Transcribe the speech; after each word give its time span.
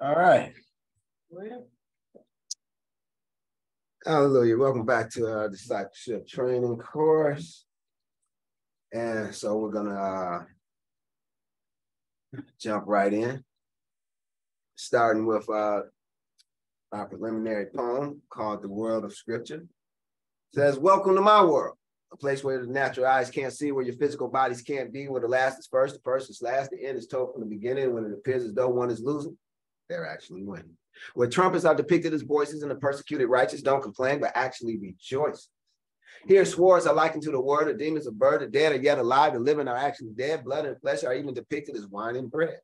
All 0.00 0.14
right. 0.14 0.52
Hallelujah. 4.04 4.58
Welcome 4.58 4.84
back 4.84 5.08
to 5.12 5.26
our 5.26 5.48
discipleship 5.48 6.26
training 6.26 6.76
course. 6.78 7.64
And 8.92 9.32
so 9.32 9.56
we're 9.56 9.70
going 9.70 9.86
to 9.86 9.94
uh, 9.94 10.42
jump 12.60 12.84
right 12.88 13.12
in, 13.12 13.44
starting 14.74 15.26
with 15.26 15.48
uh, 15.48 15.82
our 16.92 17.06
preliminary 17.06 17.66
poem 17.66 18.20
called 18.28 18.62
The 18.62 18.68
World 18.68 19.04
of 19.04 19.14
Scripture. 19.14 19.62
It 19.62 20.54
says, 20.54 20.76
Welcome 20.76 21.14
to 21.14 21.20
my 21.20 21.44
world, 21.44 21.76
a 22.12 22.16
place 22.16 22.42
where 22.42 22.60
the 22.60 22.66
natural 22.66 23.06
eyes 23.06 23.30
can't 23.30 23.52
see, 23.52 23.70
where 23.70 23.84
your 23.84 23.96
physical 23.96 24.28
bodies 24.28 24.60
can't 24.60 24.92
be, 24.92 25.08
where 25.08 25.20
the 25.20 25.28
last 25.28 25.60
is 25.60 25.68
first, 25.68 25.94
the 25.94 26.00
first 26.02 26.30
is 26.30 26.42
last, 26.42 26.72
the 26.72 26.84
end 26.84 26.98
is 26.98 27.06
told 27.06 27.32
from 27.32 27.42
the 27.42 27.48
beginning, 27.48 27.94
when 27.94 28.04
it 28.04 28.12
appears 28.12 28.42
as 28.42 28.54
though 28.54 28.68
one 28.68 28.90
is 28.90 29.00
losing, 29.00 29.38
they're 29.88 30.06
actually 30.06 30.42
winning. 30.42 30.76
Where 31.14 31.28
trumpets 31.28 31.64
are 31.64 31.74
depicted 31.74 32.14
as 32.14 32.22
voices 32.22 32.62
and 32.62 32.70
the 32.70 32.76
persecuted 32.76 33.28
righteous 33.28 33.62
don't 33.62 33.82
complain, 33.82 34.20
but 34.20 34.32
actually 34.34 34.78
rejoice. 34.78 35.48
Here, 36.26 36.44
swords 36.44 36.86
are 36.86 36.94
likened 36.94 37.22
to 37.24 37.30
the 37.30 37.40
word, 37.40 37.68
the 37.68 37.74
demons 37.74 38.06
are 38.06 38.12
bird, 38.12 38.40
the 38.40 38.46
dead 38.46 38.72
are 38.72 38.82
yet 38.82 38.98
alive, 38.98 39.34
the 39.34 39.40
living 39.40 39.68
are 39.68 39.76
actually 39.76 40.12
dead, 40.16 40.44
blood 40.44 40.64
and 40.64 40.80
flesh 40.80 41.04
are 41.04 41.14
even 41.14 41.34
depicted 41.34 41.76
as 41.76 41.86
wine 41.86 42.16
and 42.16 42.30
bread. 42.30 42.58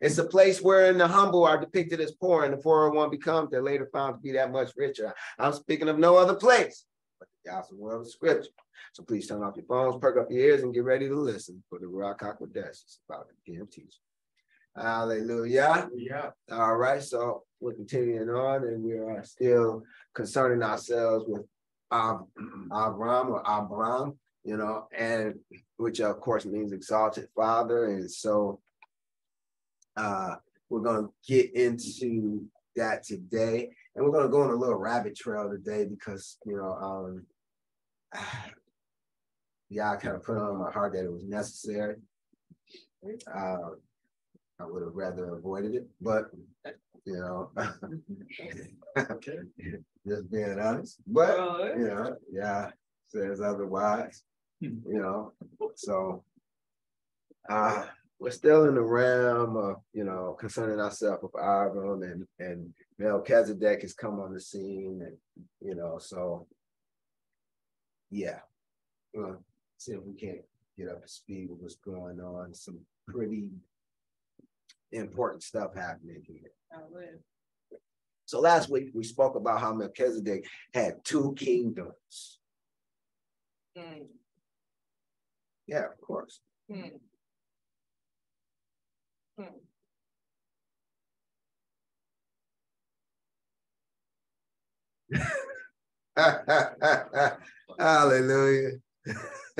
It's 0.00 0.18
a 0.18 0.24
place 0.24 0.60
wherein 0.60 0.98
the 0.98 1.06
humble 1.06 1.44
are 1.44 1.58
depicted 1.58 2.00
as 2.00 2.12
poor 2.12 2.44
and 2.44 2.52
the 2.52 2.58
poorer 2.58 2.90
one 2.90 3.10
becomes, 3.10 3.50
they're 3.50 3.62
later 3.62 3.88
found 3.92 4.14
to 4.14 4.20
be 4.20 4.32
that 4.32 4.52
much 4.52 4.72
richer. 4.76 5.12
I'm 5.38 5.52
speaking 5.52 5.88
of 5.88 5.98
no 5.98 6.16
other 6.16 6.34
place 6.34 6.86
but 7.18 7.28
the 7.44 7.50
gospel 7.50 7.78
world 7.78 8.06
of 8.06 8.12
scripture. 8.12 8.50
So 8.92 9.02
please 9.02 9.26
turn 9.26 9.42
off 9.42 9.56
your 9.56 9.66
phones, 9.66 9.96
perk 10.00 10.16
up 10.16 10.30
your 10.30 10.40
ears, 10.40 10.62
and 10.62 10.74
get 10.74 10.84
ready 10.84 11.08
to 11.08 11.14
listen 11.14 11.62
for 11.68 11.78
the 11.78 11.86
Ruach 11.86 12.18
HaKodesh. 12.18 12.68
It's 12.68 13.00
about 13.08 13.28
to 13.28 13.34
begin 13.44 13.66
teaching. 13.66 13.90
Hallelujah. 14.76 15.88
Yeah. 15.94 16.30
All 16.50 16.76
right, 16.76 17.02
so 17.02 17.44
we're 17.60 17.74
continuing 17.74 18.28
on, 18.28 18.64
and 18.64 18.82
we 18.82 18.92
are 18.94 19.22
still 19.24 19.84
concerning 20.14 20.62
ourselves 20.62 21.24
with 21.28 21.42
Ab- 21.92 22.26
Abram 22.72 23.30
or 23.30 23.42
Abram, 23.46 24.18
you 24.42 24.56
know, 24.56 24.88
and 24.96 25.38
which 25.76 26.00
of 26.00 26.18
course 26.20 26.44
means 26.44 26.72
exalted 26.72 27.28
father. 27.36 27.86
And 27.86 28.10
so 28.10 28.60
uh, 29.96 30.36
we're 30.68 30.80
going 30.80 31.06
to 31.06 31.12
get 31.26 31.54
into 31.54 32.44
that 32.74 33.04
today, 33.04 33.70
and 33.94 34.04
we're 34.04 34.10
going 34.10 34.24
to 34.24 34.30
go 34.30 34.42
on 34.42 34.50
a 34.50 34.56
little 34.56 34.74
rabbit 34.74 35.16
trail 35.16 35.48
today 35.48 35.84
because 35.84 36.36
you 36.44 36.56
know, 36.56 36.72
um, 38.14 38.20
yeah, 39.70 39.92
I 39.92 39.96
kind 39.96 40.16
of 40.16 40.24
put 40.24 40.36
it 40.36 40.42
on 40.42 40.58
my 40.58 40.72
heart 40.72 40.94
that 40.94 41.04
it 41.04 41.12
was 41.12 41.24
necessary. 41.24 41.96
Uh, 43.32 43.56
I 44.60 44.66
would 44.66 44.82
have 44.82 44.94
rather 44.94 45.34
avoided 45.34 45.74
it, 45.74 45.86
but 46.00 46.30
you 47.04 47.16
know, 47.16 47.50
just 50.06 50.30
being 50.30 50.58
honest. 50.60 50.98
But 51.06 51.76
you 51.76 51.86
know, 51.88 52.16
yeah, 52.32 52.70
says 53.08 53.40
otherwise. 53.40 54.22
You 54.60 54.80
know, 54.86 55.32
so 55.74 56.24
uh 57.48 57.84
we're 58.18 58.30
still 58.30 58.64
in 58.64 58.76
the 58.76 58.80
realm 58.80 59.56
of 59.56 59.76
you 59.92 60.04
know 60.04 60.36
concerning 60.38 60.80
ourselves 60.80 61.22
with 61.22 61.34
Abram 61.34 62.02
and 62.02 62.26
and 62.38 62.72
Melchizedek 62.98 63.82
has 63.82 63.92
come 63.92 64.20
on 64.20 64.32
the 64.32 64.40
scene, 64.40 65.02
and 65.04 65.16
you 65.60 65.74
know, 65.74 65.98
so 65.98 66.46
yeah, 68.10 68.38
we'll 69.12 69.42
see 69.76 69.92
if 69.92 70.02
we 70.04 70.14
can't 70.14 70.42
get 70.78 70.88
up 70.88 71.02
to 71.02 71.08
speed 71.08 71.48
with 71.50 71.60
what's 71.60 71.76
going 71.76 72.20
on. 72.20 72.54
Some 72.54 72.78
pretty 73.08 73.48
important 74.94 75.42
stuff 75.42 75.74
happening 75.74 76.22
here. 76.26 76.50
So 78.26 78.40
last 78.40 78.70
week 78.70 78.90
we 78.94 79.04
spoke 79.04 79.36
about 79.36 79.60
how 79.60 79.74
Melchizedek 79.74 80.46
had 80.72 81.04
two 81.04 81.34
kingdoms. 81.36 82.38
Mm, 83.76 84.06
Yeah, 85.66 85.86
of 85.86 86.00
course. 86.00 86.40
mm. 86.70 86.92
Mm. 89.38 89.60
Hallelujah. 97.78 98.70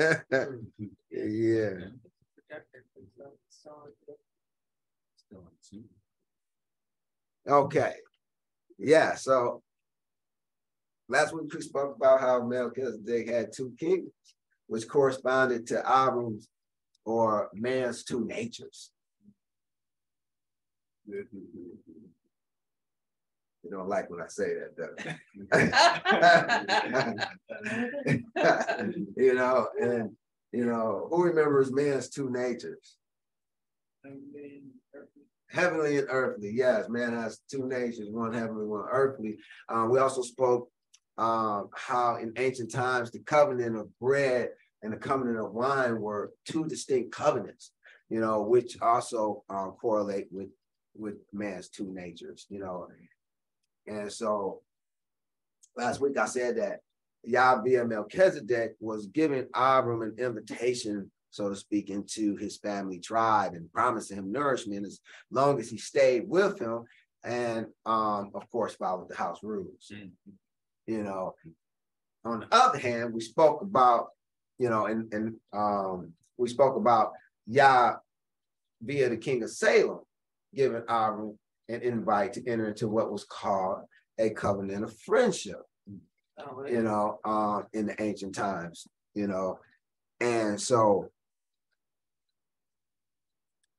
yeah. 1.11 1.89
Okay. 7.47 7.93
Yeah, 8.77 9.15
so 9.15 9.63
last 11.07 11.33
week 11.33 11.53
we 11.53 11.61
spoke 11.61 11.95
about 11.95 12.19
how 12.19 12.43
Melchizedek 12.43 13.29
had 13.29 13.53
two 13.53 13.73
kingdoms, 13.79 14.11
which 14.67 14.85
corresponded 14.87 15.65
to 15.67 15.79
Abram's 15.79 16.49
or 17.05 17.49
man's 17.53 18.03
two 18.03 18.25
natures. 18.25 18.91
You 21.07 21.25
don't 23.71 23.87
like 23.87 24.09
when 24.09 24.21
I 24.21 24.27
say 24.27 24.55
that, 24.55 24.75
though. 24.77 24.95
you 29.17 29.33
know, 29.33 29.67
and 29.79 30.15
you 30.51 30.65
know, 30.65 31.07
who 31.09 31.23
remembers 31.23 31.71
man's 31.71 32.09
two 32.09 32.29
natures? 32.29 32.97
Heavenly 35.49 35.99
and 35.99 36.07
earthly. 36.09 36.51
Yes, 36.53 36.89
man 36.89 37.13
has 37.13 37.39
two 37.49 37.67
natures, 37.67 38.09
one 38.09 38.33
heavenly, 38.33 38.65
one 38.65 38.85
earthly. 38.89 39.37
Um, 39.69 39.89
we 39.89 39.99
also 39.99 40.21
spoke 40.21 40.69
um, 41.17 41.69
how 41.73 42.17
in 42.17 42.33
ancient 42.37 42.71
times 42.71 43.11
the 43.11 43.19
covenant 43.19 43.77
of 43.77 43.87
bread 43.99 44.49
and 44.81 44.91
the 44.91 44.97
covenant 44.97 45.39
of 45.39 45.53
wine 45.53 45.99
were 45.99 46.33
two 46.45 46.65
distinct 46.65 47.11
covenants, 47.11 47.71
you 48.09 48.19
know, 48.19 48.41
which 48.41 48.79
also 48.81 49.43
um, 49.49 49.73
correlate 49.79 50.27
with 50.31 50.49
with 50.97 51.15
man's 51.33 51.69
two 51.69 51.93
natures, 51.93 52.45
you 52.49 52.59
know. 52.59 52.87
And 53.87 54.11
so 54.11 54.61
last 55.75 55.99
week 55.99 56.17
I 56.17 56.25
said 56.25 56.57
that 56.57 56.79
Yahweh 57.23 57.83
Melchizedek 57.83 58.75
was 58.79 59.07
giving 59.07 59.47
Abram 59.53 60.01
an 60.01 60.15
invitation, 60.17 61.11
so 61.35 61.49
to 61.49 61.55
speak, 61.55 61.89
into 61.89 62.35
his 62.37 62.57
family 62.57 62.99
tribe 62.99 63.53
and 63.53 63.71
promising 63.73 64.17
him 64.17 64.31
nourishment 64.31 64.85
as 64.85 64.99
long 65.31 65.59
as 65.59 65.69
he 65.69 65.77
stayed 65.77 66.27
with 66.27 66.59
him 66.59 66.83
and 67.23 67.65
um, 67.85 68.31
of 68.33 68.49
course 68.49 68.75
followed 68.75 69.09
the 69.09 69.15
house 69.15 69.39
rules. 69.43 69.91
You 70.87 71.03
know, 71.03 71.35
on 72.23 72.41
the 72.41 72.47
other 72.51 72.77
hand, 72.77 73.13
we 73.13 73.21
spoke 73.21 73.61
about, 73.61 74.09
you 74.59 74.69
know, 74.69 74.85
and, 74.85 75.11
and 75.13 75.35
um, 75.51 76.13
we 76.37 76.47
spoke 76.47 76.77
about 76.77 77.11
Yah 77.47 77.95
via 78.81 79.09
the 79.09 79.17
king 79.17 79.43
of 79.43 79.49
Salem, 79.49 79.99
giving 80.53 80.83
Abram 80.87 81.37
an 81.67 81.81
invite 81.81 82.33
to 82.33 82.47
enter 82.47 82.69
into 82.69 82.87
what 82.87 83.11
was 83.11 83.23
called 83.23 83.79
a 84.19 84.29
covenant 84.29 84.83
of 84.83 84.97
friendship 84.99 85.61
you 86.67 86.83
know, 86.83 87.19
uh, 87.23 87.61
in 87.73 87.85
the 87.87 88.01
ancient 88.01 88.35
times, 88.35 88.87
you 89.13 89.27
know. 89.27 89.59
And 90.19 90.59
so 90.59 91.09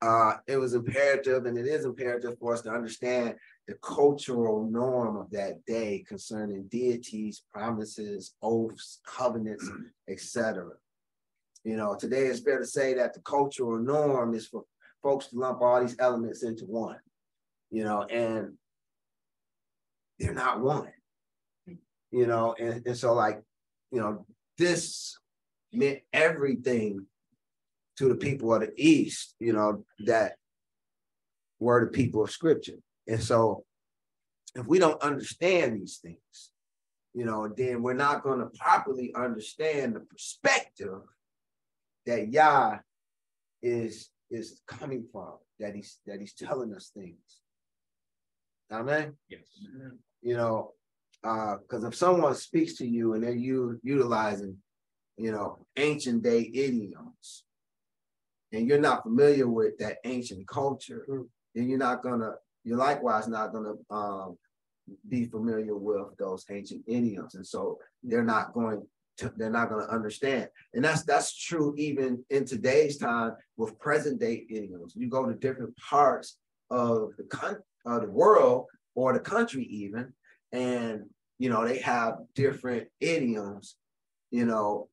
uh, 0.01 0.35
it 0.47 0.57
was 0.57 0.73
imperative, 0.73 1.45
and 1.45 1.57
it 1.57 1.65
is 1.65 1.85
imperative 1.85 2.37
for 2.39 2.53
us 2.53 2.61
to 2.61 2.71
understand 2.71 3.35
the 3.67 3.73
cultural 3.75 4.69
norm 4.69 5.17
of 5.17 5.29
that 5.31 5.65
day 5.65 6.03
concerning 6.07 6.67
deities, 6.69 7.43
promises, 7.51 8.35
oaths, 8.41 9.01
covenants, 9.05 9.69
etc. 10.09 10.69
You 11.63 11.75
know, 11.75 11.95
today 11.95 12.27
it's 12.27 12.39
fair 12.39 12.59
to 12.59 12.65
say 12.65 12.93
that 12.93 13.13
the 13.13 13.21
cultural 13.21 13.77
norm 13.77 14.33
is 14.33 14.47
for 14.47 14.63
folks 15.03 15.27
to 15.27 15.37
lump 15.37 15.61
all 15.61 15.81
these 15.81 15.97
elements 15.99 16.43
into 16.43 16.65
one, 16.65 16.97
you 17.71 17.83
know, 17.83 18.03
and 18.03 18.53
they're 20.19 20.33
not 20.33 20.61
one 20.61 20.91
you 22.11 22.25
know, 22.25 22.55
and, 22.59 22.85
and 22.85 22.97
so 22.97 23.13
like, 23.13 23.41
you 23.91 23.99
know, 23.99 24.25
this 24.57 25.17
meant 25.73 25.99
everything 26.13 27.05
to 27.97 28.09
the 28.09 28.15
people 28.15 28.53
of 28.53 28.61
the 28.61 28.71
East, 28.77 29.35
you 29.39 29.53
know, 29.53 29.83
that 30.05 30.33
were 31.59 31.85
the 31.85 31.91
people 31.91 32.23
of 32.23 32.31
scripture. 32.31 32.77
And 33.07 33.21
so 33.21 33.63
if 34.55 34.65
we 34.67 34.79
don't 34.79 35.01
understand 35.01 35.75
these 35.75 35.97
things, 35.97 36.51
you 37.13 37.25
know, 37.25 37.47
then 37.47 37.81
we're 37.81 37.93
not 37.93 38.23
going 38.23 38.39
to 38.39 38.49
properly 38.59 39.13
understand 39.15 39.95
the 39.95 40.01
perspective 40.01 41.01
that 42.05 42.31
Yah 42.31 42.77
is 43.61 44.09
is 44.29 44.61
coming 44.67 45.05
from, 45.11 45.33
that 45.59 45.73
he's 45.73 45.99
that 46.05 46.19
he's 46.19 46.33
telling 46.33 46.73
us 46.73 46.91
things. 46.95 47.41
Amen. 48.71 49.13
Yes. 49.29 49.47
You 50.21 50.35
know, 50.35 50.73
uh, 51.23 51.55
because 51.57 51.83
if 51.83 51.95
someone 51.95 52.35
speaks 52.35 52.75
to 52.75 52.85
you 52.85 53.13
and 53.13 53.23
they're 53.23 53.31
u- 53.31 53.79
utilizing, 53.81 54.57
you 55.17 55.31
know, 55.31 55.65
ancient 55.77 56.23
day 56.23 56.51
idioms, 56.53 57.43
and 58.53 58.67
you're 58.67 58.79
not 58.79 59.03
familiar 59.03 59.47
with 59.47 59.77
that 59.79 59.97
ancient 60.05 60.47
culture, 60.47 61.05
then 61.53 61.69
you're 61.69 61.77
not 61.77 62.03
gonna 62.03 62.33
you're 62.63 62.77
likewise 62.77 63.27
not 63.27 63.53
to 63.53 63.77
um, 63.89 64.37
be 65.07 65.25
familiar 65.25 65.75
with 65.75 66.17
those 66.17 66.45
ancient 66.49 66.83
idioms, 66.87 67.35
and 67.35 67.45
so 67.45 67.79
they're 68.03 68.23
not 68.23 68.53
going 68.53 68.85
to, 69.17 69.31
they're 69.37 69.49
not 69.49 69.69
going 69.69 69.85
to 69.85 69.93
understand. 69.93 70.49
And 70.73 70.83
that's 70.83 71.03
that's 71.03 71.35
true 71.35 71.73
even 71.77 72.23
in 72.29 72.45
today's 72.45 72.97
time 72.97 73.33
with 73.55 73.79
present 73.79 74.19
day 74.19 74.45
idioms. 74.49 74.93
You 74.95 75.09
go 75.09 75.25
to 75.25 75.33
different 75.33 75.75
parts 75.77 76.37
of 76.69 77.11
the 77.17 77.23
con- 77.23 77.63
of 77.85 78.01
the 78.01 78.09
world 78.09 78.65
or 78.95 79.13
the 79.13 79.19
country 79.19 79.63
even, 79.63 80.13
and 80.51 81.03
you 81.39 81.49
know 81.49 81.65
they 81.65 81.79
have 81.79 82.15
different 82.35 82.87
idioms, 82.99 83.75
you 84.31 84.45
know. 84.45 84.89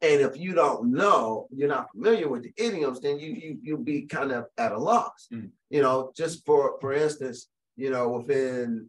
And 0.00 0.20
if 0.20 0.36
you 0.36 0.54
don't 0.54 0.92
know, 0.92 1.48
you're 1.50 1.68
not 1.68 1.90
familiar 1.90 2.28
with 2.28 2.44
the 2.44 2.52
idioms, 2.56 3.00
then 3.00 3.18
you 3.18 3.32
you 3.32 3.58
you'll 3.62 3.78
be 3.78 4.02
kind 4.02 4.30
of 4.30 4.46
at 4.56 4.72
a 4.72 4.78
loss. 4.78 5.28
Mm. 5.32 5.50
You 5.70 5.82
know, 5.82 6.12
just 6.16 6.46
for 6.46 6.78
for 6.80 6.92
instance, 6.92 7.48
you 7.76 7.90
know, 7.90 8.08
within 8.08 8.88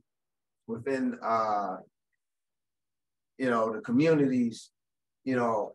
within 0.67 1.17
uh 1.23 1.77
you 3.38 3.50
know 3.50 3.73
the 3.73 3.81
communities, 3.81 4.69
you 5.23 5.35
know, 5.35 5.73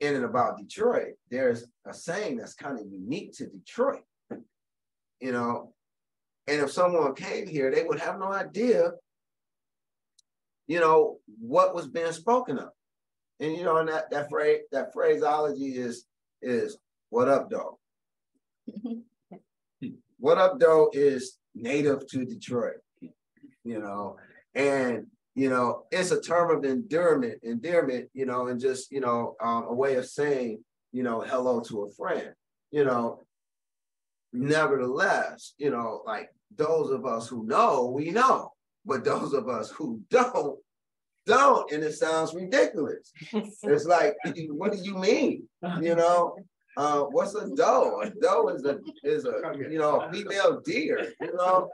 in 0.00 0.14
and 0.14 0.24
about 0.24 0.58
Detroit, 0.58 1.14
there's 1.30 1.64
a 1.84 1.92
saying 1.92 2.36
that's 2.36 2.54
kind 2.54 2.78
of 2.78 2.86
unique 2.86 3.32
to 3.38 3.46
Detroit. 3.46 4.02
You 5.20 5.32
know, 5.32 5.74
and 6.46 6.62
if 6.62 6.70
someone 6.70 7.14
came 7.14 7.46
here, 7.46 7.70
they 7.70 7.82
would 7.82 7.98
have 7.98 8.18
no 8.18 8.32
idea, 8.32 8.92
you 10.68 10.78
know, 10.78 11.18
what 11.40 11.74
was 11.74 11.88
being 11.88 12.12
spoken 12.12 12.58
of. 12.58 12.70
And 13.40 13.56
you 13.56 13.64
know, 13.64 13.76
and 13.76 13.88
that 13.88 14.10
that 14.10 14.28
phrase 14.28 14.60
that 14.72 14.92
phraseology 14.92 15.76
is 15.76 16.04
is 16.42 16.78
what 17.10 17.28
up, 17.28 17.50
though. 17.50 17.78
what 20.18 20.38
up, 20.38 20.58
though 20.58 20.90
is 20.92 21.38
native 21.54 22.06
to 22.08 22.24
Detroit. 22.24 22.78
You 23.64 23.80
know, 23.80 24.16
and 24.54 25.06
you 25.38 25.48
know, 25.48 25.84
it's 25.92 26.10
a 26.10 26.20
term 26.20 26.50
of 26.50 26.64
endearment, 26.64 27.38
endearment, 27.44 28.10
you 28.12 28.26
know, 28.26 28.48
and 28.48 28.60
just, 28.60 28.90
you 28.90 28.98
know, 28.98 29.36
um, 29.40 29.66
a 29.68 29.72
way 29.72 29.94
of 29.94 30.04
saying, 30.04 30.64
you 30.90 31.04
know, 31.04 31.20
hello 31.20 31.60
to 31.60 31.84
a 31.84 31.90
friend, 31.90 32.32
you 32.72 32.84
know. 32.84 33.20
Nevertheless, 34.32 35.54
you 35.56 35.70
know, 35.70 36.02
like 36.04 36.30
those 36.56 36.90
of 36.90 37.06
us 37.06 37.28
who 37.28 37.46
know, 37.46 37.86
we 37.86 38.10
know, 38.10 38.50
but 38.84 39.04
those 39.04 39.32
of 39.32 39.48
us 39.48 39.70
who 39.70 40.00
don't, 40.10 40.58
don't, 41.28 41.70
and 41.70 41.84
it 41.84 41.92
sounds 41.92 42.34
ridiculous. 42.34 43.12
it's 43.32 43.84
like, 43.84 44.16
what 44.50 44.72
do 44.72 44.78
you 44.78 44.96
mean? 44.96 45.44
You 45.80 45.94
know, 45.94 46.36
uh, 46.76 47.02
what's 47.02 47.34
a 47.34 47.48
doe? 47.54 48.00
A 48.02 48.10
doe 48.10 48.48
is 48.48 48.64
a 48.64 48.78
is 49.04 49.24
a 49.24 49.52
you 49.70 49.78
know 49.78 50.08
female 50.12 50.60
deer. 50.64 51.12
You 51.20 51.34
know, 51.36 51.70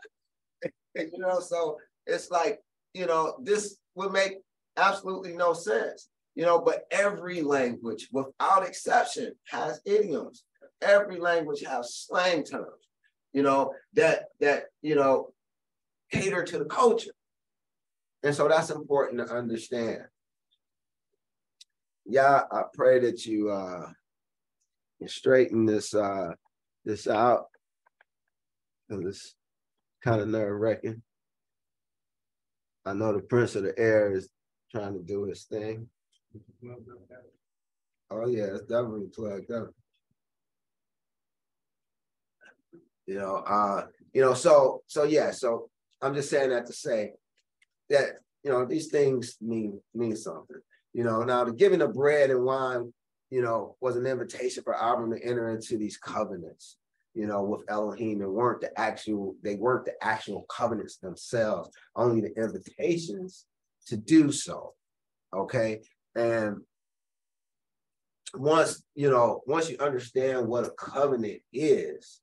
you 0.94 1.18
know. 1.18 1.40
So 1.40 1.78
it's 2.06 2.30
like 2.30 2.60
you 2.92 3.06
know, 3.06 3.36
this 3.42 3.76
would 3.94 4.12
make 4.12 4.38
absolutely 4.76 5.34
no 5.34 5.52
sense. 5.52 6.08
You 6.34 6.44
know, 6.44 6.60
but 6.60 6.86
every 6.90 7.42
language, 7.42 8.08
without 8.10 8.66
exception, 8.66 9.34
has 9.48 9.80
idioms. 9.86 10.44
Every 10.82 11.20
language 11.20 11.62
has 11.64 11.94
slang 11.94 12.42
terms, 12.42 12.88
you 13.32 13.42
know, 13.42 13.72
that 13.94 14.24
that 14.40 14.64
you 14.82 14.96
know 14.96 15.30
cater 16.10 16.42
to 16.44 16.58
the 16.58 16.64
culture. 16.64 17.12
And 18.24 18.34
so 18.34 18.48
that's 18.48 18.70
important 18.70 19.20
to 19.20 19.34
understand. 19.34 20.00
Yeah, 22.06 22.42
I 22.50 22.62
pray 22.72 22.98
that 23.00 23.26
you 23.26 23.50
uh 23.50 23.90
straighten 25.06 25.66
this 25.66 25.92
uh 25.92 26.30
this 26.86 27.06
out 27.06 27.44
because 28.88 29.04
it's 29.04 29.34
kind 30.02 30.22
of 30.22 30.28
nerve 30.28 30.58
wracking. 30.58 31.02
I 32.86 32.94
know 32.94 33.12
the 33.12 33.20
Prince 33.20 33.56
of 33.56 33.64
the 33.64 33.78
Air 33.78 34.12
is 34.12 34.30
trying 34.70 34.94
to 34.94 35.02
do 35.02 35.24
his 35.24 35.44
thing. 35.44 35.88
Oh 38.10 38.26
yeah, 38.26 38.44
it's 38.44 38.62
definitely 38.62 39.08
plugged 39.14 39.50
up. 39.52 39.70
You 43.06 43.16
know, 43.16 43.36
uh, 43.46 43.86
you 44.14 44.22
know, 44.22 44.32
so 44.32 44.82
so 44.86 45.04
yeah, 45.04 45.30
so 45.30 45.68
I'm 46.00 46.14
just 46.14 46.30
saying 46.30 46.50
that 46.50 46.64
to 46.66 46.72
say 46.72 47.12
that 47.90 48.18
you 48.42 48.50
know 48.50 48.64
these 48.64 48.88
things 48.88 49.36
mean 49.40 49.80
mean 49.94 50.16
something. 50.16 50.60
You 50.92 51.04
know, 51.04 51.24
now 51.24 51.44
the 51.44 51.52
giving 51.52 51.82
of 51.82 51.94
bread 51.94 52.30
and 52.30 52.44
wine, 52.44 52.92
you 53.30 53.42
know, 53.42 53.76
was 53.80 53.96
an 53.96 54.06
invitation 54.06 54.62
for 54.62 54.74
Abram 54.74 55.10
to 55.12 55.24
enter 55.24 55.48
into 55.50 55.76
these 55.76 55.96
covenants 55.96 56.76
you 57.14 57.26
know, 57.26 57.42
with 57.44 57.62
Elohim 57.68 58.20
and 58.20 58.32
weren't 58.32 58.60
the 58.60 58.78
actual, 58.78 59.36
they 59.42 59.54
weren't 59.54 59.84
the 59.84 59.94
actual 60.02 60.44
covenants 60.48 60.96
themselves, 60.96 61.70
only 61.94 62.20
the 62.20 62.34
invitations 62.36 63.46
to 63.86 63.96
do 63.96 64.32
so. 64.32 64.74
Okay. 65.32 65.80
And 66.16 66.56
once, 68.34 68.82
you 68.96 69.10
know, 69.10 69.42
once 69.46 69.70
you 69.70 69.78
understand 69.78 70.48
what 70.48 70.66
a 70.66 70.70
covenant 70.70 71.40
is, 71.52 72.20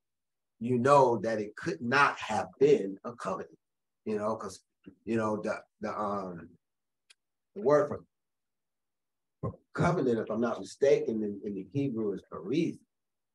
you 0.60 0.78
know 0.78 1.18
that 1.20 1.40
it 1.40 1.56
could 1.56 1.82
not 1.82 2.20
have 2.20 2.48
been 2.60 2.98
a 3.06 3.14
covenant, 3.14 3.58
you 4.06 4.18
know, 4.18 4.36
because 4.36 4.60
you 5.06 5.18
know 5.18 5.42
the 5.42 5.60
the 5.82 5.98
um 5.98 6.50
the 7.56 7.62
word 7.62 7.90
for, 7.90 8.04
for 9.42 9.54
covenant, 9.74 10.20
if 10.20 10.30
I'm 10.30 10.42
not 10.42 10.60
mistaken, 10.60 11.24
in, 11.24 11.40
in 11.46 11.56
the 11.56 11.68
Hebrew 11.74 12.14
is 12.14 12.22
berith, 12.32 12.80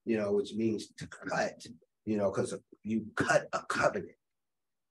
you 0.05 0.17
know, 0.17 0.33
which 0.33 0.55
means 0.55 0.89
to 0.99 1.07
cut, 1.07 1.65
you 2.05 2.17
know, 2.17 2.31
because 2.31 2.55
you 2.85 3.07
cut 3.17 3.49
a 3.53 3.61
covenant, 3.69 4.13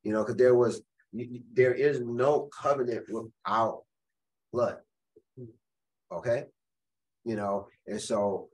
you 0.03 0.13
know, 0.13 0.23
because 0.23 0.35
there 0.35 0.55
was, 0.55 0.81
there 1.53 1.73
is 1.73 2.01
no 2.01 2.49
covenant 2.61 3.05
without 3.09 3.83
blood. 4.51 4.77
Okay. 6.11 6.43
You 7.23 7.35
know, 7.35 7.67
and 7.87 7.99
so 7.99 8.49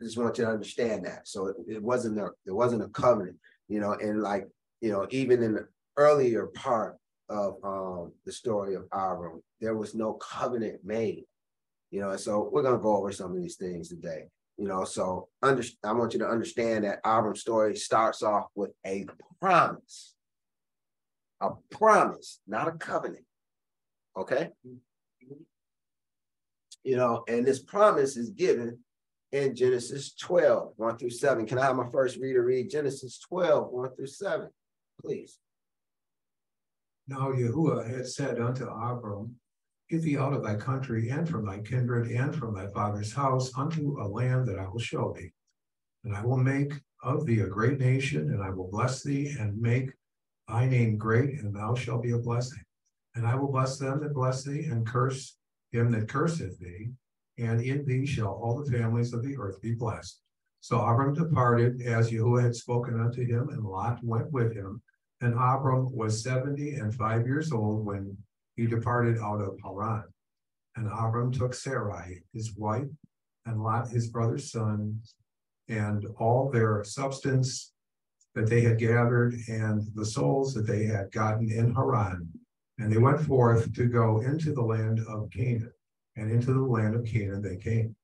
I 0.00 0.04
just 0.04 0.18
want 0.18 0.38
you 0.38 0.44
to 0.44 0.50
understand 0.50 1.04
that. 1.04 1.28
So 1.28 1.48
it, 1.48 1.56
it 1.68 1.82
wasn't 1.82 2.18
a, 2.18 2.30
it 2.46 2.52
wasn't 2.52 2.82
a 2.82 2.88
covenant, 2.88 3.36
you 3.68 3.80
know, 3.80 3.92
and 3.92 4.22
like, 4.22 4.48
you 4.80 4.90
know, 4.90 5.06
even 5.10 5.42
in 5.42 5.54
the 5.54 5.68
earlier 5.98 6.46
part 6.46 6.96
of 7.28 7.56
um, 7.62 8.12
the 8.24 8.32
story 8.32 8.74
of 8.74 8.84
Abram, 8.92 9.42
there 9.60 9.76
was 9.76 9.94
no 9.94 10.14
covenant 10.14 10.80
made, 10.84 11.24
you 11.90 12.00
know, 12.00 12.10
and 12.10 12.20
so 12.20 12.48
we're 12.50 12.62
going 12.62 12.76
to 12.76 12.82
go 12.82 12.96
over 12.96 13.12
some 13.12 13.32
of 13.32 13.42
these 13.42 13.56
things 13.56 13.88
today. 13.88 14.28
You 14.56 14.66
know, 14.66 14.84
so 14.84 15.28
under, 15.42 15.62
I 15.84 15.92
want 15.92 16.14
you 16.14 16.18
to 16.20 16.28
understand 16.28 16.84
that 16.84 17.00
Abram's 17.04 17.40
story 17.40 17.76
starts 17.76 18.22
off 18.22 18.46
with 18.54 18.70
a 18.86 19.06
promise. 19.40 20.14
A 21.40 21.50
promise, 21.70 22.40
not 22.46 22.66
a 22.66 22.72
covenant. 22.72 23.24
Okay? 24.16 24.48
You 26.82 26.96
know, 26.96 27.24
and 27.28 27.46
this 27.46 27.60
promise 27.60 28.16
is 28.16 28.30
given 28.30 28.78
in 29.30 29.54
Genesis 29.54 30.14
12, 30.14 30.72
1 30.76 30.98
through 30.98 31.10
7. 31.10 31.46
Can 31.46 31.58
I 31.58 31.66
have 31.66 31.76
my 31.76 31.88
first 31.92 32.16
reader 32.16 32.42
read 32.42 32.70
Genesis 32.70 33.20
12, 33.28 33.70
1 33.70 33.94
through 33.94 34.06
7, 34.06 34.48
please? 35.00 35.38
Now 37.08 37.32
Yahuwah 37.32 37.88
had 37.88 38.06
said 38.06 38.38
unto 38.38 38.66
Abram, 38.66 39.34
Get 39.88 40.02
thee 40.02 40.18
out 40.18 40.34
of 40.34 40.42
thy 40.42 40.56
country 40.56 41.08
and 41.08 41.26
from 41.26 41.46
thy 41.46 41.60
kindred 41.60 42.10
and 42.10 42.36
from 42.36 42.54
thy 42.54 42.66
father's 42.66 43.14
house 43.14 43.50
unto 43.56 43.98
a 43.98 44.06
land 44.06 44.46
that 44.46 44.58
I 44.58 44.68
will 44.68 44.78
show 44.78 45.14
thee. 45.16 45.32
And 46.04 46.14
I 46.14 46.22
will 46.22 46.36
make 46.36 46.74
of 47.02 47.24
thee 47.24 47.40
a 47.40 47.46
great 47.46 47.80
nation, 47.80 48.30
and 48.30 48.42
I 48.42 48.50
will 48.50 48.70
bless 48.70 49.02
thee 49.02 49.34
and 49.40 49.58
make 49.58 49.90
thy 50.48 50.68
name 50.68 50.98
great, 50.98 51.40
and 51.40 51.56
thou 51.56 51.74
shalt 51.74 52.02
be 52.02 52.10
a 52.10 52.18
blessing. 52.18 52.62
And 53.14 53.26
I 53.26 53.36
will 53.36 53.50
bless 53.50 53.78
them 53.78 54.00
that 54.00 54.12
bless 54.12 54.44
thee, 54.44 54.66
and 54.66 54.86
curse 54.86 55.38
him 55.72 55.90
that 55.92 56.08
curseth 56.08 56.58
thee. 56.58 56.90
And 57.38 57.62
in 57.62 57.86
thee 57.86 58.04
shall 58.04 58.32
all 58.32 58.62
the 58.62 58.70
families 58.70 59.14
of 59.14 59.22
the 59.22 59.38
earth 59.38 59.62
be 59.62 59.74
blessed. 59.74 60.20
So 60.60 60.78
Abram 60.80 61.14
departed 61.14 61.80
as 61.80 62.10
Yahuwah 62.10 62.42
had 62.42 62.54
spoken 62.54 63.00
unto 63.00 63.24
him, 63.24 63.48
and 63.48 63.64
Lot 63.64 64.04
went 64.04 64.30
with 64.30 64.52
him. 64.52 64.82
And 65.20 65.34
Abram 65.34 65.94
was 65.94 66.22
seventy 66.22 66.74
and 66.74 66.94
five 66.94 67.26
years 67.26 67.52
old 67.52 67.84
when 67.84 68.16
he 68.56 68.66
departed 68.66 69.18
out 69.18 69.40
of 69.40 69.58
Haran. 69.64 70.04
And 70.76 70.86
Abram 70.86 71.32
took 71.32 71.54
Sarai, 71.54 72.22
his 72.32 72.54
wife, 72.56 72.86
and 73.46 73.62
Lot, 73.62 73.88
his 73.88 74.08
brother's 74.08 74.52
son, 74.52 75.00
and 75.68 76.06
all 76.18 76.50
their 76.50 76.84
substance 76.84 77.72
that 78.34 78.48
they 78.48 78.60
had 78.60 78.78
gathered, 78.78 79.34
and 79.48 79.82
the 79.94 80.06
souls 80.06 80.54
that 80.54 80.66
they 80.66 80.84
had 80.84 81.10
gotten 81.10 81.50
in 81.50 81.74
Haran. 81.74 82.28
And 82.78 82.92
they 82.92 82.98
went 82.98 83.20
forth 83.20 83.74
to 83.74 83.86
go 83.86 84.20
into 84.20 84.52
the 84.52 84.62
land 84.62 85.00
of 85.08 85.30
Canaan. 85.30 85.72
And 86.14 86.30
into 86.30 86.52
the 86.52 86.60
land 86.60 86.94
of 86.94 87.04
Canaan 87.04 87.42
they 87.42 87.56
came. 87.56 87.94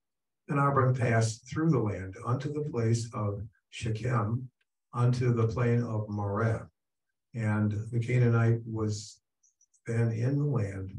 And 0.49 0.59
Abram 0.59 0.95
passed 0.95 1.49
through 1.49 1.71
the 1.71 1.79
land 1.79 2.17
unto 2.27 2.53
the 2.53 2.69
place 2.71 3.09
of 3.15 3.43
Shechem, 3.71 4.49
unto 4.93 5.33
the 5.33 5.47
plain 5.49 5.83
of 5.83 6.09
Moreh. 6.09 6.69
And 7.35 7.73
the 7.91 7.99
Canaanite 7.99 8.61
was 8.65 9.21
then 9.87 10.13
in 10.13 10.39
the 10.39 10.45
land. 10.45 10.91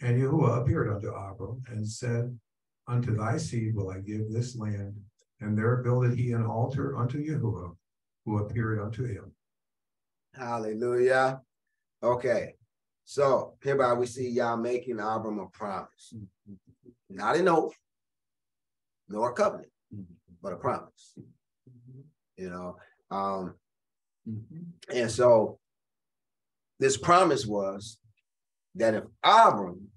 And 0.00 0.20
Yahuwah 0.20 0.62
appeared 0.62 0.88
unto 0.90 1.08
Abram 1.08 1.62
and 1.68 1.86
said, 1.86 2.38
Unto 2.86 3.16
thy 3.16 3.36
seed 3.36 3.74
will 3.74 3.90
I 3.90 3.98
give 3.98 4.32
this 4.32 4.56
land. 4.56 4.94
And 5.40 5.56
there 5.56 5.76
builded 5.82 6.18
he 6.18 6.32
an 6.32 6.46
altar 6.46 6.96
unto 6.96 7.18
Yahuwah, 7.18 7.76
who 8.24 8.38
appeared 8.38 8.80
unto 8.80 9.04
him. 9.04 9.32
Hallelujah. 10.34 11.40
Okay. 12.02 12.54
So 13.04 13.54
hereby 13.62 13.94
we 13.94 14.06
see 14.06 14.28
Yah 14.30 14.56
making 14.56 15.00
Abram 15.00 15.38
a 15.38 15.46
promise. 15.46 16.14
Not 17.08 17.36
an 17.36 17.48
oath, 17.48 17.74
nor 19.08 19.30
a 19.30 19.32
covenant, 19.32 19.70
but 20.42 20.52
a 20.52 20.56
promise. 20.56 21.18
You 22.36 22.50
know. 22.50 22.76
Um, 23.10 23.54
and 24.92 25.10
so 25.10 25.58
this 26.78 26.96
promise 26.96 27.46
was 27.46 27.98
that 28.74 28.94
if 28.94 29.04
Abram 29.22 29.88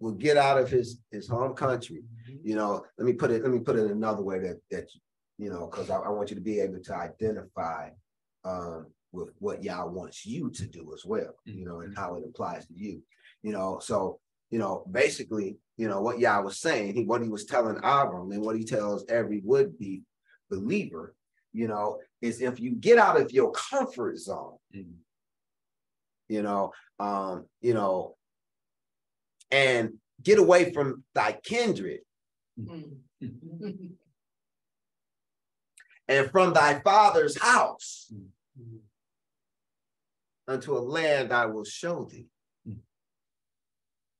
would 0.00 0.18
get 0.18 0.36
out 0.36 0.58
of 0.58 0.70
his 0.70 1.00
his 1.10 1.28
home 1.28 1.54
country, 1.54 2.02
you 2.42 2.54
know, 2.54 2.84
let 2.98 3.06
me 3.06 3.12
put 3.12 3.30
it, 3.30 3.42
let 3.42 3.52
me 3.52 3.60
put 3.60 3.76
it 3.76 3.90
another 3.90 4.22
way 4.22 4.38
that 4.40 4.60
that 4.70 4.88
you 5.38 5.50
know, 5.50 5.68
because 5.70 5.90
I, 5.90 5.96
I, 5.96 6.08
want 6.08 6.30
you 6.30 6.36
to 6.36 6.42
be 6.42 6.60
able 6.60 6.80
to 6.80 6.94
identify 6.94 7.90
um 8.44 8.86
with 9.12 9.30
what 9.38 9.62
Yah 9.62 9.86
wants 9.86 10.26
you 10.26 10.50
to 10.50 10.66
do 10.66 10.92
as 10.94 11.04
well, 11.04 11.34
you 11.44 11.64
know, 11.64 11.80
and 11.80 11.96
how 11.96 12.16
it 12.16 12.24
applies 12.26 12.66
to 12.66 12.74
you. 12.74 13.02
You 13.42 13.52
know, 13.52 13.78
so 13.80 14.20
you 14.50 14.58
know, 14.58 14.84
basically, 14.90 15.58
you 15.76 15.88
know, 15.88 16.00
what 16.00 16.18
Yah 16.18 16.40
was 16.40 16.60
saying, 16.60 16.94
he 16.94 17.04
what 17.04 17.22
he 17.22 17.28
was 17.28 17.44
telling 17.44 17.78
Abram 17.78 18.30
and 18.32 18.42
what 18.42 18.56
he 18.56 18.64
tells 18.64 19.04
every 19.08 19.40
would-be 19.44 20.02
believer, 20.50 21.14
you 21.52 21.68
know, 21.68 21.98
is 22.22 22.40
if 22.40 22.60
you 22.60 22.72
get 22.72 22.98
out 22.98 23.20
of 23.20 23.32
your 23.32 23.50
comfort 23.52 24.18
zone, 24.18 24.56
mm-hmm. 24.74 24.92
You 26.28 26.42
know, 26.42 26.72
um, 26.98 27.46
you 27.60 27.74
know, 27.74 28.16
and 29.50 29.94
get 30.22 30.38
away 30.38 30.72
from 30.72 31.04
thy 31.14 31.32
kindred 31.44 32.00
mm-hmm. 32.58 33.86
and 36.08 36.30
from 36.30 36.52
thy 36.52 36.80
father's 36.80 37.40
house 37.40 38.12
mm-hmm. 38.12 38.78
unto 40.48 40.76
a 40.76 40.80
land 40.80 41.32
I 41.32 41.46
will 41.46 41.64
show 41.64 42.04
thee. 42.10 42.26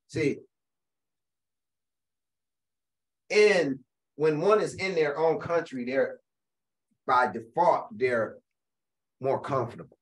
See, 0.09 0.39
and 3.31 3.81
when 4.15 4.41
one 4.41 4.61
is 4.61 4.75
in 4.75 4.95
their 4.95 5.19
own 5.19 5.41
country, 5.41 5.85
they're 5.85 6.19
by 7.07 7.29
default, 7.31 7.89
they're 7.97 8.37
more 9.21 9.41
comfortable 9.41 9.96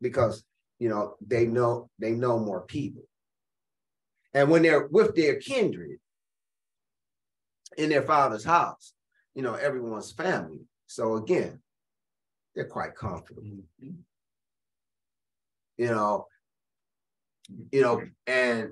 because 0.00 0.44
you 0.78 0.88
know 0.88 1.14
they 1.26 1.46
know 1.46 1.90
they 1.98 2.12
know 2.12 2.38
more 2.38 2.62
people. 2.62 3.02
And 4.34 4.50
when 4.50 4.62
they're 4.62 4.86
with 4.86 5.14
their 5.14 5.36
kindred 5.36 5.98
in 7.76 7.88
their 7.90 8.02
father's 8.02 8.44
house, 8.44 8.92
you 9.34 9.42
know, 9.42 9.54
everyone's 9.54 10.12
family. 10.12 10.60
So 10.86 11.16
again, 11.16 11.60
they're 12.54 12.66
quite 12.66 12.94
comfortable. 12.94 13.42
You 15.76 15.86
know, 15.86 16.26
you 17.72 17.82
know, 17.82 18.02
and 18.26 18.70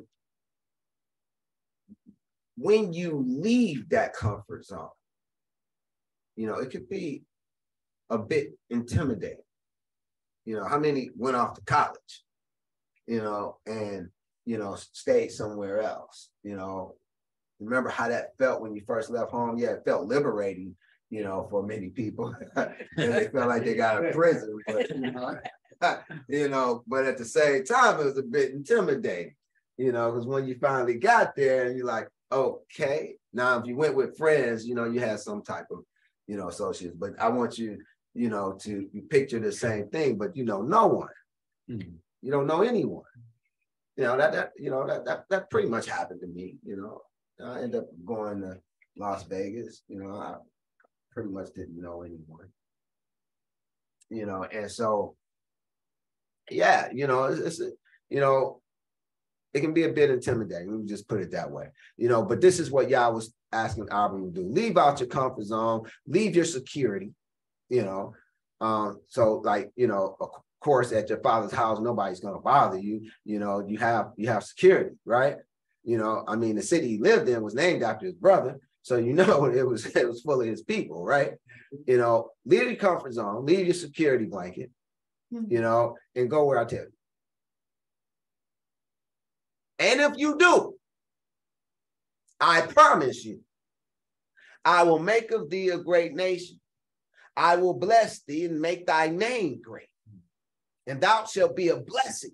when 2.56 2.92
you 2.92 3.25
leave 3.26 3.88
that 3.90 4.14
comfort 4.14 4.64
zone, 4.64 4.88
you 6.37 6.47
know, 6.47 6.56
it 6.56 6.71
could 6.71 6.88
be 6.88 7.23
a 8.11 8.18
bit 8.18 8.59
intimidating. 8.71 9.46
You 10.47 10.57
know, 10.57 10.65
how 10.65 10.79
many 10.79 11.11
went 11.15 11.37
off 11.37 11.55
to 11.55 11.61
college, 11.62 12.25
you 13.07 13.21
know, 13.21 13.59
and, 13.67 14.09
you 14.47 14.59
know, 14.59 14.76
stayed 14.76 15.33
somewhere 15.33 15.83
else, 15.83 16.31
you 16.43 16.57
know, 16.57 16.95
remember 17.61 17.91
how 17.91 18.09
that 18.09 18.37
felt 18.38 18.61
when 18.61 18.75
you 18.75 18.83
first 18.87 19.11
left 19.11 19.31
home? 19.31 19.59
Yeah, 19.59 19.73
it 19.73 19.85
felt 19.85 20.07
liberating, 20.07 20.76
you 21.11 21.25
know, 21.25 21.47
for 21.50 21.62
many 21.62 21.88
people. 21.88 22.35
they 22.97 23.29
felt 23.29 23.49
like 23.49 23.65
they 23.65 23.75
got 23.75 24.05
a 24.05 24.12
prison, 24.12 24.59
but, 24.67 24.88
you 24.91 25.11
know, 25.11 25.37
you 26.29 26.49
know, 26.49 26.83
but 26.87 27.05
at 27.05 27.19
the 27.19 27.25
same 27.25 27.65
time, 27.65 28.00
it 28.00 28.05
was 28.05 28.19
a 28.19 28.23
bit 28.23 28.53
intimidating, 28.53 29.35
you 29.76 29.93
know, 29.93 30.11
because 30.11 30.26
when 30.26 30.47
you 30.47 30.57
finally 30.61 30.95
got 30.95 31.35
there 31.37 31.67
and 31.67 31.76
you're 31.76 31.87
like, 31.87 32.09
okay, 32.33 33.17
now 33.33 33.59
if 33.59 33.67
you 33.67 33.76
went 33.76 33.95
with 33.95 34.17
friends, 34.17 34.67
you 34.67 34.75
know, 34.75 34.85
you 34.85 35.00
had 35.00 35.21
some 35.21 35.43
type 35.43 35.67
of, 35.71 35.81
you 36.26 36.37
know, 36.37 36.49
associates, 36.49 36.97
but 36.99 37.12
I 37.21 37.29
want 37.29 37.59
you, 37.59 37.79
you 38.16 38.28
know, 38.28 38.58
to 38.62 38.88
picture 39.11 39.38
the 39.38 39.52
same 39.52 39.88
thing, 39.88 40.16
but 40.16 40.37
you 40.37 40.44
know, 40.44 40.62
no 40.62 40.87
one, 40.87 41.08
mm-hmm. 41.70 41.96
you 42.23 42.30
don't 42.30 42.46
know 42.46 42.62
anyone. 42.62 43.04
You 43.96 44.04
know, 44.04 44.16
that, 44.16 44.32
that, 44.32 44.52
you 44.58 44.70
know, 44.70 44.87
that, 44.87 45.04
that, 45.06 45.25
that 45.30 45.50
pretty 45.50 45.68
much 45.68 45.87
happened 45.87 46.20
to 46.20 46.26
me, 46.26 46.56
you 46.64 46.76
know, 46.76 47.02
I 47.44 47.62
ended 47.62 47.80
up 47.80 47.88
going 48.04 48.40
to 48.42 48.58
Las 48.99 49.25
Vegas, 49.25 49.82
you 49.88 49.99
know, 49.99 50.14
I 50.14 50.35
pretty 51.11 51.30
much 51.30 51.49
didn't 51.54 51.80
know 51.80 52.02
anyone, 52.02 52.49
you 54.11 54.26
know, 54.26 54.44
and 54.44 54.70
so 54.70 55.16
yeah, 56.50 56.88
you 56.92 57.06
know, 57.06 57.25
it's, 57.25 57.40
it's 57.40 57.76
you 58.08 58.20
know, 58.20 58.61
it 59.52 59.61
can 59.61 59.73
be 59.73 59.85
a 59.85 59.92
bit 59.92 60.11
intimidating. 60.11 60.70
Let 60.70 60.80
me 60.80 60.87
just 60.87 61.08
put 61.08 61.20
it 61.20 61.32
that 61.32 61.50
way. 61.50 61.68
You 61.96 62.08
know, 62.08 62.23
but 62.23 62.40
this 62.40 62.61
is 62.61 62.70
what 62.70 62.90
Yah 62.90 63.11
was 63.11 63.35
asking 63.52 63.88
Abram 63.90 64.32
to 64.32 64.42
do. 64.42 64.49
Leave 64.49 64.76
out 64.76 65.00
your 65.00 65.08
comfort 65.08 65.44
zone, 65.44 65.87
leave 66.06 66.37
your 66.37 66.44
security, 66.44 67.12
you 67.68 67.82
know. 67.82 68.14
Um, 68.61 69.00
so 69.08 69.42
like, 69.44 69.70
you 69.76 69.87
know, 69.87 70.16
of 70.20 70.30
course, 70.61 70.92
at 70.92 71.08
your 71.08 71.20
father's 71.20 71.52
house, 71.52 71.78
nobody's 71.80 72.20
gonna 72.20 72.40
bother 72.40 72.78
you. 72.78 73.11
You 73.25 73.38
know, 73.38 73.64
you 73.66 73.78
have 73.78 74.12
you 74.16 74.28
have 74.28 74.44
security, 74.44 74.96
right? 75.04 75.37
You 75.85 75.99
know, 75.99 76.25
I 76.26 76.37
mean, 76.37 76.56
the 76.56 76.62
city 76.62 76.88
he 76.88 76.99
lived 76.99 77.28
in 77.28 77.42
was 77.42 77.54
named 77.54 77.82
after 77.82 78.06
his 78.06 78.14
brother. 78.14 78.58
So 78.82 78.96
you 78.96 79.12
know 79.20 79.46
it 79.46 79.66
was 79.66 79.87
it 79.87 80.08
was 80.08 80.23
full 80.23 80.40
of 80.40 80.46
his 80.46 80.62
people, 80.62 81.04
right? 81.04 81.32
You 81.87 81.99
know, 81.99 82.30
leave 82.44 82.64
your 82.64 82.76
comfort 82.76 83.12
zone, 83.12 83.44
leave 83.44 83.66
your 83.66 83.75
security 83.75 84.26
blanket, 84.26 84.70
Mm-hmm. 85.35 85.52
you 85.52 85.61
know, 85.61 85.96
and 86.14 86.30
go 86.30 86.44
where 86.44 86.61
I 86.61 86.64
tell 86.64 86.85
you. 86.85 86.92
And 89.80 90.00
if 90.00 90.12
you 90.16 90.38
do, 90.38 90.75
I 92.40 92.61
promise 92.61 93.25
you, 93.25 93.40
I 94.64 94.85
will 94.85 95.00
make 95.00 95.32
of 95.32 95.50
thee 95.50 95.70
a 95.70 95.78
great 95.78 96.14
nation. 96.14 96.61
I 97.37 97.57
will 97.57 97.75
bless 97.75 98.23
thee 98.23 98.47
and 98.47 98.61
make 98.61 98.87
thy 98.87 99.09
name 99.09 99.61
great, 99.62 99.88
and 100.87 101.00
thou 101.00 101.25
shalt 101.26 101.55
be 101.55 101.69
a 101.69 101.76
blessing. 101.76 102.33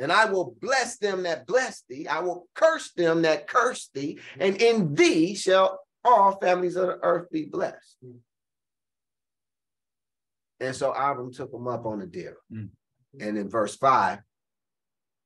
And 0.00 0.12
I 0.12 0.26
will 0.26 0.54
bless 0.60 0.98
them 0.98 1.24
that 1.24 1.46
bless 1.46 1.82
thee. 1.88 2.06
I 2.06 2.20
will 2.20 2.48
curse 2.54 2.92
them 2.92 3.22
that 3.22 3.46
curse 3.46 3.90
thee, 3.94 4.20
and 4.38 4.60
in 4.60 4.94
thee 4.94 5.34
shall 5.34 5.80
all 6.04 6.38
families 6.40 6.76
of 6.76 6.86
the 6.86 6.98
earth 7.02 7.30
be 7.30 7.44
blessed. 7.44 7.96
And 10.60 10.74
so 10.74 10.92
Abram 10.92 11.32
took 11.32 11.52
him 11.52 11.68
up 11.68 11.86
on 11.86 12.00
the 12.00 12.06
deal. 12.06 12.34
Mm. 12.52 12.70
And 13.20 13.38
in 13.38 13.48
verse 13.48 13.76
five, 13.76 14.20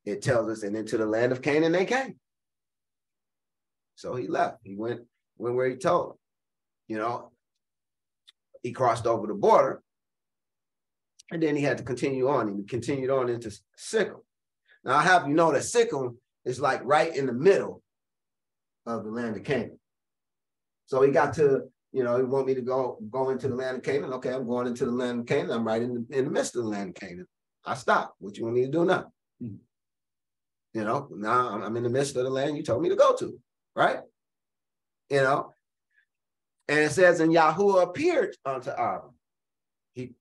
it 0.05 0.21
tells 0.21 0.49
us, 0.49 0.63
and 0.63 0.75
into 0.75 0.97
the 0.97 1.05
land 1.05 1.31
of 1.31 1.41
Canaan 1.41 1.71
they 1.71 1.85
came. 1.85 2.19
So 3.95 4.15
he 4.15 4.27
left. 4.27 4.57
He 4.63 4.75
went, 4.75 5.01
went 5.37 5.55
where 5.55 5.69
he 5.69 5.75
told 5.75 6.11
him. 6.11 6.17
You 6.87 6.97
know, 6.97 7.31
he 8.63 8.71
crossed 8.71 9.05
over 9.05 9.27
the 9.27 9.33
border. 9.33 9.81
And 11.31 11.41
then 11.41 11.55
he 11.55 11.63
had 11.63 11.77
to 11.77 11.83
continue 11.83 12.27
on. 12.29 12.55
He 12.57 12.63
continued 12.63 13.09
on 13.09 13.29
into 13.29 13.55
Sichem. 13.77 14.19
Now 14.83 14.95
I 14.95 15.03
have 15.03 15.27
you 15.27 15.33
know 15.33 15.51
that 15.51 15.61
Sichem 15.61 16.15
is 16.45 16.59
like 16.59 16.81
right 16.83 17.15
in 17.15 17.25
the 17.25 17.33
middle 17.33 17.81
of 18.85 19.03
the 19.03 19.11
land 19.11 19.37
of 19.37 19.43
Canaan. 19.43 19.79
So 20.87 21.01
he 21.01 21.11
got 21.11 21.33
to 21.35 21.63
you 21.93 22.03
know, 22.03 22.17
he 22.17 22.23
want 22.23 22.47
me 22.47 22.55
to 22.55 22.61
go 22.61 22.97
go 23.09 23.29
into 23.29 23.47
the 23.47 23.55
land 23.55 23.77
of 23.77 23.83
Canaan? 23.83 24.13
Okay, 24.13 24.33
I'm 24.33 24.47
going 24.47 24.65
into 24.67 24.85
the 24.85 24.91
land 24.91 25.21
of 25.21 25.25
Canaan. 25.27 25.51
I'm 25.51 25.65
right 25.65 25.81
in 25.81 26.05
the, 26.09 26.17
in 26.17 26.25
the 26.25 26.31
midst 26.31 26.55
of 26.55 26.63
the 26.63 26.69
land 26.69 26.89
of 26.89 26.95
Canaan. 26.95 27.27
I 27.63 27.75
stop. 27.75 28.15
What 28.19 28.35
you 28.35 28.43
want 28.43 28.55
me 28.55 28.65
to 28.65 28.71
do 28.71 28.83
now? 28.83 29.05
Mm-hmm. 29.41 29.55
You 30.73 30.83
know, 30.83 31.07
now 31.11 31.61
I'm 31.63 31.77
in 31.77 31.83
the 31.83 31.89
midst 31.89 32.15
of 32.15 32.23
the 32.23 32.31
land 32.31 32.57
you 32.57 32.63
told 32.63 32.81
me 32.81 32.89
to 32.89 32.95
go 32.95 33.15
to, 33.15 33.39
right? 33.75 33.99
You 35.11 35.21
know, 35.21 35.53
and 36.67 36.79
it 36.79 36.91
says, 36.91 37.19
and 37.19 37.33
Yahuwah 37.33 37.83
appeared 37.83 38.35
unto 38.45 38.69
Abram. 38.71 39.13
He 39.93 40.13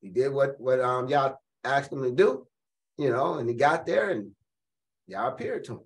he 0.00 0.10
did 0.10 0.32
what 0.32 0.60
what 0.60 0.80
um 0.80 1.08
Yah 1.08 1.34
asked 1.64 1.92
him 1.92 2.02
to 2.02 2.10
do, 2.10 2.46
you 2.96 3.10
know, 3.10 3.34
and 3.34 3.48
he 3.48 3.54
got 3.54 3.86
there 3.86 4.10
and 4.10 4.32
Yah 5.06 5.28
appeared 5.28 5.64
to 5.64 5.72
him. 5.72 5.80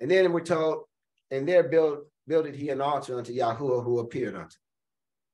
And 0.00 0.10
then 0.10 0.32
we're 0.32 0.40
told, 0.40 0.84
and 1.30 1.48
there 1.48 1.64
built 1.64 2.06
builded 2.26 2.54
he 2.54 2.68
an 2.68 2.80
altar 2.80 3.18
unto 3.18 3.32
Yahuwah 3.32 3.82
who 3.82 3.98
appeared 3.98 4.36
unto. 4.36 4.56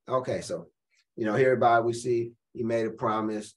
Okay, 0.08 0.40
so 0.40 0.68
you 1.16 1.26
know, 1.26 1.34
hereby 1.34 1.80
we 1.80 1.92
see 1.92 2.32
he 2.52 2.62
made 2.62 2.86
a 2.86 2.90
promise. 2.90 3.54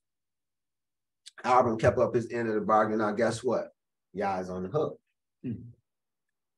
Abram 1.44 1.78
kept 1.78 2.00
up 2.00 2.16
his 2.16 2.32
end 2.32 2.50
of 2.50 2.56
the 2.56 2.62
bargain. 2.62 2.98
Now, 2.98 3.12
guess 3.12 3.44
what? 3.44 3.70
Yah 4.14 4.40
is 4.40 4.50
on 4.50 4.64
the 4.64 4.70
hook. 4.70 5.00
Hmm. 5.44 5.54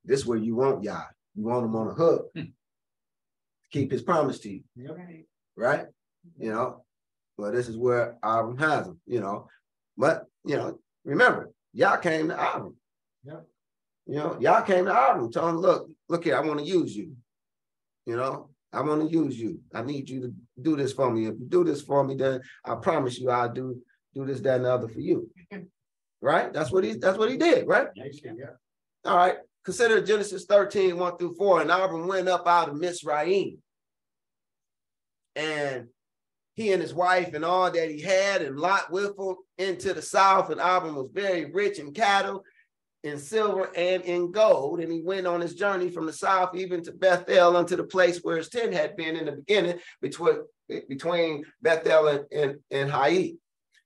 This 0.06 0.22
is 0.22 0.26
where 0.26 0.38
you 0.38 0.56
want 0.56 0.84
Yah. 0.84 1.04
You 1.36 1.44
want 1.44 1.66
him 1.66 1.76
on 1.76 1.88
the 1.90 1.94
hook. 1.94 2.30
Hmm. 2.36 2.44
Keep 3.72 3.92
his 3.92 4.02
promise 4.02 4.40
to 4.40 4.50
you. 4.50 4.64
Right. 4.78 5.26
Right? 5.56 5.86
You 6.38 6.52
know, 6.52 6.84
well, 7.38 7.52
this 7.52 7.68
is 7.68 7.78
where 7.78 8.18
Abram 8.24 8.58
has 8.58 8.88
him, 8.88 9.00
you 9.06 9.20
know. 9.20 9.48
But, 9.98 10.26
you 10.46 10.58
know, 10.58 10.80
remember, 11.06 11.52
Yah 11.74 11.98
came 11.98 12.30
to 12.30 12.36
Abram. 12.36 12.76
Yep. 13.24 13.46
You 14.08 14.16
know, 14.16 14.38
Yah 14.40 14.62
came 14.62 14.86
to 14.86 14.92
Abram, 14.92 15.32
telling 15.32 15.56
him, 15.56 15.62
look, 15.62 15.90
look 16.08 16.24
here, 16.24 16.38
I 16.38 16.42
want 16.42 16.60
to 16.60 16.66
use 16.66 16.96
you. 16.96 17.16
You 18.06 18.18
know, 18.18 18.50
I 18.74 18.82
want 18.82 19.02
to 19.02 19.16
use 19.16 19.40
you. 19.40 19.60
I 19.74 19.84
need 19.84 20.10
you 20.10 20.22
to 20.22 20.34
do 20.62 20.76
this 20.76 20.94
for 20.94 21.12
me. 21.12 21.28
If 21.28 21.36
you 21.40 21.46
do 21.48 21.64
this 21.64 21.82
for 21.82 22.04
me, 22.04 22.16
then 22.16 22.42
I 22.66 22.76
promise 22.76 23.20
you 23.20 23.30
I'll 23.30 23.50
do 23.52 23.82
do 24.14 24.26
this, 24.26 24.42
that, 24.42 24.58
and 24.58 24.66
the 24.66 24.74
other 24.74 24.88
for 24.88 25.00
you. 25.00 25.30
Right? 26.22 26.52
That's 26.52 26.70
what 26.70 26.84
he 26.84 26.96
that's 26.96 27.18
what 27.18 27.32
he 27.32 27.38
did, 27.38 27.66
right? 27.66 27.88
Yeah. 27.96 28.12
All 29.06 29.16
right. 29.16 29.38
Consider 29.70 30.02
Genesis 30.02 30.46
13, 30.46 30.98
1 30.98 31.18
through 31.18 31.36
4. 31.36 31.62
And 31.62 31.70
Abram 31.70 32.08
went 32.08 32.28
up 32.28 32.48
out 32.48 32.70
of 32.70 32.76
Mizraim. 32.76 33.60
And 35.36 35.90
he 36.56 36.74
and 36.74 36.82
his 36.82 36.92
wife 36.92 37.36
and 37.36 37.46
all 37.46 37.70
that 37.70 37.92
he 37.92 38.02
had, 38.02 38.42
and 38.42 38.60
Lot 38.60 38.92
with 38.92 39.16
him 39.16 39.36
into 39.60 39.94
the 39.94 40.02
south. 40.02 40.50
And 40.50 40.60
Abram 40.60 40.96
was 40.96 41.12
very 41.14 41.52
rich 41.52 41.78
in 41.78 41.94
cattle, 41.94 42.44
in 43.04 43.20
silver, 43.20 43.70
and 43.76 44.02
in 44.06 44.32
gold. 44.32 44.80
And 44.80 44.92
he 44.92 45.02
went 45.02 45.28
on 45.28 45.40
his 45.40 45.54
journey 45.54 45.92
from 45.92 46.08
the 46.08 46.14
south 46.14 46.56
even 46.56 46.84
to 46.86 46.92
Bethel 46.92 47.56
unto 47.56 47.76
the 47.76 47.84
place 47.84 48.22
where 48.24 48.38
his 48.38 48.50
tent 48.50 48.74
had 48.74 48.96
been 48.96 49.16
in 49.16 49.28
the 49.28 49.34
beginning, 49.34 49.78
between, 50.02 50.38
between 50.90 51.44
Bethel 51.62 52.08
and, 52.08 52.26
and, 52.32 52.60
and 52.72 52.90
Hai 52.90 53.34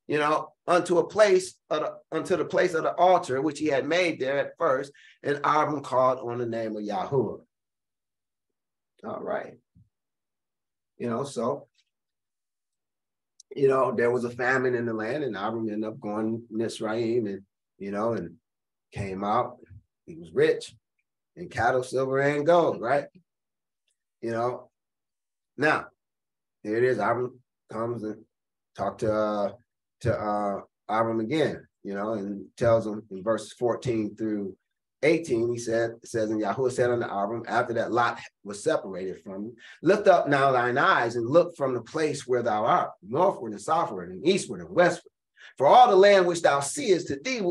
you 0.07 0.19
know, 0.19 0.49
unto 0.67 0.97
a 0.99 1.07
place 1.07 1.55
the, 1.69 1.93
unto 2.11 2.35
the 2.35 2.45
place 2.45 2.73
of 2.73 2.83
the 2.83 2.93
altar 2.95 3.41
which 3.41 3.59
he 3.59 3.67
had 3.67 3.87
made 3.87 4.19
there 4.19 4.37
at 4.37 4.57
first, 4.57 4.91
and 5.23 5.37
Abram 5.43 5.81
called 5.81 6.19
on 6.19 6.37
the 6.37 6.45
name 6.45 6.75
of 6.75 6.83
Yahweh. 6.83 7.37
All 9.05 9.21
right. 9.21 9.55
You 10.97 11.09
know, 11.09 11.23
so 11.23 11.67
you 13.55 13.67
know, 13.67 13.93
there 13.95 14.11
was 14.11 14.23
a 14.23 14.29
famine 14.29 14.73
in 14.73 14.85
the 14.85 14.93
land, 14.93 15.23
and 15.23 15.35
Abram 15.35 15.69
ended 15.69 15.87
up 15.87 15.99
going 15.99 16.39
to 16.39 16.43
Mizraim 16.49 17.27
and 17.27 17.41
you 17.77 17.91
know, 17.91 18.13
and 18.13 18.35
came 18.91 19.23
out. 19.23 19.57
He 20.05 20.15
was 20.15 20.31
rich 20.33 20.75
in 21.35 21.49
cattle, 21.49 21.83
silver, 21.83 22.19
and 22.19 22.45
gold, 22.45 22.81
right? 22.81 23.05
You 24.21 24.31
know. 24.31 24.69
Now, 25.57 25.85
here 26.63 26.77
it 26.77 26.83
is. 26.83 26.97
Abram 26.97 27.39
comes 27.71 28.03
and 28.03 28.23
talk 28.75 28.97
to 28.99 29.13
uh, 29.13 29.51
to 30.03 30.17
uh, 30.17 30.61
Abram 30.87 31.19
again, 31.19 31.65
you 31.83 31.93
know, 31.93 32.13
and 32.13 32.45
tells 32.57 32.85
him 32.85 33.03
in 33.09 33.23
verses 33.23 33.53
14 33.53 34.15
through 34.15 34.55
18, 35.01 35.51
he 35.51 35.57
said, 35.57 35.91
says, 36.03 36.29
and 36.29 36.39
Yahweh 36.39 36.69
said 36.69 36.89
unto 36.89 37.05
Abram, 37.05 37.43
after 37.47 37.73
that 37.73 37.91
Lot 37.91 38.19
was 38.43 38.63
separated 38.63 39.21
from 39.21 39.33
him, 39.33 39.55
lift 39.81 40.07
up 40.07 40.27
now 40.27 40.51
thine 40.51 40.77
eyes 40.77 41.15
and 41.15 41.29
look 41.29 41.55
from 41.57 41.73
the 41.73 41.81
place 41.81 42.25
where 42.25 42.41
thou 42.41 42.65
art, 42.65 42.91
northward 43.01 43.51
and 43.51 43.61
southward 43.61 44.11
and 44.11 44.25
eastward 44.25 44.61
and 44.61 44.69
westward. 44.69 45.11
For 45.57 45.67
all 45.67 45.89
the 45.89 45.95
land 45.95 46.25
which 46.25 46.41
thou 46.41 46.61
seest 46.61 47.07
to 47.07 47.17
thee 47.17 47.41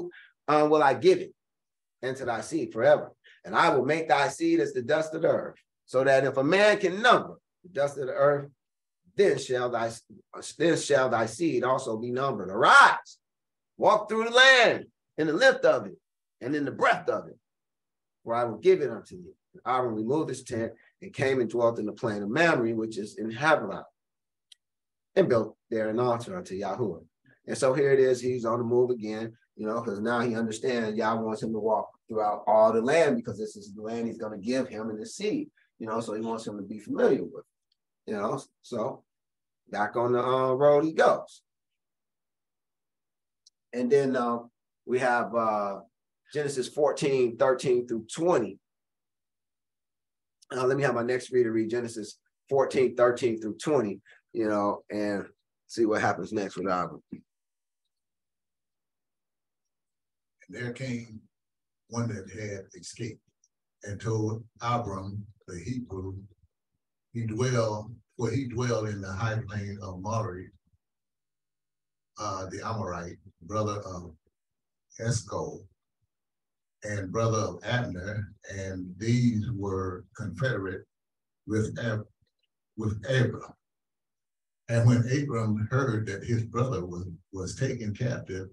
uh, 0.49 0.67
will 0.71 0.83
I 0.83 0.95
give 0.95 1.19
it, 1.19 1.35
and 2.01 2.17
to 2.17 2.25
thy 2.25 2.41
seed 2.41 2.73
forever. 2.73 3.13
And 3.45 3.55
I 3.55 3.75
will 3.75 3.85
make 3.85 4.09
thy 4.09 4.29
seed 4.29 4.61
as 4.61 4.73
the 4.73 4.83
dust 4.83 5.15
of 5.15 5.23
the 5.23 5.29
earth, 5.29 5.57
so 5.85 6.05
that 6.05 6.25
if 6.25 6.37
a 6.37 6.45
man 6.45 6.79
can 6.79 7.03
number 7.03 7.35
the 7.63 7.69
dust 7.69 7.99
of 7.99 8.07
the 8.07 8.15
earth, 8.15 8.49
then 9.17 9.39
shall 9.39 9.71
thy 9.71 9.91
then 10.59 10.77
shall 10.77 11.09
thy 11.09 11.27
seed 11.27 11.65
also 11.65 11.97
be 11.97 12.11
numbered. 12.11 12.49
Arise, 12.49 13.19
walk 13.77 14.09
through 14.09 14.25
the 14.25 14.31
land 14.31 14.87
in 15.19 15.27
the 15.27 15.33
length 15.33 15.65
of 15.65 15.87
it 15.87 15.97
and 16.41 16.55
in 16.55 16.65
the 16.65 16.73
breadth 16.73 17.09
of 17.09 17.29
it, 17.29 17.39
for 18.25 18.35
I 18.35 18.45
will 18.45 18.59
give 18.59 18.81
it 18.81 18.91
unto 18.91 19.17
you. 19.17 19.35
Aaron 19.67 19.95
removed 19.95 20.31
his 20.31 20.43
tent 20.43 20.73
and 21.03 21.13
came 21.13 21.41
and 21.41 21.51
dwelt 21.51 21.79
in 21.79 21.87
the 21.87 21.93
plain 21.93 22.23
of 22.23 22.31
Mamre, 22.31 22.75
which 22.75 22.99
is 22.99 23.19
in 23.19 23.31
Hebron, 23.31 23.85
and 25.15 25.29
built 25.29 25.57
there 25.71 25.91
an 25.91 26.01
altar 26.01 26.37
unto 26.37 26.55
Yahweh. 26.55 27.01
And 27.47 27.59
so 27.59 27.75
here 27.75 27.93
it 27.93 28.01
is, 28.01 28.21
he's 28.21 28.45
on 28.45 28.59
the 28.59 28.65
move 28.65 28.91
again, 28.91 29.37
you 29.57 29.67
know, 29.67 29.81
because 29.81 30.01
now 30.01 30.21
he 30.21 30.35
understands 30.35 30.97
Yah 30.97 31.17
wants 31.17 31.43
him 31.43 31.53
to 31.53 31.59
walk 31.59 31.91
throughout 32.09 32.45
all 32.47 32.73
the 32.73 32.81
land 32.81 33.17
because 33.17 33.39
this 33.39 33.57
is 33.57 33.75
the 33.75 33.83
land 33.83 34.07
he's 34.07 34.19
going 34.19 34.39
to 34.39 34.47
give 34.47 34.69
him 34.69 34.91
and 34.91 34.99
his 34.99 35.17
seed, 35.17 35.51
you 35.79 35.87
know, 35.87 36.01
so 36.01 36.15
he 36.15 36.21
wants 36.21 36.47
him 36.47 36.57
to 36.57 36.63
be 36.63 36.79
familiar 36.79 37.23
with. 37.23 37.45
You 38.07 38.15
know, 38.15 38.43
so 38.63 39.05
back 39.71 39.97
on 39.97 40.13
the 40.13 40.23
uh, 40.23 40.53
road 40.53 40.85
he 40.85 40.93
goes. 40.93 41.43
And 43.73 43.91
then 43.91 44.17
uh, 44.17 44.39
we 44.87 44.99
have 44.99 45.35
uh, 45.35 45.81
Genesis 46.33 46.69
14, 46.69 47.37
13 47.37 47.87
through 47.87 48.07
20. 48.15 48.59
Uh, 50.55 50.67
let 50.67 50.77
me 50.77 50.83
have 50.83 50.95
my 50.95 51.03
next 51.03 51.33
reader 51.33 51.53
read 51.53 51.71
Genesis 51.71 52.19
14, 52.51 52.95
13 52.97 53.41
through 53.41 53.57
20, 53.57 54.01
you 54.33 54.49
know, 54.49 54.83
and 54.91 55.25
see 55.67 55.87
what 55.87 56.03
happens 56.03 56.33
next 56.33 56.57
with 56.57 56.67
Abram. 56.67 57.03
And 57.11 57.23
there 60.51 60.73
came 60.73 61.21
one 61.89 62.09
that 62.09 62.29
had 62.31 62.67
escaped 62.79 63.21
and 63.85 64.01
told 64.01 64.45
Abram, 64.61 65.25
the 65.47 65.59
Hebrew, 65.65 66.17
he 67.13 67.27
dwelled, 67.27 67.95
where 68.17 68.33
he 68.33 68.49
dwelled 68.49 68.89
in 68.89 69.01
the 69.01 69.13
high 69.13 69.39
plain 69.49 69.79
of 69.83 70.01
Mamre, 70.01 70.45
uh, 72.19 72.47
the 72.47 72.67
Amorite, 72.67 73.19
brother 73.43 73.81
of 73.81 74.15
Eshcol, 74.99 75.67
and 76.85 77.13
brother 77.13 77.39
of 77.39 77.61
Abner, 77.65 78.33
and 78.51 78.93
these 78.99 79.51
were 79.53 80.05
confederate 80.17 80.85
with 81.47 81.79
Ab- 81.79 82.07
with 82.77 83.03
Abram. 83.09 83.53
And 84.69 84.87
when 84.87 85.09
Abram 85.11 85.69
heard 85.71 86.07
that 86.07 86.25
his 86.25 86.45
brother 86.45 86.85
was, 86.85 87.07
was 87.33 87.57
taken 87.57 87.95
captive, 87.95 88.49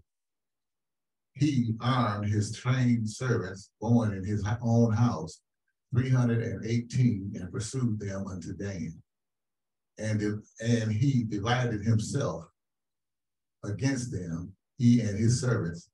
he 1.34 1.74
armed 1.80 2.26
his 2.26 2.56
trained 2.56 3.10
servants 3.10 3.72
born 3.80 4.14
in 4.14 4.26
his 4.26 4.46
own 4.62 4.92
house 4.92 5.40
three 5.94 6.10
hundred 6.10 6.44
and 6.44 6.66
eighteen 6.66 7.32
and 7.36 7.52
pursued 7.52 8.00
them 8.00 8.28
unto 8.28 8.54
Dan. 8.54 9.02
And, 9.98 10.42
and 10.62 10.92
he 10.92 11.24
divided 11.24 11.82
himself 11.84 12.46
against 13.66 14.12
them, 14.12 14.54
he 14.78 15.02
and 15.02 15.18
his 15.18 15.42
servants. 15.42 15.90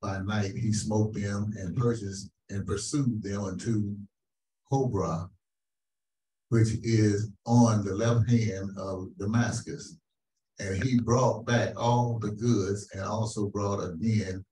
By 0.00 0.20
night 0.20 0.52
he 0.54 0.72
smote 0.72 1.12
them 1.12 1.52
and 1.58 1.76
purchased 1.76 2.30
and 2.50 2.66
pursued 2.66 3.20
them 3.22 3.42
unto 3.42 3.96
Hobah, 4.70 5.28
which 6.50 6.74
is 6.84 7.30
on 7.46 7.84
the 7.84 7.94
left 7.94 8.30
hand 8.30 8.70
of 8.78 9.08
Damascus. 9.18 9.96
And 10.60 10.82
he 10.82 11.00
brought 11.00 11.46
back 11.46 11.74
all 11.76 12.18
the 12.20 12.30
goods 12.30 12.88
and 12.92 13.02
also 13.02 13.48
brought 13.48 13.82
again 13.82 14.44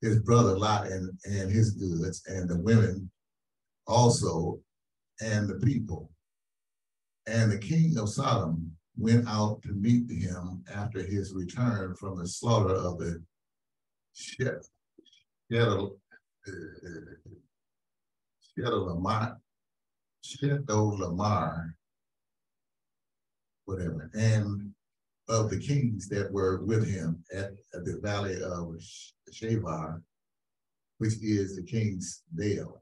his 0.00 0.20
brother 0.20 0.56
Lot 0.56 0.86
and, 0.86 1.10
and 1.24 1.50
his 1.50 1.72
goods 1.72 2.22
and 2.26 2.48
the 2.48 2.60
women 2.60 3.10
also 3.86 4.60
and 5.20 5.48
the 5.48 5.58
people. 5.64 6.10
And 7.26 7.50
the 7.50 7.58
king 7.58 7.96
of 7.98 8.08
Sodom 8.08 8.72
went 8.96 9.28
out 9.28 9.62
to 9.62 9.72
meet 9.72 10.10
him 10.10 10.64
after 10.72 11.02
his 11.02 11.32
return 11.32 11.94
from 11.94 12.18
the 12.18 12.26
slaughter 12.26 12.74
of 12.74 12.98
the 12.98 13.22
Shedol 14.16 15.96
Lamar, 18.58 19.38
Lamar, 20.70 21.76
whatever, 23.64 24.10
and 24.14 24.74
of 25.28 25.50
the 25.50 25.58
kings 25.58 26.08
that 26.08 26.30
were 26.30 26.62
with 26.62 26.86
him 26.86 27.24
at, 27.32 27.52
at 27.74 27.84
the 27.84 27.98
valley 28.02 28.42
of 28.42 28.74
Shaveh, 29.32 30.02
which 30.98 31.14
is 31.22 31.56
the 31.56 31.62
king's 31.62 32.22
dale. 32.34 32.81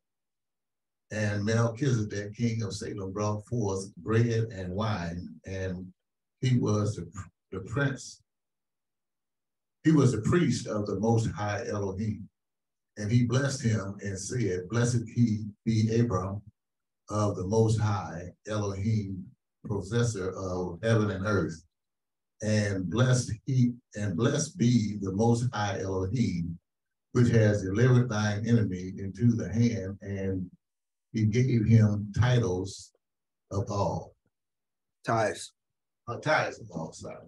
And 1.13 1.45
Melchizedek, 1.45 2.37
king 2.37 2.63
of 2.63 2.75
Salem, 2.75 3.13
brought 3.13 3.47
forth 3.47 3.95
bread 3.97 4.45
and 4.53 4.73
wine, 4.73 5.29
and 5.45 5.93
he 6.41 6.59
was 6.59 6.97
the, 6.97 7.11
the 7.51 7.61
prince. 7.61 8.23
He 9.83 9.91
was 9.91 10.13
the 10.13 10.21
priest 10.23 10.67
of 10.69 10.87
the 10.87 11.01
Most 11.01 11.31
High 11.31 11.67
Elohim. 11.69 12.29
And 12.97 13.11
he 13.11 13.25
blessed 13.25 13.63
him 13.63 13.97
and 14.03 14.19
said, 14.19 14.69
Blessed 14.69 15.03
he 15.15 15.47
be 15.65 15.99
Abram 15.99 16.43
of 17.09 17.37
the 17.37 17.47
Most 17.47 17.79
High 17.81 18.33
Elohim, 18.47 19.25
possessor 19.67 20.31
of 20.31 20.79
heaven 20.83 21.11
and 21.11 21.27
earth. 21.27 21.65
And 22.43 22.89
blessed 22.89 23.33
he 23.47 23.73
and 23.97 24.17
blessed 24.17 24.57
be 24.57 24.99
the 25.01 25.13
Most 25.13 25.47
High 25.53 25.81
Elohim, 25.81 26.59
which 27.13 27.29
has 27.31 27.63
delivered 27.63 28.09
thine 28.09 28.47
enemy 28.47 28.93
into 28.99 29.33
the 29.33 29.53
hand 29.53 29.99
and 30.03 30.49
he 31.13 31.27
gave 31.27 31.67
him 31.67 32.13
titles 32.19 32.93
of 33.51 33.71
all. 33.71 34.15
Ties. 35.05 35.53
Uh, 36.07 36.19
titles 36.19 36.61
of 36.61 36.71
all, 36.71 36.93
sorry. 36.93 37.27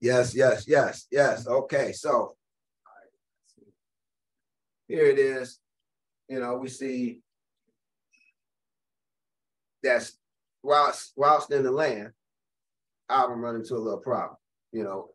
Yes, 0.00 0.34
yes, 0.34 0.64
yes, 0.66 1.06
yes. 1.10 1.46
Okay, 1.46 1.92
so 1.92 2.36
here 4.88 5.04
it 5.04 5.18
is. 5.18 5.58
You 6.28 6.40
know, 6.40 6.56
we 6.56 6.68
see 6.68 7.20
that's 9.82 10.18
whilst 10.62 11.12
whilst 11.16 11.50
in 11.50 11.62
the 11.64 11.70
land, 11.70 12.12
Abram 13.08 13.40
run 13.40 13.56
into 13.56 13.74
a 13.74 13.78
little 13.78 13.98
problem. 13.98 14.36
You 14.72 14.84
know, 14.84 15.10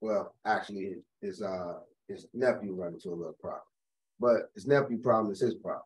well, 0.00 0.34
actually, 0.44 0.96
his 1.20 1.42
uh 1.42 1.78
his 2.08 2.26
nephew 2.34 2.74
run 2.74 2.94
into 2.94 3.10
a 3.10 3.14
little 3.14 3.36
problem, 3.40 3.62
but 4.20 4.50
his 4.54 4.66
nephew 4.66 4.98
problem 4.98 5.32
is 5.32 5.40
his 5.40 5.54
problem 5.54 5.84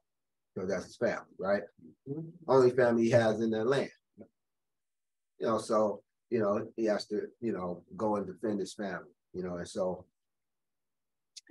because 0.57 0.71
that's 0.71 0.87
his 0.87 0.97
family, 0.97 1.37
right? 1.38 1.62
Mm-hmm. 2.09 2.29
Only 2.49 2.71
family 2.71 3.05
he 3.05 3.11
has 3.11 3.40
in 3.40 3.51
that 3.51 3.66
land. 3.66 3.90
You 5.38 5.47
know, 5.47 5.59
so 5.59 6.03
you 6.31 6.40
know, 6.40 6.66
he 6.77 6.85
has 6.87 7.07
to, 7.07 7.23
you 7.40 7.53
know, 7.53 7.83
go 7.97 8.16
and 8.16 8.27
defend 8.27 8.59
his 8.59 8.75
family, 8.75 9.12
you 9.33 9.42
know, 9.42 9.57
and 9.57 9.69
so, 9.69 10.05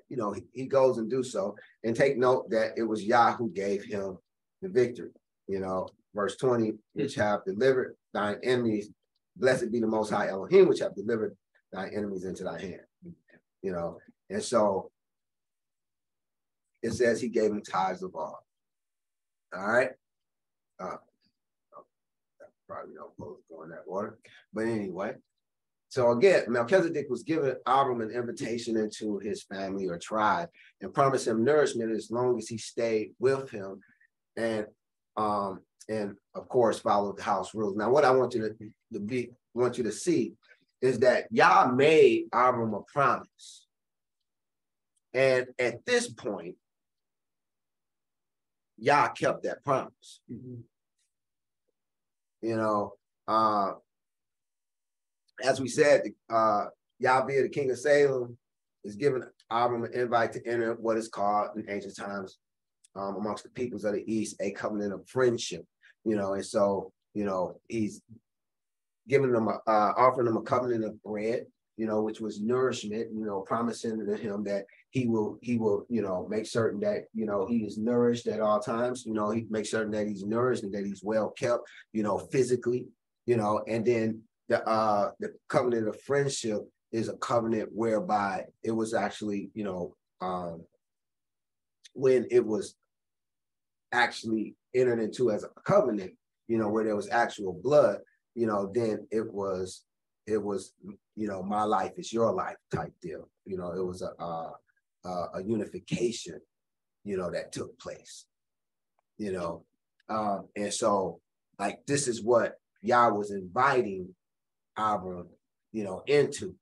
you 0.10 0.18
know, 0.18 0.34
he, 0.34 0.44
he 0.54 0.66
goes 0.66 0.98
and 0.98 1.10
do 1.10 1.24
so. 1.24 1.56
And 1.84 1.96
take 1.96 2.18
note 2.18 2.50
that 2.50 2.72
it 2.78 2.84
was 2.84 3.04
Yah 3.04 3.36
who 3.36 3.50
gave 3.50 3.84
him 3.84 4.18
the 4.62 4.70
victory, 4.70 5.12
you 5.48 5.60
know, 5.60 5.88
verse 6.14 6.36
20, 6.36 6.74
which 6.94 7.16
have 7.16 7.46
delivered 7.46 7.96
thine 8.14 8.38
enemies, 8.44 8.90
blessed 9.36 9.72
be 9.72 9.80
the 9.80 9.88
most 9.88 10.10
high 10.10 10.28
Elohim, 10.28 10.68
which 10.68 10.80
have 10.80 10.96
delivered 10.96 11.36
thy 11.72 11.88
enemies 11.88 12.26
into 12.26 12.44
thy 12.44 12.60
hand. 12.60 12.82
You 13.62 13.72
know, 13.72 13.98
and 14.30 14.44
so 14.44 14.92
it 16.84 16.92
says 16.94 17.20
he 17.22 17.30
gave 17.30 17.52
him 17.52 17.64
tithes 17.64 18.04
of 18.04 18.16
all. 18.16 18.45
All 19.56 19.68
right. 19.68 19.90
Uh, 20.80 20.98
probably 22.68 22.96
don't 22.96 23.18
go 23.18 23.64
in 23.64 23.70
that 23.70 23.84
order. 23.88 24.18
But 24.54 24.66
anyway, 24.66 25.14
so 25.90 26.12
again, 26.12 26.44
Melchizedek 26.48 27.08
was 27.10 27.24
giving 27.24 27.56
Abram 27.66 28.02
an 28.02 28.12
invitation 28.12 28.76
into 28.76 29.20
his 29.20 29.44
family 29.44 29.88
or 29.88 29.98
tribe 29.98 30.50
and 30.82 30.94
promised 30.94 31.28
him 31.28 31.44
nourishment 31.44 31.92
as 31.92 32.12
long 32.12 32.38
as 32.38 32.48
he 32.48 32.58
stayed 32.58 33.12
with 33.20 33.50
him 33.50 33.80
and 34.36 34.66
um 35.16 35.62
and 35.88 36.16
of 36.34 36.50
course 36.50 36.80
followed 36.80 37.18
the 37.18 37.24
house 37.24 37.54
rules. 37.54 37.78
Now, 37.78 37.90
what 37.90 38.04
I 38.04 38.12
want 38.12 38.34
you 38.34 38.42
to, 38.42 38.56
to 38.94 39.00
be 39.00 39.30
want 39.54 39.78
you 39.78 39.86
to 39.86 39.92
see 39.92 40.34
is 40.82 41.00
that 41.00 41.28
Yah 41.32 41.72
made 41.74 42.26
Abram 42.34 42.74
a 42.74 42.82
promise. 42.82 43.68
And 45.14 45.48
at 45.58 45.86
this 45.86 46.10
point, 46.10 46.56
Yah 48.78 49.10
kept 49.10 49.44
that 49.44 49.64
promise. 49.64 50.22
Mm-hmm. 50.32 50.62
You 52.42 52.56
know, 52.58 52.94
uh, 53.28 53.72
as 55.44 55.60
we 55.60 55.68
said, 55.68 56.04
uh, 56.30 56.66
Yahweh, 57.00 57.42
the 57.42 57.50
king 57.50 57.72
of 57.72 57.80
Salem, 57.80 58.38
is 58.84 58.96
giving 58.96 59.24
Abram 59.50 59.84
an 59.84 59.94
invite 59.94 60.34
to 60.34 60.48
enter 60.48 60.76
what 60.76 60.98
is 60.98 61.08
called 61.08 61.50
in 61.56 61.70
ancient 61.70 61.96
times 61.96 62.38
um, 62.96 63.16
amongst 63.16 63.44
the 63.44 63.50
peoples 63.50 63.84
of 63.84 63.94
the 63.94 64.04
East 64.12 64.36
a 64.40 64.52
covenant 64.52 64.94
of 64.94 65.08
friendship. 65.08 65.66
You 66.04 66.16
know, 66.16 66.34
and 66.34 66.46
so 66.46 66.92
you 67.14 67.26
know 67.26 67.60
he's 67.68 68.02
giving 69.08 69.32
them, 69.32 69.48
a, 69.48 69.60
uh, 69.68 69.94
offering 69.98 70.26
them 70.26 70.38
a 70.38 70.42
covenant 70.42 70.84
of 70.84 71.02
bread, 71.04 71.46
you 71.78 71.88
know, 71.88 72.02
which 72.02 72.20
was 72.20 72.40
nourishment. 72.40 73.08
You 73.14 73.26
know, 73.26 73.42
promising 73.42 74.06
to 74.06 74.16
him 74.16 74.44
that 74.44 74.66
he 74.96 75.08
will, 75.08 75.38
he 75.42 75.58
will, 75.58 75.86
you 75.90 76.02
know, 76.02 76.26
make 76.30 76.46
certain 76.46 76.80
that 76.80 77.08
you 77.14 77.26
know 77.26 77.46
he 77.46 77.66
is 77.66 77.78
nourished 77.78 78.28
at 78.28 78.40
all 78.40 78.62
times. 78.62 79.06
You 79.06 79.14
know, 79.14 79.30
he 79.30 79.46
make 79.50 79.66
certain 79.66 79.92
that 79.92 80.08
he's 80.08 80.24
nourished 80.24 80.64
and 80.64 80.74
that 80.74 80.86
he's 80.86 81.04
well 81.04 81.32
kept. 81.32 81.64
You 81.92 82.02
know, 82.02 82.18
physically. 82.18 82.86
You 83.26 83.36
know, 83.36 83.62
and 83.68 83.86
then 83.86 84.22
the 84.48 84.66
uh 84.66 85.12
the 85.20 85.34
covenant 85.50 85.90
of 85.90 86.00
friendship 86.02 86.62
is 86.94 87.10
a 87.10 87.18
covenant 87.18 87.70
whereby 87.74 88.46
it 88.64 88.72
was 88.72 88.94
actually 88.94 89.50
you 89.54 89.66
know 89.66 89.94
um 90.22 90.64
when 91.94 92.26
it 92.32 92.46
was 92.46 92.76
actually 93.92 94.56
entered 94.74 95.02
into 95.02 95.30
as 95.30 95.44
a 95.44 95.50
covenant 95.66 96.14
you 96.48 96.58
know 96.58 96.70
where 96.70 96.86
there 96.86 96.96
was 96.96 97.10
actual 97.10 97.60
blood 97.64 97.98
you 98.34 98.46
know 98.46 98.72
then 98.74 99.06
it 99.12 99.34
was 99.34 99.84
it 100.26 100.42
was 100.42 100.74
you 101.16 101.28
know 101.28 101.42
my 101.42 101.64
life 101.64 101.94
is 101.98 102.14
your 102.14 102.32
life 102.32 102.58
type 102.74 102.94
deal 103.02 103.28
you 103.46 103.58
know 103.58 103.72
it 103.72 103.86
was 103.86 104.02
a 104.02 104.52
a, 105.06 105.26
a 105.36 105.44
unification 105.44 106.40
you 107.04 107.18
know 107.18 107.32
that 107.32 107.52
took 107.52 107.78
place 107.80 108.26
you 109.18 109.32
know 109.32 109.64
um 110.10 110.48
and 110.56 110.74
so 110.74 111.20
like 111.60 111.80
this 111.86 112.08
is 112.08 112.24
what 112.24 112.56
Yah 112.82 113.10
was 113.10 113.32
inviting 113.32 114.14
Abram, 114.78 115.28
you 115.72 115.84
know, 115.84 116.04
into, 116.06 116.56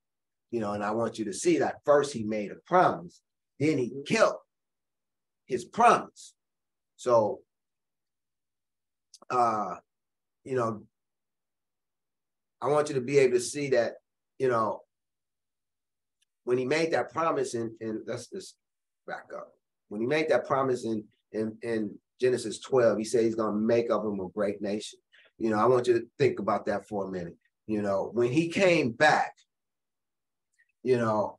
you 0.50 0.60
know, 0.60 0.72
and 0.72 0.84
I 0.84 0.92
want 0.92 1.18
you 1.18 1.24
to 1.26 1.32
see 1.32 1.58
that 1.58 1.80
first 1.84 2.12
he 2.12 2.22
made 2.22 2.50
a 2.50 2.56
promise, 2.66 3.20
then 3.58 3.78
he 3.78 3.92
kept 4.06 4.34
his 5.46 5.64
promise. 5.64 6.34
So, 6.96 7.40
uh, 9.30 9.76
you 10.44 10.54
know, 10.56 10.82
I 12.62 12.68
want 12.68 12.88
you 12.88 12.94
to 12.94 13.00
be 13.00 13.18
able 13.18 13.34
to 13.34 13.40
see 13.40 13.70
that, 13.70 13.94
you 14.38 14.48
know, 14.48 14.80
when 16.44 16.58
he 16.58 16.64
made 16.64 16.92
that 16.92 17.12
promise 17.12 17.54
in, 17.54 17.74
in 17.80 18.02
let's 18.06 18.28
just 18.28 18.56
back 19.06 19.26
up. 19.34 19.52
When 19.88 20.00
he 20.00 20.06
made 20.06 20.28
that 20.28 20.46
promise 20.46 20.84
in 20.84 21.04
in, 21.32 21.56
in 21.62 21.98
Genesis 22.20 22.60
12, 22.60 22.98
he 22.98 23.04
said 23.04 23.24
he's 23.24 23.34
gonna 23.34 23.56
make 23.56 23.90
of 23.90 24.04
him 24.04 24.20
a 24.20 24.28
great 24.28 24.62
nation. 24.62 24.98
You 25.38 25.50
know, 25.50 25.58
I 25.58 25.66
want 25.66 25.88
you 25.88 25.94
to 25.94 26.06
think 26.18 26.38
about 26.38 26.66
that 26.66 26.86
for 26.86 27.06
a 27.06 27.10
minute. 27.10 27.36
You 27.66 27.82
know, 27.82 28.10
when 28.12 28.30
he 28.30 28.48
came 28.48 28.92
back, 28.92 29.34
you 30.82 30.96
know, 30.98 31.38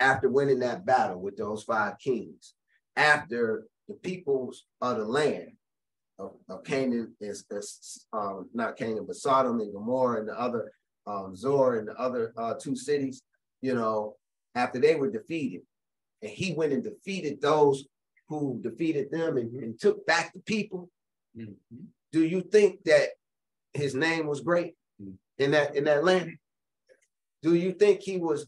after 0.00 0.28
winning 0.28 0.60
that 0.60 0.84
battle 0.84 1.20
with 1.20 1.36
those 1.36 1.62
five 1.62 1.98
kings, 1.98 2.54
after 2.96 3.66
the 3.88 3.94
peoples 3.94 4.64
of 4.80 4.98
the 4.98 5.04
land 5.04 5.52
of, 6.18 6.32
of 6.48 6.64
Canaan 6.64 7.14
is, 7.20 7.44
is 7.50 8.06
um, 8.12 8.48
not 8.52 8.76
Canaan, 8.76 9.04
but 9.06 9.16
Sodom 9.16 9.60
and 9.60 9.72
Gomorrah 9.72 10.20
and 10.20 10.28
the 10.28 10.38
other 10.38 10.72
um, 11.06 11.36
Zoar 11.36 11.76
and 11.76 11.86
the 11.86 11.94
other 11.94 12.32
uh, 12.36 12.54
two 12.54 12.74
cities, 12.74 13.22
you 13.60 13.74
know, 13.74 14.16
after 14.56 14.80
they 14.80 14.96
were 14.96 15.10
defeated, 15.10 15.62
and 16.22 16.32
he 16.32 16.52
went 16.52 16.72
and 16.72 16.82
defeated 16.82 17.40
those 17.40 17.84
who 18.28 18.58
defeated 18.60 19.12
them 19.12 19.36
and, 19.36 19.54
and 19.62 19.78
took 19.78 20.04
back 20.04 20.32
the 20.32 20.40
people. 20.40 20.90
Mm-hmm. 21.38 21.84
Do 22.10 22.24
you 22.24 22.40
think 22.40 22.82
that 22.84 23.10
his 23.72 23.94
name 23.94 24.26
was 24.26 24.40
great? 24.40 24.74
in 25.38 25.50
that 25.52 25.76
in 25.76 25.84
that 25.84 26.04
land? 26.04 26.36
Do 27.42 27.54
you 27.54 27.72
think 27.72 28.00
he 28.00 28.18
was 28.18 28.46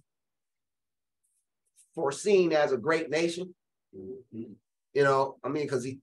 foreseen 1.94 2.52
as 2.52 2.72
a 2.72 2.78
great 2.78 3.10
nation? 3.10 3.54
Mm-hmm. 3.96 4.52
You 4.94 5.04
know, 5.04 5.36
I 5.44 5.48
mean, 5.48 5.64
because 5.64 5.84
he, 5.84 5.98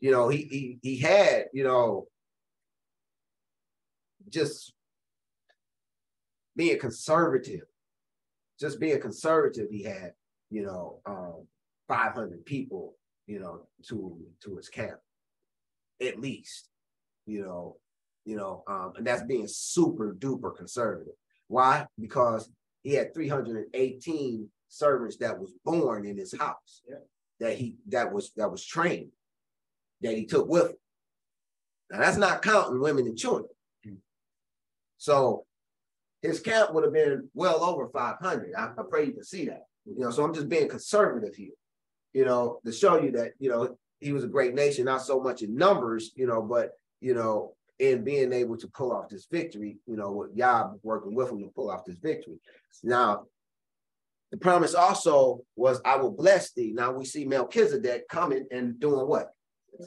you 0.00 0.10
know, 0.10 0.28
he 0.28 0.42
he 0.42 0.78
he 0.82 0.98
had, 0.98 1.46
you 1.52 1.64
know, 1.64 2.06
just 4.28 4.72
being 6.56 6.78
conservative, 6.78 7.64
just 8.60 8.80
being 8.80 9.00
conservative, 9.00 9.68
he 9.70 9.82
had, 9.82 10.12
you 10.50 10.64
know, 10.64 11.00
um, 11.06 11.46
500 11.88 12.44
people, 12.44 12.94
you 13.26 13.40
know, 13.40 13.66
to 13.88 14.18
to 14.44 14.56
his 14.56 14.68
camp, 14.68 14.98
at 16.00 16.20
least, 16.20 16.68
you 17.26 17.42
know, 17.42 17.76
you 18.24 18.36
know, 18.36 18.62
um, 18.68 18.92
and 18.96 19.06
that's 19.06 19.22
being 19.24 19.48
super 19.48 20.14
duper 20.18 20.56
conservative. 20.56 21.14
Why? 21.48 21.86
Because 22.00 22.50
he 22.82 22.94
had 22.94 23.14
318 23.14 24.48
servants 24.68 25.16
that 25.18 25.38
was 25.38 25.52
born 25.64 26.06
in 26.06 26.16
his 26.16 26.34
house 26.38 26.82
yeah. 26.88 26.96
that 27.40 27.56
he 27.56 27.76
that 27.88 28.12
was 28.12 28.32
that 28.36 28.50
was 28.50 28.64
trained 28.64 29.10
that 30.00 30.16
he 30.16 30.24
took 30.24 30.48
with 30.48 30.70
him. 30.70 30.76
Now 31.90 31.98
that's 31.98 32.16
not 32.16 32.42
counting 32.42 32.80
women 32.80 33.06
and 33.06 33.18
children. 33.18 33.50
Mm-hmm. 33.86 33.96
So 34.98 35.44
his 36.22 36.40
camp 36.40 36.72
would 36.72 36.84
have 36.84 36.92
been 36.92 37.28
well 37.34 37.62
over 37.62 37.88
500. 37.88 38.54
I, 38.56 38.64
I 38.66 38.82
pray 38.88 39.06
you 39.06 39.12
can 39.12 39.24
see 39.24 39.46
that. 39.46 39.64
You 39.84 39.98
know, 39.98 40.10
so 40.10 40.24
I'm 40.24 40.32
just 40.32 40.48
being 40.48 40.68
conservative 40.68 41.34
here, 41.34 41.50
you 42.12 42.24
know, 42.24 42.60
to 42.64 42.72
show 42.72 43.00
you 43.00 43.10
that, 43.12 43.32
you 43.40 43.50
know, 43.50 43.76
he 43.98 44.12
was 44.12 44.24
a 44.24 44.28
great 44.28 44.54
nation, 44.54 44.84
not 44.84 45.02
so 45.02 45.20
much 45.20 45.42
in 45.42 45.56
numbers, 45.56 46.12
you 46.14 46.26
know, 46.26 46.40
but, 46.40 46.70
you 47.00 47.14
know, 47.14 47.54
in 47.80 48.04
being 48.04 48.32
able 48.32 48.56
to 48.56 48.68
pull 48.68 48.92
off 48.92 49.08
this 49.08 49.26
victory, 49.30 49.78
you 49.86 49.96
know, 49.96 50.12
with 50.12 50.30
Yah 50.34 50.70
working 50.84 51.14
with 51.14 51.30
him 51.30 51.40
to 51.40 51.48
pull 51.48 51.70
off 51.70 51.84
this 51.84 51.98
victory. 52.00 52.38
Now, 52.84 53.24
the 54.30 54.36
promise 54.38 54.74
also 54.74 55.42
was, 55.56 55.80
I 55.84 55.96
will 55.96 56.12
bless 56.12 56.52
thee. 56.52 56.72
Now 56.72 56.92
we 56.92 57.04
see 57.04 57.24
Melchizedek 57.24 58.08
coming 58.08 58.46
and 58.50 58.78
doing 58.78 59.06
what? 59.06 59.32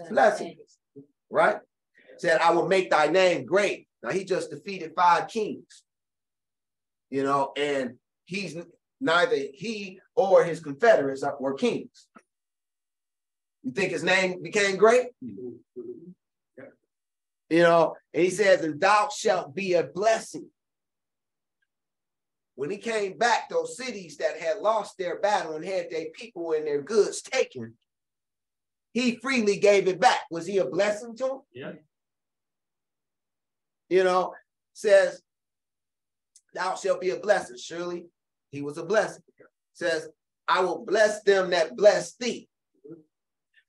Blessing, 0.10 0.58
right? 1.30 1.58
Said, 2.18 2.42
I 2.42 2.52
will 2.52 2.68
make 2.68 2.90
thy 2.90 3.08
name 3.08 3.46
great. 3.46 3.88
Now 4.04 4.12
he 4.12 4.24
just 4.24 4.52
defeated 4.52 4.92
five 4.96 5.30
kings, 5.30 5.85
you 7.10 7.24
know, 7.24 7.52
and 7.58 7.96
he's 8.26 8.58
neither 9.00 9.36
he 9.54 10.00
or 10.16 10.44
his 10.44 10.60
confederates 10.60 11.24
were 11.40 11.54
kings. 11.54 12.08
You 13.64 13.72
think 13.72 13.92
his 13.92 14.04
name 14.04 14.42
became 14.42 14.78
great? 14.78 15.08
You 17.50 17.62
know, 17.62 17.96
and 18.14 18.24
he 18.24 18.30
says, 18.30 18.62
and 18.64 18.80
thou 18.80 19.10
shalt 19.16 19.54
be 19.54 19.74
a 19.74 19.84
blessing. 19.84 20.50
When 22.56 22.70
he 22.70 22.78
came 22.78 23.18
back, 23.18 23.50
those 23.50 23.76
cities 23.76 24.18
that 24.18 24.40
had 24.40 24.60
lost 24.60 24.98
their 24.98 25.20
battle 25.20 25.56
and 25.56 25.66
had 25.66 25.90
their 25.92 26.06
people 26.14 26.54
and 26.54 26.66
their 26.66 26.82
goods 26.82 27.22
taken, 27.22 27.74
he 28.94 29.18
freely 29.18 29.58
gave 29.58 29.88
it 29.88 30.00
back. 30.00 30.22
Was 30.32 30.48
he 30.48 30.58
a 30.60 30.66
blessing 30.66 31.18
to 31.18 31.24
them? 31.26 31.42
Yeah. 31.54 31.72
You 33.90 34.06
know, 34.06 34.34
says, 34.74 35.22
thou 36.56 36.76
shalt 36.76 37.02
be 37.02 37.12
a 37.12 37.18
blessing. 37.18 37.58
Surely 37.58 38.08
he 38.52 38.62
was 38.62 38.78
a 38.78 38.86
blessing. 38.86 39.22
Says, 39.74 40.10
I 40.48 40.62
will 40.62 40.86
bless 40.86 41.22
them 41.24 41.50
that 41.52 41.76
bless 41.76 42.16
thee. 42.16 42.48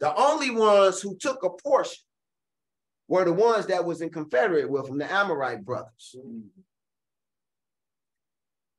The 0.00 0.14
only 0.14 0.50
ones 0.50 1.00
who 1.00 1.16
took 1.16 1.42
a 1.42 1.50
portion 1.50 2.02
were 3.08 3.24
the 3.24 3.32
ones 3.32 3.66
that 3.66 3.84
was 3.84 4.00
in 4.00 4.10
confederate 4.10 4.70
with 4.70 4.88
him, 4.88 4.98
the 4.98 5.10
Amorite 5.10 5.64
brothers. 5.64 6.16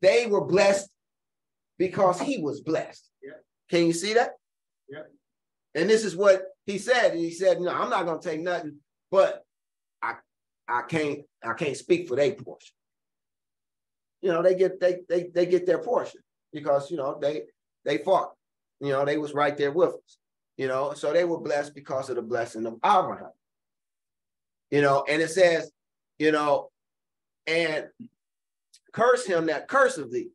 They 0.02 0.28
were 0.28 0.46
blessed 0.46 0.89
because 1.78 2.20
he 2.22 2.38
was 2.38 2.62
blessed. 2.62 3.10
Yeah. 3.24 3.32
Can 3.70 3.88
you 3.88 3.93
see 3.93 4.13
that? 4.13 4.32
Yeah. 4.88 5.04
And 5.76 5.89
this 5.89 6.06
is 6.06 6.15
what 6.15 6.43
he 6.65 6.78
said. 6.78 7.15
He 7.15 7.32
said, 7.32 7.60
"No, 7.62 7.72
I'm 7.72 7.89
not 7.89 8.06
gonna 8.06 8.22
take 8.22 8.41
nothing, 8.41 8.78
but 9.10 9.43
I, 10.02 10.15
I 10.67 10.84
can't, 10.84 11.22
I 11.43 11.54
can't 11.54 11.78
speak 11.78 12.08
for 12.08 12.15
their 12.15 12.34
portion. 12.34 12.74
You 14.21 14.32
know, 14.32 14.41
they 14.41 14.56
get 14.56 14.80
they 14.80 14.99
they 15.08 15.30
they 15.34 15.45
get 15.45 15.65
their 15.65 15.77
portion 15.80 16.21
because 16.51 16.89
you 16.89 16.97
know 16.97 17.17
they 17.21 17.43
they 17.86 17.99
fought. 17.99 18.34
You 18.80 18.89
know, 18.89 19.06
they 19.06 19.17
was 19.17 19.34
right 19.34 19.56
there 19.58 19.71
with 19.71 19.89
us. 19.89 20.17
You 20.58 20.67
know, 20.67 20.93
so 20.93 21.13
they 21.13 21.23
were 21.23 21.39
blessed 21.39 21.75
because 21.75 22.10
of 22.10 22.15
the 22.15 22.21
blessing 22.21 22.65
of 22.65 22.75
Abraham. 22.84 23.32
You 24.71 24.82
know, 24.82 25.06
and 25.08 25.21
it 25.21 25.30
says, 25.30 25.71
you 26.19 26.32
know, 26.32 26.69
and 27.45 27.88
curse 28.91 29.25
him 29.25 29.45
that 29.47 29.67
curseth 29.67 30.12
thee. 30.12 30.30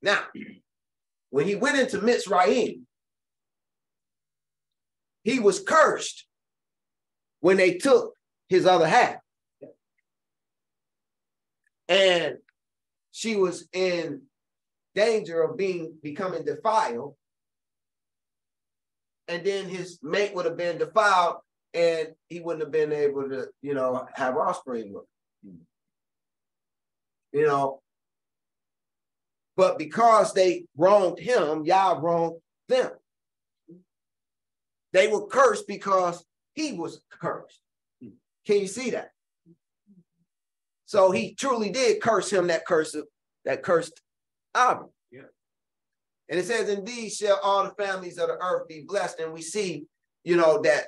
Now, 0.00 0.20
when 1.30 1.46
he 1.46 1.56
went 1.56 1.78
into 1.78 1.98
Mitzrayim, 1.98 2.82
he 5.24 5.40
was 5.40 5.60
cursed 5.60 6.26
when 7.40 7.56
they 7.56 7.74
took 7.74 8.14
his 8.48 8.64
other 8.64 8.86
half. 8.86 9.16
And 11.88 12.38
she 13.18 13.34
was 13.34 13.66
in 13.72 14.22
danger 14.94 15.42
of 15.42 15.56
being 15.56 15.92
becoming 16.04 16.44
defiled. 16.44 17.16
And 19.26 19.44
then 19.44 19.68
his 19.68 19.98
mate 20.04 20.32
would 20.36 20.44
have 20.44 20.56
been 20.56 20.78
defiled 20.78 21.38
and 21.74 22.10
he 22.28 22.38
wouldn't 22.38 22.62
have 22.62 22.70
been 22.70 22.92
able 22.92 23.28
to, 23.28 23.48
you 23.60 23.74
know, 23.74 24.06
have 24.14 24.36
offspring 24.36 24.92
with. 24.92 25.02
You 27.32 27.44
know, 27.44 27.80
but 29.56 29.78
because 29.78 30.32
they 30.32 30.66
wronged 30.76 31.18
him, 31.18 31.64
Yah 31.64 31.98
wronged 32.00 32.38
them. 32.68 32.92
They 34.92 35.08
were 35.08 35.26
cursed 35.26 35.66
because 35.66 36.24
he 36.54 36.72
was 36.72 37.00
cursed. 37.10 37.60
Can 38.46 38.60
you 38.60 38.68
see 38.68 38.90
that? 38.90 39.10
So 40.88 41.10
he 41.10 41.34
truly 41.34 41.68
did 41.68 42.00
curse 42.00 42.32
him 42.32 42.46
that 42.46 42.64
curse 42.64 42.96
that 43.44 43.62
cursed 43.62 44.00
Abram. 44.54 44.88
Yeah. 45.12 45.28
And 46.30 46.40
it 46.40 46.46
says, 46.46 46.70
Indeed, 46.70 47.12
shall 47.12 47.38
all 47.42 47.64
the 47.64 47.74
families 47.82 48.16
of 48.16 48.28
the 48.28 48.38
earth 48.42 48.66
be 48.68 48.86
blessed. 48.88 49.20
And 49.20 49.34
we 49.34 49.42
see, 49.42 49.84
you 50.24 50.38
know, 50.38 50.62
that 50.62 50.86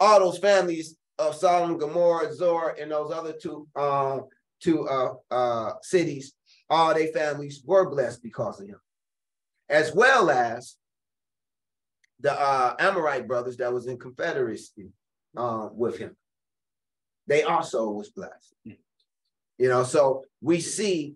all 0.00 0.20
those 0.20 0.38
families 0.38 0.96
of 1.18 1.34
Sodom, 1.34 1.76
Gomorrah, 1.76 2.32
Zoar, 2.32 2.74
and 2.80 2.90
those 2.90 3.12
other 3.12 3.34
two 3.34 3.68
uh, 3.76 4.20
two 4.62 4.88
uh, 4.88 5.12
uh, 5.30 5.72
cities, 5.82 6.32
all 6.70 6.94
their 6.94 7.08
families 7.08 7.62
were 7.66 7.90
blessed 7.90 8.22
because 8.22 8.58
of 8.58 8.68
him, 8.68 8.80
as 9.68 9.94
well 9.94 10.30
as 10.30 10.76
the 12.20 12.32
uh, 12.32 12.74
Amorite 12.78 13.28
brothers 13.28 13.58
that 13.58 13.70
was 13.70 13.86
in 13.86 13.98
confederacy 13.98 14.88
uh, 15.36 15.68
with 15.72 15.98
him. 15.98 16.16
They 17.26 17.42
also 17.42 17.90
was 17.90 18.10
blessed. 18.10 18.54
You 18.64 19.68
know, 19.68 19.84
so 19.84 20.24
we 20.40 20.60
see, 20.60 21.14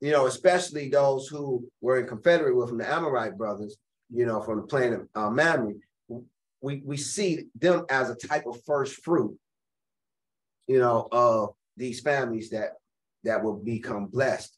you 0.00 0.12
know, 0.12 0.26
especially 0.26 0.88
those 0.88 1.28
who 1.28 1.66
were 1.80 2.00
in 2.00 2.06
confederate 2.06 2.54
with 2.54 2.70
him, 2.70 2.78
the 2.78 2.92
Amorite 2.92 3.38
brothers, 3.38 3.76
you 4.12 4.26
know, 4.26 4.42
from 4.42 4.60
the 4.60 4.66
planet 4.66 5.00
of 5.00 5.08
uh, 5.14 5.30
Mamre, 5.30 5.74
we, 6.60 6.82
we 6.84 6.96
see 6.96 7.46
them 7.54 7.84
as 7.90 8.10
a 8.10 8.14
type 8.14 8.46
of 8.46 8.62
first 8.64 9.04
fruit, 9.04 9.36
you 10.66 10.78
know, 10.78 11.08
of 11.10 11.54
these 11.76 12.00
families 12.00 12.50
that 12.50 12.74
that 13.24 13.42
will 13.42 13.56
become 13.56 14.06
blessed 14.06 14.56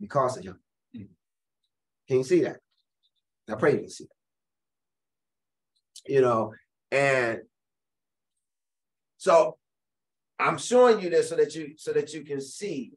because 0.00 0.36
of 0.36 0.44
him. 0.44 0.58
Can 0.92 2.18
you 2.18 2.24
see 2.24 2.40
that? 2.40 2.56
I 3.48 3.54
pray 3.54 3.72
you 3.72 3.80
can 3.80 3.90
see 3.90 4.04
that. 4.04 6.12
You 6.12 6.22
know, 6.22 6.54
and 6.90 7.40
so 9.18 9.58
I'm 10.38 10.58
showing 10.58 11.00
you 11.00 11.10
this 11.10 11.28
so 11.28 11.36
that 11.36 11.54
you 11.54 11.74
so 11.76 11.92
that 11.92 12.14
you 12.14 12.22
can 12.22 12.40
see, 12.40 12.92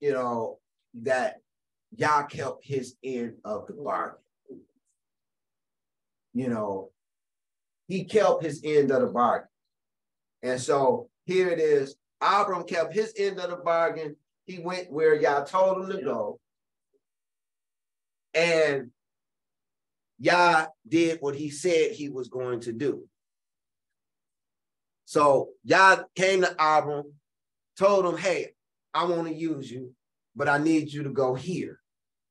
you 0.00 0.12
know, 0.12 0.58
that 1.02 1.40
Yah 1.96 2.24
kept 2.24 2.64
his 2.64 2.94
end 3.02 3.34
of 3.44 3.66
the 3.66 3.72
bargain. 3.72 4.18
You 6.34 6.48
know, 6.48 6.90
he 7.88 8.04
kept 8.04 8.42
his 8.42 8.60
end 8.64 8.92
of 8.92 9.00
the 9.00 9.08
bargain. 9.08 9.48
And 10.42 10.60
so 10.60 11.08
here 11.24 11.48
it 11.48 11.58
is. 11.58 11.96
Abram 12.20 12.64
kept 12.64 12.94
his 12.94 13.12
end 13.16 13.40
of 13.40 13.50
the 13.50 13.56
bargain. 13.56 14.14
He 14.46 14.58
went 14.58 14.92
where 14.92 15.14
Yah 15.14 15.44
told 15.44 15.82
him 15.82 15.96
to 15.96 16.02
go. 16.02 16.38
And 18.34 18.90
Yah 20.18 20.66
did 20.86 21.18
what 21.20 21.34
he 21.34 21.50
said 21.50 21.92
he 21.92 22.08
was 22.08 22.28
going 22.28 22.60
to 22.60 22.72
do. 22.72 23.08
So 25.08 25.48
Yah 25.64 26.02
came 26.16 26.42
to 26.42 26.54
Abram, 26.58 27.14
told 27.78 28.04
him, 28.04 28.18
hey, 28.18 28.48
I 28.92 29.06
want 29.06 29.26
to 29.26 29.32
use 29.32 29.70
you, 29.70 29.94
but 30.36 30.50
I 30.50 30.58
need 30.58 30.92
you 30.92 31.02
to 31.02 31.08
go 31.08 31.34
here. 31.34 31.80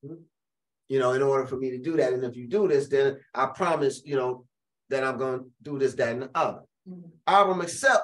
Hmm? 0.06 0.18
You 0.88 1.00
know, 1.00 1.14
in 1.14 1.24
order 1.24 1.48
for 1.48 1.58
me 1.58 1.72
to 1.72 1.80
do 1.80 1.98
that. 1.98 2.14
And 2.14 2.24
if 2.24 2.36
you 2.36 2.48
do 2.48 2.68
this, 2.68 2.88
then 2.88 3.18
I 3.34 3.48
promise, 3.48 4.04
you 4.06 4.16
know, 4.16 4.46
that 4.92 5.04
I'm 5.04 5.18
going 5.18 5.40
to 5.40 5.46
do 5.64 5.80
this, 5.80 5.96
that, 5.96 6.10
and 6.10 6.22
the 6.22 6.30
other. 6.36 6.60
Mm-hmm. 6.88 7.10
Abram 7.26 7.62
accept 7.62 8.04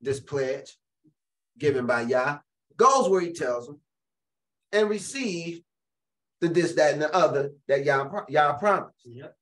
this 0.00 0.20
pledge 0.20 0.78
given 1.58 1.84
by 1.84 2.02
Yah, 2.02 2.38
goes 2.76 3.08
where 3.08 3.20
he 3.20 3.32
tells 3.32 3.68
him, 3.68 3.80
and 4.70 4.88
receive 4.88 5.62
the 6.40 6.46
this, 6.46 6.74
that, 6.74 6.92
and 6.92 7.02
the 7.02 7.12
other 7.12 7.50
that 7.66 7.84
Yah, 7.84 8.08
Yah 8.28 8.52
promised. 8.58 8.94
Yep. 9.06 9.34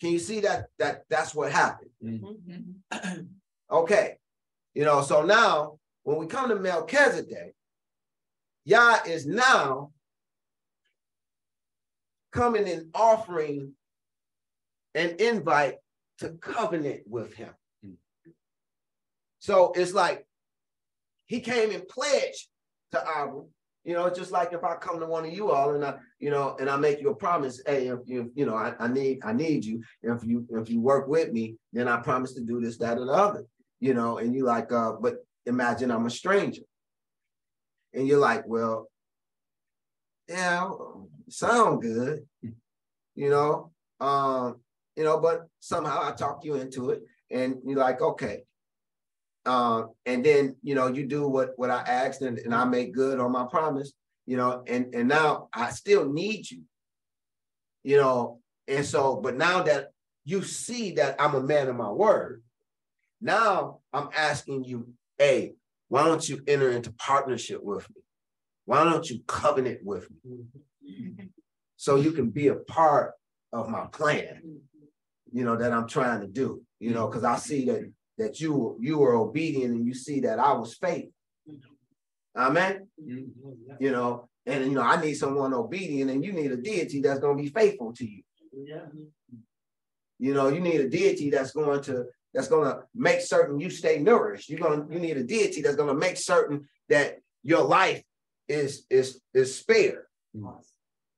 Can 0.00 0.10
you 0.10 0.18
see 0.18 0.40
that 0.40 0.66
that 0.78 1.04
that's 1.08 1.34
what 1.34 1.52
happened? 1.52 1.90
Mm-hmm. 2.02 3.20
Okay. 3.68 4.16
You 4.74 4.84
know, 4.84 5.02
so 5.02 5.24
now 5.24 5.78
when 6.04 6.18
we 6.18 6.26
come 6.26 6.48
to 6.50 6.54
Melchizedek, 6.54 7.54
Yah 8.64 8.98
is 9.06 9.26
now 9.26 9.90
coming 12.32 12.68
and 12.68 12.90
offering 12.94 13.72
an 14.94 15.16
invite 15.18 15.76
to 16.18 16.30
covenant 16.30 17.00
with 17.06 17.34
him. 17.34 17.50
So 19.38 19.72
it's 19.74 19.94
like 19.94 20.26
he 21.26 21.40
came 21.40 21.70
and 21.70 21.86
pledged 21.88 22.48
to 22.92 23.00
Abram. 23.02 23.48
You 23.84 23.94
know, 23.94 24.10
just 24.10 24.32
like 24.32 24.52
if 24.52 24.64
I 24.64 24.74
come 24.76 25.00
to 25.00 25.06
one 25.06 25.24
of 25.24 25.32
you 25.32 25.50
all 25.50 25.74
and 25.74 25.84
I, 25.84 25.94
you 26.18 26.30
know, 26.30 26.56
and 26.58 26.70
I 26.70 26.76
make 26.76 27.00
you 27.00 27.10
a 27.10 27.14
promise, 27.14 27.60
hey, 27.66 27.88
if 27.88 28.00
you, 28.06 28.32
you 28.34 28.46
know, 28.46 28.54
I, 28.54 28.74
I 28.78 28.88
need, 28.88 29.20
I 29.22 29.32
need 29.32 29.64
you. 29.64 29.82
If 30.02 30.24
you, 30.24 30.46
if 30.50 30.70
you 30.70 30.80
work 30.80 31.08
with 31.08 31.32
me, 31.32 31.56
then 31.72 31.88
I 31.88 31.98
promise 31.98 32.32
to 32.34 32.40
do 32.40 32.60
this, 32.60 32.78
that, 32.78 32.98
and 32.98 33.08
the 33.08 33.12
other. 33.12 33.44
You 33.80 33.92
know, 33.92 34.18
and 34.18 34.34
you 34.34 34.44
like, 34.44 34.72
uh, 34.72 34.92
but 35.00 35.16
imagine 35.44 35.90
I'm 35.90 36.06
a 36.06 36.10
stranger. 36.10 36.62
And 37.92 38.08
you're 38.08 38.18
like, 38.18 38.44
well, 38.46 38.88
yeah, 40.28 40.70
sound 41.28 41.82
good, 41.82 42.26
you 43.14 43.30
know. 43.30 43.70
Um, 44.00 44.56
you 44.96 45.04
know, 45.04 45.20
but 45.20 45.46
somehow 45.60 46.00
I 46.02 46.12
talk 46.12 46.44
you 46.44 46.54
into 46.54 46.90
it, 46.90 47.02
and 47.30 47.56
you're 47.64 47.78
like, 47.78 48.00
okay. 48.00 48.44
Um, 49.44 49.90
and 50.04 50.24
then 50.24 50.56
you 50.62 50.74
know, 50.74 50.88
you 50.88 51.06
do 51.06 51.28
what 51.28 51.52
what 51.56 51.70
I 51.70 51.82
asked, 51.82 52.22
and, 52.22 52.38
and 52.38 52.54
I 52.54 52.64
make 52.64 52.94
good 52.94 53.20
on 53.20 53.30
my 53.30 53.44
promise, 53.44 53.92
you 54.26 54.36
know, 54.36 54.62
and 54.66 54.94
and 54.94 55.08
now 55.08 55.48
I 55.52 55.70
still 55.70 56.12
need 56.12 56.50
you, 56.50 56.62
you 57.84 57.96
know, 57.96 58.40
and 58.68 58.84
so, 58.84 59.16
but 59.16 59.36
now 59.36 59.62
that 59.62 59.90
you 60.24 60.42
see 60.42 60.92
that 60.92 61.16
I'm 61.20 61.34
a 61.34 61.42
man 61.42 61.68
of 61.68 61.76
my 61.76 61.90
word, 61.90 62.42
now 63.20 63.78
I'm 63.92 64.08
asking 64.16 64.64
you, 64.64 64.88
hey, 65.18 65.54
why 65.88 66.04
don't 66.04 66.28
you 66.28 66.42
enter 66.46 66.70
into 66.70 66.92
partnership 66.92 67.62
with 67.62 67.88
me? 67.90 68.02
Why 68.64 68.82
don't 68.82 69.08
you 69.08 69.20
covenant 69.26 69.80
with 69.84 70.08
me? 70.24 70.40
So 71.76 71.96
you 71.96 72.12
can 72.12 72.30
be 72.30 72.48
a 72.48 72.56
part 72.56 73.12
of 73.52 73.68
my 73.68 73.86
plan, 73.86 74.60
you 75.32 75.44
know, 75.44 75.56
that 75.56 75.72
I'm 75.72 75.86
trying 75.86 76.20
to 76.22 76.26
do, 76.26 76.62
you 76.80 76.90
know, 76.90 77.06
because 77.06 77.22
I 77.22 77.36
see 77.36 77.66
that 77.66 77.92
that 78.18 78.40
you 78.40 78.78
you 78.80 78.98
were 78.98 79.14
obedient 79.14 79.74
and 79.74 79.86
you 79.86 79.94
see 79.94 80.20
that 80.20 80.38
I 80.38 80.52
was 80.52 80.74
faithful. 80.74 81.12
Amen. 82.36 82.86
Mm-hmm, 83.02 83.72
you 83.80 83.90
know, 83.92 84.28
and 84.44 84.64
you 84.64 84.72
know, 84.72 84.82
I 84.82 85.00
need 85.00 85.14
someone 85.14 85.54
obedient, 85.54 86.10
and 86.10 86.24
you 86.24 86.32
need 86.32 86.52
a 86.52 86.56
deity 86.56 87.00
that's 87.00 87.20
gonna 87.20 87.40
be 87.40 87.48
faithful 87.48 87.92
to 87.94 88.08
you. 88.08 88.22
Yeah. 88.52 88.86
You 90.18 90.34
know, 90.34 90.48
you 90.48 90.60
need 90.60 90.80
a 90.80 90.88
deity 90.88 91.30
that's 91.30 91.52
going 91.52 91.82
to 91.84 92.06
that's 92.32 92.48
gonna 92.48 92.80
make 92.94 93.20
certain 93.20 93.58
you 93.58 93.70
stay 93.70 93.98
nourished. 93.98 94.48
You're 94.48 94.60
gonna 94.60 94.86
you 94.90 94.98
need 94.98 95.16
a 95.16 95.24
deity 95.24 95.62
that's 95.62 95.76
gonna 95.76 95.94
make 95.94 96.16
certain 96.16 96.68
that 96.88 97.18
your 97.42 97.62
life 97.62 98.02
is 98.48 98.86
is 98.90 99.20
is 99.34 99.58
spared. 99.58 100.04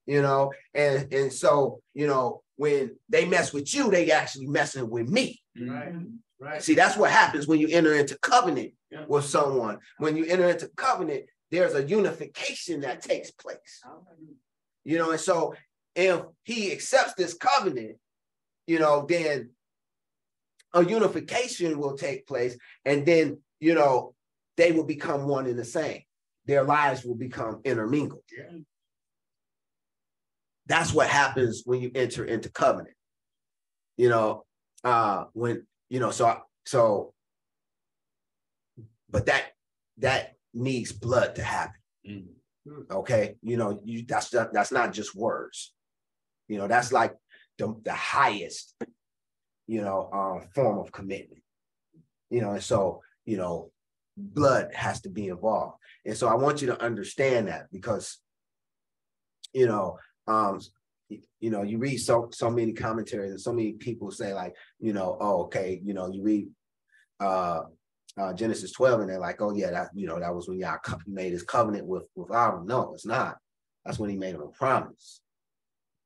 You 0.07 0.22
know, 0.22 0.52
and 0.74 1.12
and 1.12 1.33
so 1.33 1.81
you 1.94 2.07
know 2.07 2.42
when 2.57 2.96
they 3.09 3.24
mess 3.24 3.52
with 3.52 3.72
you, 3.74 3.90
they 3.90 4.11
actually 4.11 4.46
messing 4.46 4.88
with 4.88 5.09
me. 5.09 5.40
Right, 5.57 5.92
mm-hmm. 5.92 6.16
Right. 6.40 6.62
See, 6.62 6.74
that's 6.74 6.96
what 6.96 7.11
happens 7.11 7.46
when 7.46 7.61
you 7.61 7.68
enter 7.68 7.94
into 7.94 8.18
covenant 8.18 8.72
Yeah. 8.90 9.05
with 9.07 9.24
someone. 9.24 9.81
When 9.98 10.16
you 10.16 10.24
enter 10.27 10.48
into 10.48 10.68
covenant, 10.68 11.27
there's 11.51 11.74
a 11.74 11.83
unification 11.85 12.81
that 12.83 13.03
takes 13.03 13.31
place. 13.31 13.83
You 14.85 14.98
know, 14.98 15.11
and 15.11 15.20
so 15.20 15.55
if 15.94 16.22
he 16.44 16.72
accepts 16.72 17.14
this 17.14 17.35
covenant, 17.35 17.96
you 18.66 18.79
know, 18.79 19.07
then 19.09 19.51
a 20.74 20.85
unification 20.85 21.79
will 21.79 21.96
take 21.96 22.27
place, 22.27 22.57
and 22.85 23.05
then 23.07 23.40
you 23.61 23.74
know 23.74 24.14
they 24.57 24.72
will 24.72 24.85
become 24.85 25.27
one 25.27 25.46
and 25.46 25.59
the 25.59 25.64
same. 25.64 26.03
Their 26.46 26.64
lives 26.64 27.05
will 27.05 27.14
become 27.14 27.61
intermingled. 27.64 28.22
Yeah. 28.37 28.59
That's 30.66 30.92
what 30.92 31.09
happens 31.09 31.62
when 31.64 31.81
you 31.81 31.90
enter 31.94 32.24
into 32.24 32.51
covenant. 32.51 32.94
You 33.96 34.11
know, 34.11 34.44
uh, 34.85 35.24
when 35.33 35.66
you 35.88 36.01
know, 36.01 36.11
so 36.11 36.40
so, 36.66 37.14
but 39.11 39.27
that 39.27 39.53
that 39.98 40.35
needs 40.55 40.92
blood 40.92 41.35
to 41.37 41.42
happen. 41.42 41.81
Mm. 42.07 42.27
Okay, 42.90 43.37
you 43.42 43.57
know, 43.57 43.81
you 43.85 44.05
that's 44.07 44.33
not, 44.33 44.53
that's 44.53 44.72
not 44.72 44.92
just 44.92 45.14
words. 45.14 45.72
You 46.48 46.59
know, 46.59 46.68
that's 46.68 46.92
like 46.92 47.14
the, 47.57 47.74
the 47.83 47.92
highest, 47.92 48.74
you 49.66 49.81
know, 49.83 50.11
um, 50.12 50.48
form 50.55 50.79
of 50.79 50.92
commitment. 50.92 51.42
You 52.31 52.42
know, 52.42 52.53
and 52.53 52.62
so 52.62 53.03
you 53.24 53.37
know, 53.37 53.70
blood 54.16 54.74
has 54.74 55.01
to 55.03 55.09
be 55.09 55.29
involved, 55.29 55.79
and 56.05 56.16
so 56.16 56.29
I 56.29 56.35
want 56.35 56.61
you 56.61 56.68
to 56.68 56.83
understand 56.83 57.48
that 57.48 57.66
because, 57.72 58.18
you 59.55 59.66
know, 59.66 59.98
um, 60.27 60.61
you 61.08 61.50
know, 61.50 61.62
you 61.62 61.78
read 61.78 61.98
so 61.98 62.28
so 62.32 62.50
many 62.50 62.72
commentaries 62.72 63.30
and 63.30 63.40
so 63.40 63.52
many 63.52 63.72
people 63.72 64.10
say 64.10 64.34
like, 64.34 64.54
you 64.78 64.92
know, 64.92 65.16
oh, 65.20 65.44
okay, 65.44 65.80
you 65.82 65.94
know, 65.94 66.10
you 66.10 66.22
read 66.22 66.48
uh 67.20 67.62
uh, 68.18 68.32
Genesis 68.32 68.72
12, 68.72 69.00
and 69.00 69.10
they're 69.10 69.20
like, 69.20 69.40
oh 69.40 69.54
yeah, 69.54 69.70
that 69.70 69.90
you 69.94 70.06
know, 70.06 70.18
that 70.18 70.34
was 70.34 70.48
when 70.48 70.60
co- 70.84 70.98
made 71.06 71.32
his 71.32 71.42
covenant 71.42 71.86
with 71.86 72.04
with 72.14 72.30
Abram. 72.30 72.66
No, 72.66 72.92
it's 72.94 73.06
not. 73.06 73.36
That's 73.84 73.98
when 73.98 74.10
he 74.10 74.16
made 74.16 74.34
him 74.34 74.42
a 74.42 74.48
promise. 74.48 75.20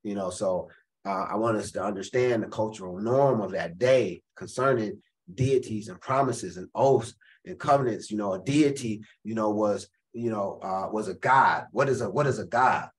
You 0.02 0.14
know, 0.14 0.30
so 0.30 0.68
uh, 1.06 1.26
I 1.30 1.36
want 1.36 1.56
us 1.56 1.72
to 1.72 1.82
understand 1.82 2.42
the 2.42 2.48
cultural 2.48 2.98
norm 2.98 3.40
of 3.40 3.52
that 3.52 3.78
day 3.78 4.22
concerning 4.36 5.00
deities 5.32 5.88
and 5.88 6.00
promises 6.00 6.56
and 6.56 6.68
oaths 6.74 7.14
and 7.46 7.58
covenants. 7.58 8.10
You 8.10 8.18
know, 8.18 8.34
a 8.34 8.42
deity, 8.42 9.02
you 9.24 9.34
know, 9.34 9.50
was 9.50 9.88
you 10.12 10.30
know 10.30 10.60
uh, 10.62 10.88
was 10.92 11.08
a 11.08 11.14
god. 11.14 11.66
What 11.72 11.88
is 11.88 12.02
a 12.02 12.10
what 12.10 12.26
is 12.26 12.38
a 12.38 12.46
god? 12.46 12.90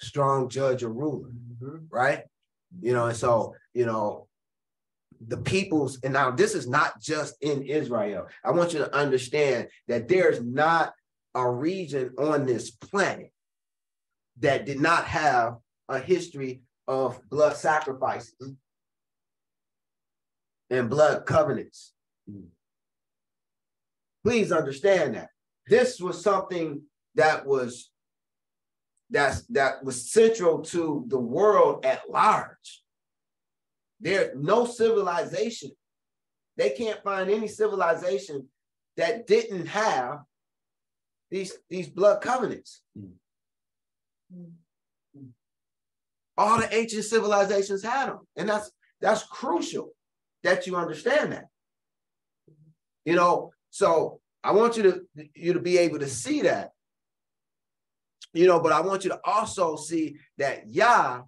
Strong 0.00 0.48
judge 0.48 0.82
or 0.82 0.90
ruler, 0.90 1.28
mm-hmm. 1.28 1.76
right? 1.90 2.22
You 2.80 2.92
know, 2.92 3.06
and 3.06 3.16
so 3.16 3.54
you 3.74 3.86
know 3.86 4.28
the 5.26 5.36
peoples, 5.36 5.98
and 6.02 6.12
now 6.12 6.30
this 6.30 6.54
is 6.54 6.66
not 6.66 7.00
just 7.00 7.36
in 7.42 7.62
Israel. 7.62 8.26
I 8.44 8.52
want 8.52 8.72
you 8.72 8.78
to 8.78 8.94
understand 8.94 9.68
that 9.88 10.08
there's 10.08 10.42
not 10.42 10.94
a 11.34 11.48
region 11.48 12.12
on 12.18 12.46
this 12.46 12.70
planet 12.70 13.32
that 14.40 14.64
did 14.64 14.80
not 14.80 15.04
have 15.04 15.56
a 15.88 15.98
history 15.98 16.62
of 16.88 17.20
blood 17.28 17.56
sacrifices 17.56 18.54
and 20.70 20.88
blood 20.88 21.26
covenants. 21.26 21.92
Mm-hmm. 22.30 22.46
Please 24.24 24.52
understand 24.52 25.14
that 25.14 25.28
this 25.66 26.00
was 26.00 26.22
something 26.22 26.82
that 27.14 27.46
was 27.46 27.89
that's 29.10 29.42
that 29.46 29.84
was 29.84 30.10
central 30.10 30.62
to 30.62 31.04
the 31.08 31.18
world 31.18 31.84
at 31.84 32.08
large. 32.08 32.82
There's 34.00 34.36
no 34.36 34.64
civilization. 34.64 35.72
They 36.56 36.70
can't 36.70 37.02
find 37.02 37.30
any 37.30 37.48
civilization 37.48 38.48
that 38.96 39.26
didn't 39.26 39.66
have 39.66 40.20
these, 41.30 41.52
these 41.68 41.88
blood 41.88 42.20
covenants. 42.20 42.82
Mm. 42.98 43.12
All 46.36 46.58
the 46.58 46.74
ancient 46.74 47.04
civilizations 47.04 47.82
had 47.82 48.08
them. 48.08 48.20
And 48.36 48.48
that's 48.48 48.70
that's 49.00 49.24
crucial 49.24 49.90
that 50.42 50.66
you 50.66 50.76
understand 50.76 51.32
that. 51.32 51.46
You 53.04 53.16
know, 53.16 53.52
so 53.70 54.20
I 54.42 54.52
want 54.52 54.76
you 54.76 54.82
to 54.84 55.02
you 55.34 55.52
to 55.52 55.60
be 55.60 55.78
able 55.78 55.98
to 55.98 56.08
see 56.08 56.42
that. 56.42 56.70
You 58.32 58.46
know, 58.46 58.60
but 58.60 58.72
I 58.72 58.80
want 58.80 59.04
you 59.04 59.10
to 59.10 59.20
also 59.24 59.76
see 59.76 60.16
that 60.38 60.68
Yah 60.68 61.22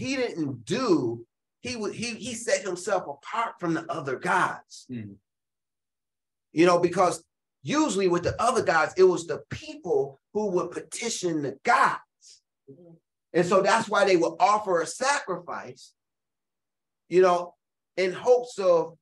he 0.00 0.16
didn't 0.16 0.64
do 0.64 1.26
he 1.60 1.76
would 1.76 1.94
he 1.94 2.14
he 2.14 2.34
set 2.34 2.62
himself 2.62 3.04
apart 3.06 3.54
from 3.60 3.74
the 3.74 3.84
other 3.92 4.16
gods. 4.18 4.86
Mhm. 4.90 5.16
you 6.52 6.64
know 6.66 6.78
because 6.78 7.22
usually 7.62 8.08
with 8.08 8.22
the 8.22 8.40
other 8.40 8.62
gods 8.62 8.94
it 8.96 9.04
was 9.04 9.26
the 9.26 9.42
people 9.50 10.18
who 10.32 10.50
would 10.52 10.70
petition 10.70 11.42
the 11.42 11.58
gods. 11.64 12.42
And 13.32 13.44
so 13.46 13.60
that's 13.60 13.88
why 13.88 14.04
they 14.06 14.16
would 14.16 14.36
offer 14.40 14.80
a 14.80 14.86
sacrifice 14.86 15.92
you 17.08 17.20
know 17.20 17.54
in 17.98 18.12
hopes 18.12 18.58
of 18.58 18.96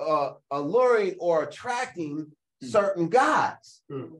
uh 0.00 0.30
alluring 0.50 1.16
or 1.18 1.42
attracting 1.42 2.32
certain 2.62 3.08
gods. 3.08 3.82
Mm. 3.90 4.18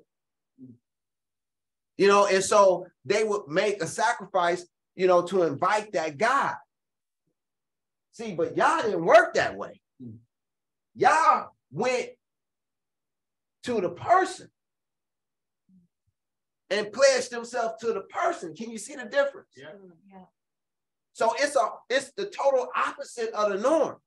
You 1.99 2.09
know 2.09 2.27
and 2.27 2.43
so 2.43 2.87
they 3.05 3.25
would 3.25 3.49
make 3.49 3.83
a 3.83 3.87
sacrifice 3.87 4.65
you 4.99 5.07
know, 5.07 5.23
to 5.23 5.45
invite 5.45 5.93
that 5.93 6.19
God. 6.19 6.57
See, 8.11 8.35
but 8.35 8.57
Yah 8.57 8.83
didn't 8.83 9.05
work 9.05 9.35
that 9.35 9.57
way. 9.57 9.81
Mm. 10.03 10.17
Yah 10.97 11.47
went 11.71 12.09
to 13.63 13.81
the 13.81 13.91
person 13.91 14.51
and 16.69 16.93
pledged 16.93 17.31
themselves 17.31 17.75
to 17.81 17.93
the 17.93 18.01
person. 18.01 18.57
Can 18.57 18.73
you 18.73 18.79
see 18.79 18.97
the 18.97 19.05
difference? 19.05 19.51
Yeah. 19.57 19.69
Yeah. 20.11 20.25
So 21.13 21.33
it's 21.39 21.55
a 21.55 21.69
it's 21.89 22.11
the 22.17 22.27
total 22.27 22.67
opposite 22.75 23.31
of 23.31 23.53
the 23.53 23.59
norm. 23.59 23.99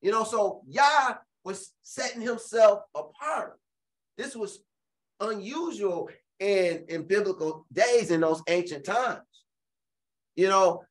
You 0.00 0.10
know, 0.10 0.24
so 0.24 0.62
Yah 0.66 1.16
was 1.44 1.70
setting 1.82 2.22
himself 2.22 2.80
apart. 2.94 3.58
This 4.16 4.34
was 4.34 4.60
unusual 5.20 6.08
in, 6.38 6.84
in 6.88 7.02
biblical 7.06 7.66
days 7.72 8.10
in 8.10 8.20
those 8.20 8.42
ancient 8.48 8.84
times. 8.84 9.20
You 10.34 10.48
know, 10.48 10.84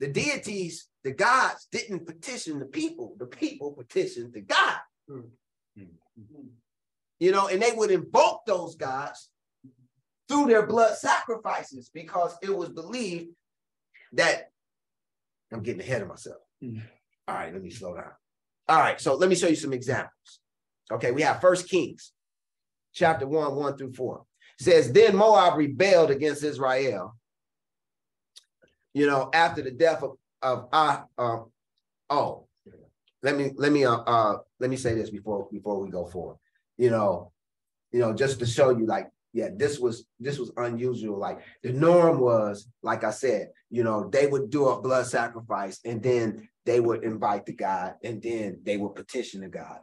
the 0.00 0.08
deities, 0.08 0.88
the 1.04 1.12
gods 1.12 1.68
didn't 1.70 2.06
petition 2.06 2.58
the 2.58 2.66
people, 2.66 3.14
the 3.18 3.26
people 3.26 3.72
petitioned 3.72 4.34
the 4.34 4.40
God. 4.42 4.78
You 7.20 7.32
know, 7.32 7.46
and 7.48 7.62
they 7.62 7.72
would 7.72 7.90
invoke 7.90 8.44
those 8.46 8.74
gods 8.76 9.30
through 10.28 10.46
their 10.46 10.66
blood 10.66 10.96
sacrifices 10.96 11.90
because 11.92 12.36
it 12.42 12.54
was 12.54 12.70
believed 12.70 13.28
that 14.12 14.50
I'm 15.52 15.62
getting 15.62 15.80
ahead 15.80 16.02
of 16.02 16.08
myself. 16.08 16.42
Mhm. 16.62 16.82
All 17.28 17.34
right, 17.34 17.52
let 17.52 17.62
me 17.62 17.70
slow 17.70 17.94
down. 17.94 18.12
All 18.68 18.78
right, 18.78 19.00
so 19.00 19.14
let 19.14 19.28
me 19.28 19.36
show 19.36 19.46
you 19.48 19.56
some 19.56 19.72
examples. 19.72 20.40
Okay, 20.90 21.12
we 21.12 21.22
have 21.22 21.40
First 21.40 21.68
Kings, 21.68 22.12
chapter 22.94 23.26
one, 23.26 23.54
one 23.56 23.76
through 23.76 23.92
four. 23.92 24.24
It 24.58 24.64
says, 24.64 24.92
then 24.92 25.16
Moab 25.16 25.58
rebelled 25.58 26.10
against 26.10 26.44
Israel. 26.44 27.16
You 28.94 29.06
know, 29.06 29.28
after 29.34 29.60
the 29.60 29.72
death 29.72 30.02
of 30.02 30.16
of 30.44 30.68
Ah, 30.72 31.06
uh, 31.18 31.38
oh, 32.10 32.46
let 33.22 33.36
me 33.36 33.50
let 33.56 33.72
me 33.72 33.84
uh, 33.84 33.96
uh 33.96 34.38
let 34.60 34.70
me 34.70 34.76
say 34.76 34.94
this 34.94 35.10
before 35.10 35.48
before 35.50 35.80
we 35.80 35.90
go 35.90 36.06
forward. 36.06 36.36
You 36.76 36.90
know, 36.90 37.32
you 37.92 38.00
know, 38.00 38.12
just 38.12 38.38
to 38.40 38.46
show 38.46 38.70
you, 38.70 38.86
like, 38.86 39.10
yeah, 39.32 39.48
this 39.56 39.78
was 39.78 40.06
this 40.20 40.38
was 40.38 40.52
unusual. 40.56 41.18
Like 41.18 41.40
the 41.62 41.72
norm 41.72 42.20
was, 42.20 42.68
like 42.82 43.04
I 43.04 43.10
said, 43.10 43.50
you 43.70 43.82
know, 43.82 44.08
they 44.10 44.26
would 44.26 44.50
do 44.50 44.68
a 44.68 44.80
blood 44.80 45.06
sacrifice 45.06 45.80
and 45.84 46.02
then 46.02 46.48
they 46.66 46.80
would 46.80 47.02
invite 47.02 47.46
the 47.46 47.52
God 47.52 47.94
and 48.04 48.22
then 48.22 48.60
they 48.62 48.76
would 48.76 48.94
petition 48.94 49.40
the 49.40 49.48
God. 49.48 49.80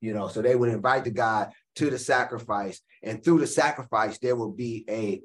You 0.00 0.12
know, 0.12 0.28
so 0.28 0.42
they 0.42 0.54
would 0.54 0.68
invite 0.68 1.04
the 1.04 1.10
God 1.10 1.50
to 1.76 1.90
the 1.90 1.98
sacrifice, 1.98 2.80
and 3.02 3.22
through 3.22 3.40
the 3.40 3.46
sacrifice, 3.46 4.18
there 4.18 4.36
will 4.36 4.52
be 4.52 4.84
a 4.88 5.20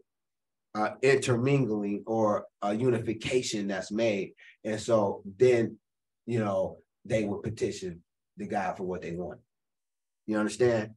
uh, 0.76 0.91
intermingling 1.02 2.04
or 2.06 2.45
a 2.62 2.74
unification 2.74 3.68
that's 3.68 3.91
made. 3.91 4.34
And 4.64 4.80
so 4.80 5.24
then, 5.38 5.78
you 6.26 6.39
know, 6.39 6.78
they 7.06 7.26
would 7.26 7.43
petition 7.43 8.04
the 8.38 8.45
God 8.45 8.78
for 8.78 8.84
what 8.84 9.02
they 9.02 9.14
want. 9.14 9.39
You 10.28 10.38
understand? 10.38 10.91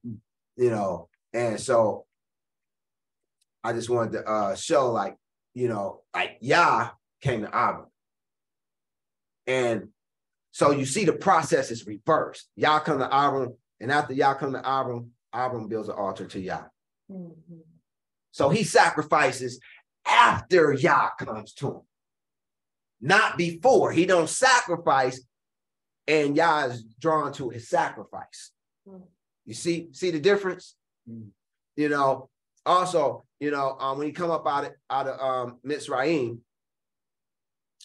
You 0.57 0.71
know, 0.71 1.09
and 1.33 1.59
so 1.59 2.05
I 3.65 3.73
just 3.73 3.89
wanted 3.89 4.13
to 4.13 4.25
uh 4.25 4.55
show 4.55 4.91
like, 4.91 5.17
you 5.55 5.69
know, 5.69 6.03
like 6.15 6.37
Yah 6.41 6.91
came 7.21 7.43
to 7.43 7.49
Abram. 7.49 7.87
And 9.47 9.89
so 10.51 10.71
you 10.71 10.85
see 10.85 11.05
the 11.05 11.15
process 11.15 11.71
is 11.71 11.87
reversed. 11.87 12.49
Yah 12.57 12.81
come 12.81 12.99
to 12.99 13.07
Abram, 13.07 13.55
and 13.81 13.91
after 13.91 14.13
Yah 14.13 14.35
come 14.35 14.53
to 14.53 14.59
Abram, 14.59 15.13
Abram 15.33 15.69
builds 15.69 15.89
an 15.89 15.97
altar 15.97 16.27
to 16.27 16.41
Yah. 16.41 16.65
So 18.33 18.49
he 18.49 18.65
sacrifices 18.65 19.61
after 20.07 20.73
Yah 20.73 21.11
comes 21.19 21.53
to 21.55 21.69
him, 21.69 21.81
not 23.01 23.37
before. 23.37 23.93
He 23.93 24.07
don't 24.07 24.29
sacrifice, 24.29 25.21
and 26.07 26.37
Yah 26.37 26.67
is 26.67 26.85
drawn 26.99 27.33
to 27.35 27.51
his 27.51 27.69
sacrifice. 27.69 28.53
Mm. 28.89 29.03
You 29.45 29.55
see, 29.55 29.89
see 29.93 30.11
the 30.11 30.21
difference? 30.21 30.75
Mm. 31.09 31.29
You 31.77 31.89
know, 31.89 32.31
also, 32.65 33.25
you 33.41 33.51
know, 33.51 33.77
um, 33.79 33.99
when 33.99 34.07
he 34.07 34.13
come 34.13 34.31
up 34.31 34.47
out 34.47 34.65
of 34.65 34.73
out 34.89 35.09
of 35.09 35.21
um 35.21 35.59
Mitzrayim, 35.67 36.39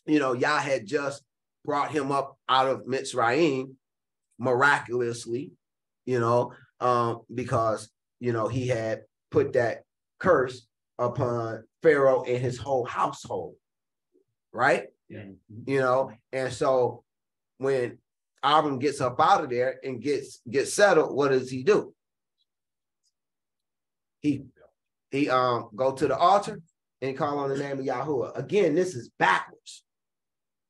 you 0.06 0.20
know, 0.20 0.34
Yah 0.34 0.60
had 0.60 0.86
just 0.86 1.24
brought 1.66 1.92
him 1.92 2.12
up 2.12 2.38
out 2.48 2.68
of 2.68 2.86
Mitzrayim 2.86 3.74
miraculously, 4.40 5.52
you 6.06 6.20
know, 6.20 6.54
um, 6.80 7.22
because 7.34 7.90
you 8.20 8.34
know 8.34 8.48
he 8.48 8.68
had 8.68 9.02
put 9.32 9.54
that 9.54 9.84
curse 10.20 10.68
upon 11.00 11.64
Pharaoh 11.84 12.24
and 12.24 12.38
his 12.38 12.58
whole 12.58 12.86
household, 12.86 13.56
right? 14.52 14.88
Yeah. 15.10 15.26
You 15.66 15.80
know, 15.80 16.12
and 16.32 16.52
so 16.52 17.04
when 17.58 17.98
Abram 18.44 18.80
gets 18.80 19.02
up 19.02 19.20
out 19.20 19.44
of 19.44 19.50
there 19.50 19.80
and 19.84 20.02
gets 20.02 20.42
gets 20.50 20.74
settled, 20.74 21.16
what 21.16 21.30
does 21.30 21.50
he 21.50 21.64
do? 21.64 21.94
He 24.22 24.44
he 25.12 25.30
um 25.30 25.70
go 25.76 25.92
to 25.94 26.08
the 26.08 26.18
altar 26.18 26.62
and 27.02 27.18
call 27.18 27.40
on 27.40 27.50
the 27.50 27.58
name 27.58 27.80
of 27.80 27.86
Yahuwah. 27.86 28.38
Again, 28.38 28.76
this 28.76 28.96
is 28.96 29.10
backwards. 29.20 29.84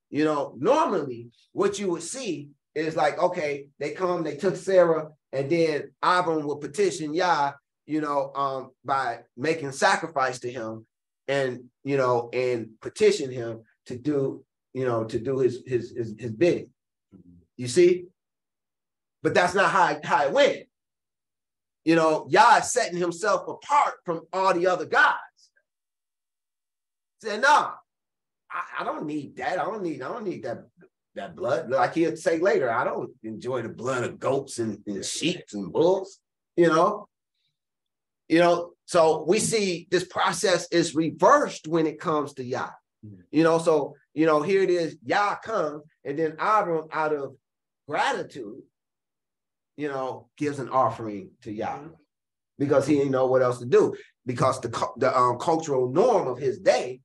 You 0.10 0.24
know, 0.24 0.54
normally 0.58 1.30
what 1.52 1.80
you 1.80 1.90
would 1.92 2.04
see 2.04 2.50
is 2.76 2.96
like, 2.96 3.18
okay, 3.18 3.68
they 3.80 3.92
come, 3.92 4.24
they 4.24 4.36
took 4.36 4.56
Sarah, 4.56 5.10
and 5.34 5.50
then 5.50 5.92
Abram 6.02 6.46
will 6.46 6.58
petition 6.58 7.14
Yah, 7.14 7.54
you 7.86 8.02
know, 8.02 8.32
um, 8.36 8.72
by 8.84 9.20
making 9.36 9.72
sacrifice 9.72 10.40
to 10.40 10.52
him 10.52 10.86
and 11.28 11.66
you 11.84 11.98
know, 11.98 12.30
and 12.34 12.70
petition 12.82 13.32
him 13.32 13.62
to 13.86 13.98
do, 13.98 14.44
you 14.74 14.86
know, 14.86 15.04
to 15.06 15.20
do 15.20 15.40
his 15.40 15.62
his 15.66 15.92
his, 15.92 16.16
his 16.18 16.32
bidding. 16.32 16.70
You 17.58 17.68
see? 17.68 18.06
But 19.24 19.34
that's 19.34 19.56
not 19.56 19.72
how, 19.72 20.00
how 20.04 20.26
it 20.26 20.32
went. 20.32 20.64
You 21.84 21.96
know, 21.96 22.28
Yah 22.30 22.58
is 22.58 22.72
setting 22.72 22.98
himself 22.98 23.48
apart 23.48 23.96
from 24.06 24.22
all 24.32 24.54
the 24.54 24.68
other 24.68 24.86
gods. 24.86 25.18
Said, 27.22 27.42
no, 27.42 27.72
I, 28.52 28.64
I 28.80 28.84
don't 28.84 29.06
need 29.06 29.38
that. 29.38 29.60
I 29.60 29.66
don't 29.66 29.82
need, 29.82 30.02
I 30.02 30.10
don't 30.10 30.26
need 30.26 30.44
that 30.44 30.66
that 31.18 31.36
blood. 31.36 31.70
Like 31.70 31.94
he'll 31.94 32.16
say 32.16 32.40
later, 32.40 32.72
I 32.72 32.84
don't 32.84 33.12
enjoy 33.24 33.62
the 33.62 33.70
blood 33.70 34.04
of 34.04 34.20
goats 34.20 34.60
and, 34.60 34.80
and 34.88 35.04
sheep 35.04 35.42
and 35.54 35.72
bulls, 35.72 36.20
you 36.56 36.68
know. 36.68 37.08
You 38.30 38.40
know, 38.40 38.72
so 38.86 39.24
we 39.28 39.40
see 39.40 39.88
this 39.90 40.06
process 40.06 40.68
is 40.72 40.96
reversed 40.96 41.68
when 41.68 41.88
it 41.88 42.00
comes 42.00 42.34
to 42.36 42.44
Yah. 42.44 42.72
Mhm. 43.06 43.24
You 43.32 43.44
know, 43.44 43.58
so 43.58 43.96
you 44.14 44.26
know, 44.26 44.42
here 44.42 44.64
it 44.64 44.70
is, 44.70 44.98
Yah 45.06 45.36
comes, 45.44 45.84
and 46.04 46.18
then 46.18 46.36
Abram, 46.40 46.88
out 46.92 47.14
of 47.14 47.36
gratitude, 47.88 48.64
you 49.76 49.88
know, 49.88 50.28
gives 50.38 50.60
an 50.60 50.70
offering 50.70 51.32
to 51.44 51.52
Yah 51.52 51.80
because 52.58 52.88
he 52.88 52.96
didn't 52.96 53.12
know 53.12 53.28
what 53.28 53.42
else 53.44 53.60
to 53.60 53.66
do. 53.66 53.96
Because 54.26 54.60
the 54.62 54.70
the 54.98 55.18
um, 55.18 55.38
cultural 55.38 55.90
norm 55.90 56.28
of 56.28 56.38
his 56.38 56.60
day 56.60 57.02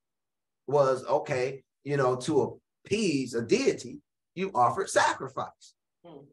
was 0.66 1.04
okay, 1.04 1.62
you 1.84 1.96
know, 1.96 2.16
to 2.16 2.60
appease 2.84 3.34
a 3.34 3.42
deity, 3.42 3.98
you 4.34 4.50
offered 4.54 4.90
sacrifice. 4.90 5.74
Hmm. 6.04 6.24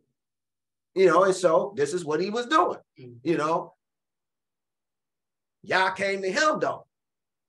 You 0.95 1.07
know, 1.07 1.23
and 1.23 1.35
so 1.35 1.73
this 1.75 1.93
is 1.93 2.03
what 2.03 2.21
he 2.21 2.29
was 2.29 2.47
doing. 2.47 2.79
Mm. 2.99 3.17
You 3.23 3.37
know, 3.37 3.73
Yah 5.63 5.91
came 5.91 6.21
to 6.21 6.31
him 6.31 6.59
though. 6.59 6.85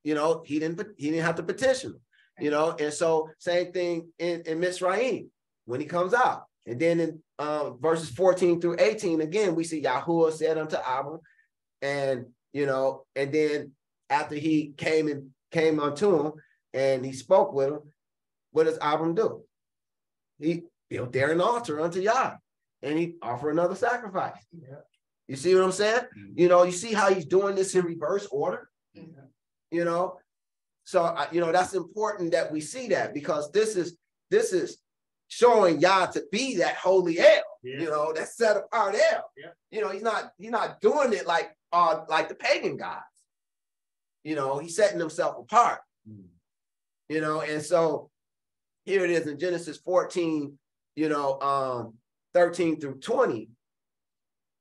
You 0.04 0.14
know, 0.14 0.42
he 0.44 0.58
didn't 0.58 0.80
he 0.96 1.10
didn't 1.10 1.24
have 1.24 1.36
to 1.36 1.42
petition 1.42 1.92
him. 1.92 2.00
You 2.38 2.50
know, 2.50 2.76
and 2.78 2.92
so 2.92 3.30
same 3.38 3.72
thing 3.72 4.08
in 4.18 4.42
in 4.42 4.60
Mitzrayim 4.60 5.28
when 5.64 5.80
he 5.80 5.86
comes 5.86 6.14
out. 6.14 6.44
And 6.66 6.78
then 6.78 7.00
in 7.00 7.22
um, 7.38 7.78
verses 7.80 8.10
14 8.10 8.60
through 8.60 8.76
18, 8.78 9.22
again, 9.22 9.54
we 9.54 9.64
see 9.64 9.82
Yahuwah 9.82 10.32
said 10.32 10.58
unto 10.58 10.76
Abram, 10.76 11.20
and 11.80 12.26
you 12.52 12.66
know, 12.66 13.04
and 13.16 13.32
then 13.32 13.72
after 14.10 14.34
he 14.34 14.74
came 14.76 15.08
and 15.08 15.30
came 15.50 15.80
unto 15.80 16.26
him 16.26 16.32
and 16.74 17.04
he 17.04 17.12
spoke 17.12 17.52
with 17.52 17.70
him, 17.70 17.80
what 18.52 18.64
does 18.64 18.78
Abram 18.80 19.14
do? 19.14 19.42
He 20.38 20.62
built 20.88 21.12
there 21.12 21.30
an 21.30 21.40
altar 21.40 21.80
unto 21.80 22.00
Yah 22.00 22.36
and 22.82 22.98
he 22.98 23.14
offered 23.22 23.50
another 23.50 23.74
sacrifice. 23.74 24.42
Yeah. 24.52 24.76
You 25.28 25.36
see 25.36 25.54
what 25.54 25.64
I'm 25.64 25.72
saying? 25.72 26.04
Mhm. 26.16 26.38
You 26.38 26.48
know, 26.48 26.62
you 26.64 26.72
see 26.72 26.92
how 26.92 27.12
he's 27.12 27.26
doing 27.26 27.54
this 27.54 27.74
in 27.74 27.84
reverse 27.84 28.26
order, 28.26 28.70
Yeah. 28.94 29.02
you 29.70 29.84
know? 29.84 30.18
So, 30.84 31.02
I- 31.04 31.30
you 31.30 31.40
know, 31.40 31.52
that's 31.52 31.74
important 31.74 32.32
that 32.32 32.50
we 32.50 32.60
see 32.60 32.88
that 32.88 33.14
because 33.14 33.52
this 33.52 33.76
is, 33.76 33.96
this 34.30 34.52
is 34.52 34.78
showing 35.28 35.80
Yah 35.80 36.06
to 36.06 36.24
be 36.32 36.56
that 36.56 36.74
holy 36.76 37.20
El, 37.20 37.42
you 37.62 37.84
know, 37.84 38.12
that 38.12 38.28
set 38.28 38.56
apart 38.56 38.94
El. 38.96 39.30
Yeah. 39.36 39.52
You 39.70 39.82
know, 39.82 39.90
he's 39.90 40.02
not, 40.02 40.32
he's 40.38 40.50
not 40.50 40.80
doing 40.80 41.12
it 41.12 41.26
like, 41.26 41.56
uh, 41.72 42.04
like 42.08 42.28
the 42.28 42.34
pagan 42.34 42.76
gods. 42.76 43.04
You 44.24 44.34
know, 44.34 44.58
he's 44.58 44.74
setting 44.74 44.98
himself 44.98 45.36
apart 45.38 45.80
Mm. 46.08 46.28
you 47.10 47.20
know 47.20 47.42
and 47.42 47.62
so 47.62 48.10
here 48.90 49.04
it 49.04 49.10
is 49.10 49.26
in 49.28 49.38
genesis 49.38 49.78
14 49.78 50.58
you 50.96 51.08
know 51.08 51.40
um 51.40 51.94
13 52.34 52.80
through 52.80 52.98
20 52.98 53.48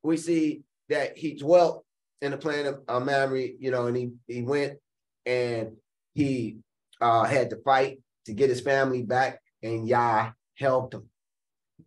we 0.03 0.17
see 0.17 0.61
that 0.89 1.17
he 1.17 1.33
dwelt 1.33 1.83
in 2.21 2.31
the 2.31 2.37
plain 2.37 2.65
of 2.65 2.81
uh, 2.87 2.99
Mamre, 2.99 3.39
you 3.59 3.71
know 3.71 3.87
and 3.87 3.97
he 3.97 4.11
he 4.27 4.43
went 4.43 4.77
and 5.25 5.77
he 6.13 6.57
uh 7.01 7.23
had 7.23 7.49
to 7.49 7.57
fight 7.57 7.99
to 8.25 8.33
get 8.33 8.49
his 8.49 8.61
family 8.61 9.03
back 9.03 9.39
and 9.63 9.87
yah 9.87 10.31
helped 10.55 10.93
him. 10.93 11.09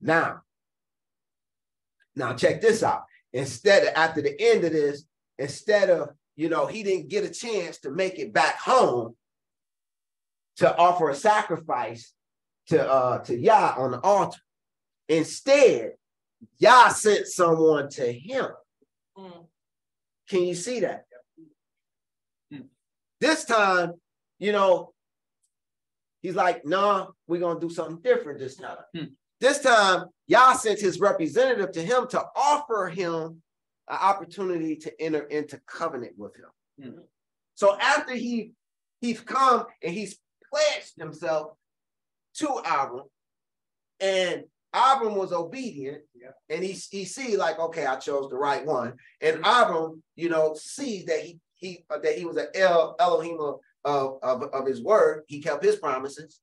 Now 0.01 0.43
now 2.17 2.35
check 2.35 2.61
this 2.61 2.83
out. 2.83 3.05
Instead 3.33 3.85
of 3.85 3.95
after 3.95 4.21
the 4.21 4.35
end 4.41 4.65
of 4.65 4.73
this 4.73 5.05
instead 5.39 5.91
of 5.91 6.11
you 6.37 6.49
know 6.49 6.67
he 6.67 6.83
didn't 6.83 7.09
get 7.09 7.25
a 7.25 7.31
chance 7.31 7.79
to 7.81 7.91
make 7.91 8.19
it 8.19 8.33
back 8.33 8.59
home 8.59 9.15
to 10.57 10.77
offer 10.77 11.11
a 11.11 11.15
sacrifice 11.15 12.13
to 12.69 12.91
uh 12.91 13.19
to 13.19 13.39
Yah 13.39 13.75
on 13.77 13.93
the 13.93 14.01
altar. 14.01 14.41
Instead, 15.09 15.93
Yah 16.59 16.89
sent 16.89 17.27
someone 17.27 17.89
to 17.91 18.13
him. 18.13 18.47
Mm. 19.17 19.47
Can 20.29 20.45
you 20.45 20.55
see 20.55 20.81
that? 20.81 21.05
Hmm. 22.51 22.63
This 23.21 23.45
time, 23.45 23.95
you 24.39 24.53
know, 24.53 24.93
he's 26.23 26.35
like, 26.35 26.65
nah, 26.65 27.09
we're 27.27 27.41
gonna 27.41 27.61
do 27.61 27.71
something 27.71 28.01
different 28.03 28.39
this 28.39 28.57
time. 28.57 28.77
Hmm. 28.97 29.05
This 29.41 29.59
time, 29.59 30.07
Yah 30.29 30.55
sent 30.55 30.81
his 30.81 31.01
representative 31.01 31.73
to 31.73 31.83
him 31.83 32.07
to 32.09 32.25
offer 32.37 32.89
him 32.89 33.43
an 33.89 33.99
opportunity 34.01 34.77
to 34.77 35.03
enter 35.03 35.25
into 35.25 35.61
covenant 35.67 36.15
with 36.17 36.35
him. 36.37 36.93
Hmm. 36.93 37.01
So 37.55 37.77
after 37.79 38.15
he 38.15 38.53
he's 39.01 39.21
come 39.21 39.67
and 39.83 39.93
he's 39.93 40.19
pledged 40.51 40.93
himself 40.97 41.57
to 42.35 42.49
Abram, 42.49 43.05
and 44.01 44.45
Abram 44.73 45.15
was 45.17 45.33
obedient, 45.33 46.03
Yeah. 46.15 46.31
and 46.49 46.65
he 46.65 46.73
he 46.73 47.05
see 47.05 47.37
like, 47.37 47.59
okay, 47.59 47.87
I 47.87 47.97
chose 47.97 48.31
the 48.31 48.37
right 48.37 48.65
one, 48.65 48.95
and 49.21 49.39
Abram, 49.45 50.03
you 50.17 50.29
know, 50.29 50.55
sees 50.55 51.05
that 51.07 51.21
he 51.21 51.39
he 51.55 51.85
uh, 51.91 51.99
that 51.99 52.17
he 52.19 52.25
was 52.25 52.37
an 52.37 52.49
El 52.55 52.97
Elohim 52.99 53.39
of, 53.41 53.61
of 54.23 54.43
of 54.43 54.67
his 54.67 54.83
word. 54.83 55.25
He 55.27 55.41
kept 55.43 55.63
his 55.65 55.77
promises. 55.77 56.41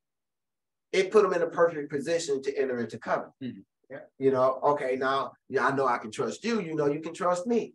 It 0.91 1.11
put 1.11 1.25
him 1.25 1.33
in 1.33 1.41
a 1.41 1.47
perfect 1.47 1.91
position 1.91 2.41
to 2.43 2.57
enter 2.57 2.79
into 2.79 2.97
covenant. 2.97 3.33
Mhm. 3.41 3.63
Yeah. 3.89 4.01
You 4.19 4.31
know, 4.31 4.59
okay, 4.63 4.95
now 4.97 5.33
yeah, 5.49 5.67
I 5.67 5.75
know 5.75 5.87
I 5.87 5.97
can 5.97 6.11
trust 6.11 6.43
you. 6.43 6.61
You 6.61 6.75
know, 6.75 6.85
you 6.87 7.01
can 7.01 7.13
trust 7.13 7.47
me. 7.47 7.73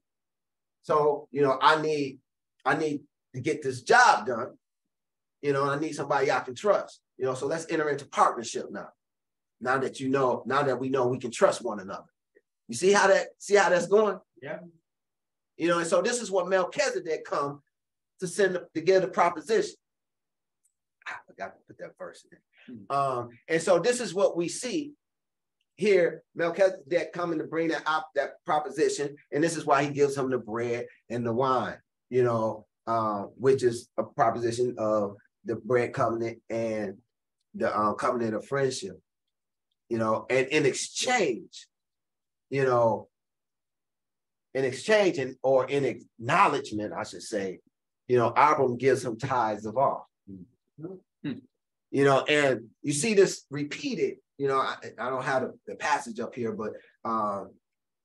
So 0.83 1.29
you 1.33 1.43
know, 1.43 1.59
I 1.61 1.81
need 1.83 2.21
I 2.65 2.77
need 2.77 3.03
to 3.35 3.41
get 3.41 3.63
this 3.63 3.83
job 3.83 4.27
done. 4.27 4.57
You 5.43 5.53
know, 5.53 5.69
I 5.69 5.79
need 5.79 5.95
somebody 5.95 6.31
I 6.31 6.41
can 6.41 6.55
trust. 6.55 7.01
You 7.19 7.27
know, 7.27 7.35
so 7.35 7.47
let's 7.47 7.67
enter 7.71 7.89
into 7.89 8.07
partnership 8.07 8.67
now. 8.71 8.89
Now 9.61 9.79
that 9.79 10.01
you 10.01 10.09
know, 10.09 10.43
now 10.47 10.63
that 10.63 10.79
we 10.79 10.89
know 10.89 11.07
we 11.07 11.19
can 11.19 11.31
trust 11.31 11.63
one 11.65 11.81
another. 11.81 12.05
You 12.69 12.75
see 12.75 12.93
how 12.93 13.07
that 13.09 13.29
see 13.39 13.55
how 13.55 13.69
that's 13.69 13.87
going? 13.87 14.19
Yeah. 14.43 14.59
You 15.57 15.69
know, 15.69 15.79
and 15.79 15.87
so 15.87 16.03
this 16.03 16.21
is 16.21 16.31
what 16.31 16.49
Melchizedek 16.49 17.25
come 17.25 17.63
to 18.21 18.27
send 18.27 18.59
to 18.75 18.81
give 18.81 19.03
the 19.03 19.09
proposition. 19.09 19.75
I 21.07 21.13
forgot 21.27 21.55
to 21.55 21.61
put 21.67 21.79
that 21.79 21.97
verse 21.99 22.27
in. 22.31 22.39
Um, 22.91 23.29
and 23.49 23.61
so 23.61 23.79
this 23.79 24.01
is 24.01 24.15
what 24.15 24.37
we 24.37 24.49
see 24.49 24.93
here. 25.77 26.23
Melchizedek 26.35 27.13
coming 27.13 27.39
to 27.39 27.45
bring 27.45 27.69
that 27.69 27.83
up 27.87 28.09
that 28.15 28.45
proposition, 28.47 29.17
and 29.33 29.45
this 29.45 29.57
is 29.57 29.67
why 29.67 29.85
he 29.85 29.91
gives 29.91 30.17
him 30.17 30.31
the 30.31 30.39
bread 30.39 30.87
and 31.11 31.25
the 31.25 31.33
wine. 31.33 31.77
You 32.11 32.25
know, 32.25 32.67
uh, 32.87 33.25
which 33.37 33.63
is 33.63 33.89
a 33.99 34.03
proposition 34.03 34.75
of 34.79 35.17
the 35.45 35.57
bread 35.57 35.93
covenant 35.93 36.39
and 36.49 36.97
the 37.55 37.75
uh, 37.75 37.95
covenant 37.95 38.35
of 38.35 38.47
friendship. 38.47 39.01
You 39.89 39.99
know, 39.99 40.27
and 40.31 40.47
in 40.49 40.67
exchange, 40.67 41.67
you 42.51 42.65
know, 42.65 43.09
in 44.55 44.65
exchange 44.65 45.19
and 45.19 45.37
or 45.43 45.67
in 45.67 45.85
acknowledgement, 45.85 46.93
I 46.93 47.05
should 47.05 47.23
say, 47.23 47.61
you 48.09 48.17
know, 48.17 48.33
Abram 48.37 48.77
gives 48.77 49.05
him 49.05 49.19
tithes 49.19 49.67
of 49.67 49.77
all. 49.77 50.09
You 51.23 52.05
know, 52.05 52.25
and 52.25 52.71
you 52.83 52.93
see 52.93 53.15
this 53.15 53.45
repeated, 53.51 54.17
you 54.37 54.49
know, 54.49 54.59
I, 54.59 54.75
I 54.99 55.11
don't 55.11 55.23
have 55.23 55.43
the, 55.43 55.55
the 55.69 55.75
passage 55.77 56.19
up 56.19 56.35
here, 56.35 56.53
but 56.53 56.73
um 57.05 57.51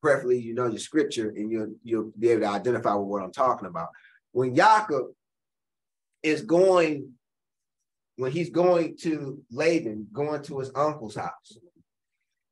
preferably 0.02 0.40
you 0.40 0.54
know 0.54 0.68
your 0.68 0.80
scripture 0.80 1.30
and 1.30 1.52
you'll 1.52 1.74
you'll 1.84 2.12
be 2.18 2.30
able 2.30 2.42
to 2.42 2.48
identify 2.48 2.94
with 2.94 3.08
what 3.08 3.24
I'm 3.24 3.32
talking 3.32 3.68
about. 3.68 3.90
When 4.32 4.56
Jacob 4.56 5.08
is 6.22 6.42
going, 6.42 7.14
when 8.20 8.34
he's 8.34 8.50
going 8.50 8.98
to 8.98 9.42
Laban, 9.50 10.06
going 10.12 10.44
to 10.44 10.60
his 10.60 10.72
uncle's 10.76 11.16
house, 11.16 11.58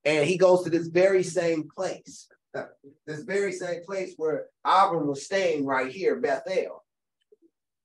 and 0.06 0.26
he 0.26 0.38
goes 0.38 0.64
to 0.64 0.70
this 0.70 0.88
very 0.88 1.24
same 1.24 1.68
place, 1.76 2.30
uh, 2.56 2.64
this 3.06 3.24
very 3.24 3.52
same 3.52 3.84
place 3.86 4.14
where 4.16 4.46
Abram 4.64 5.08
was 5.08 5.26
staying 5.26 5.66
right 5.66 5.92
here, 5.92 6.22
Bethel. 6.22 6.86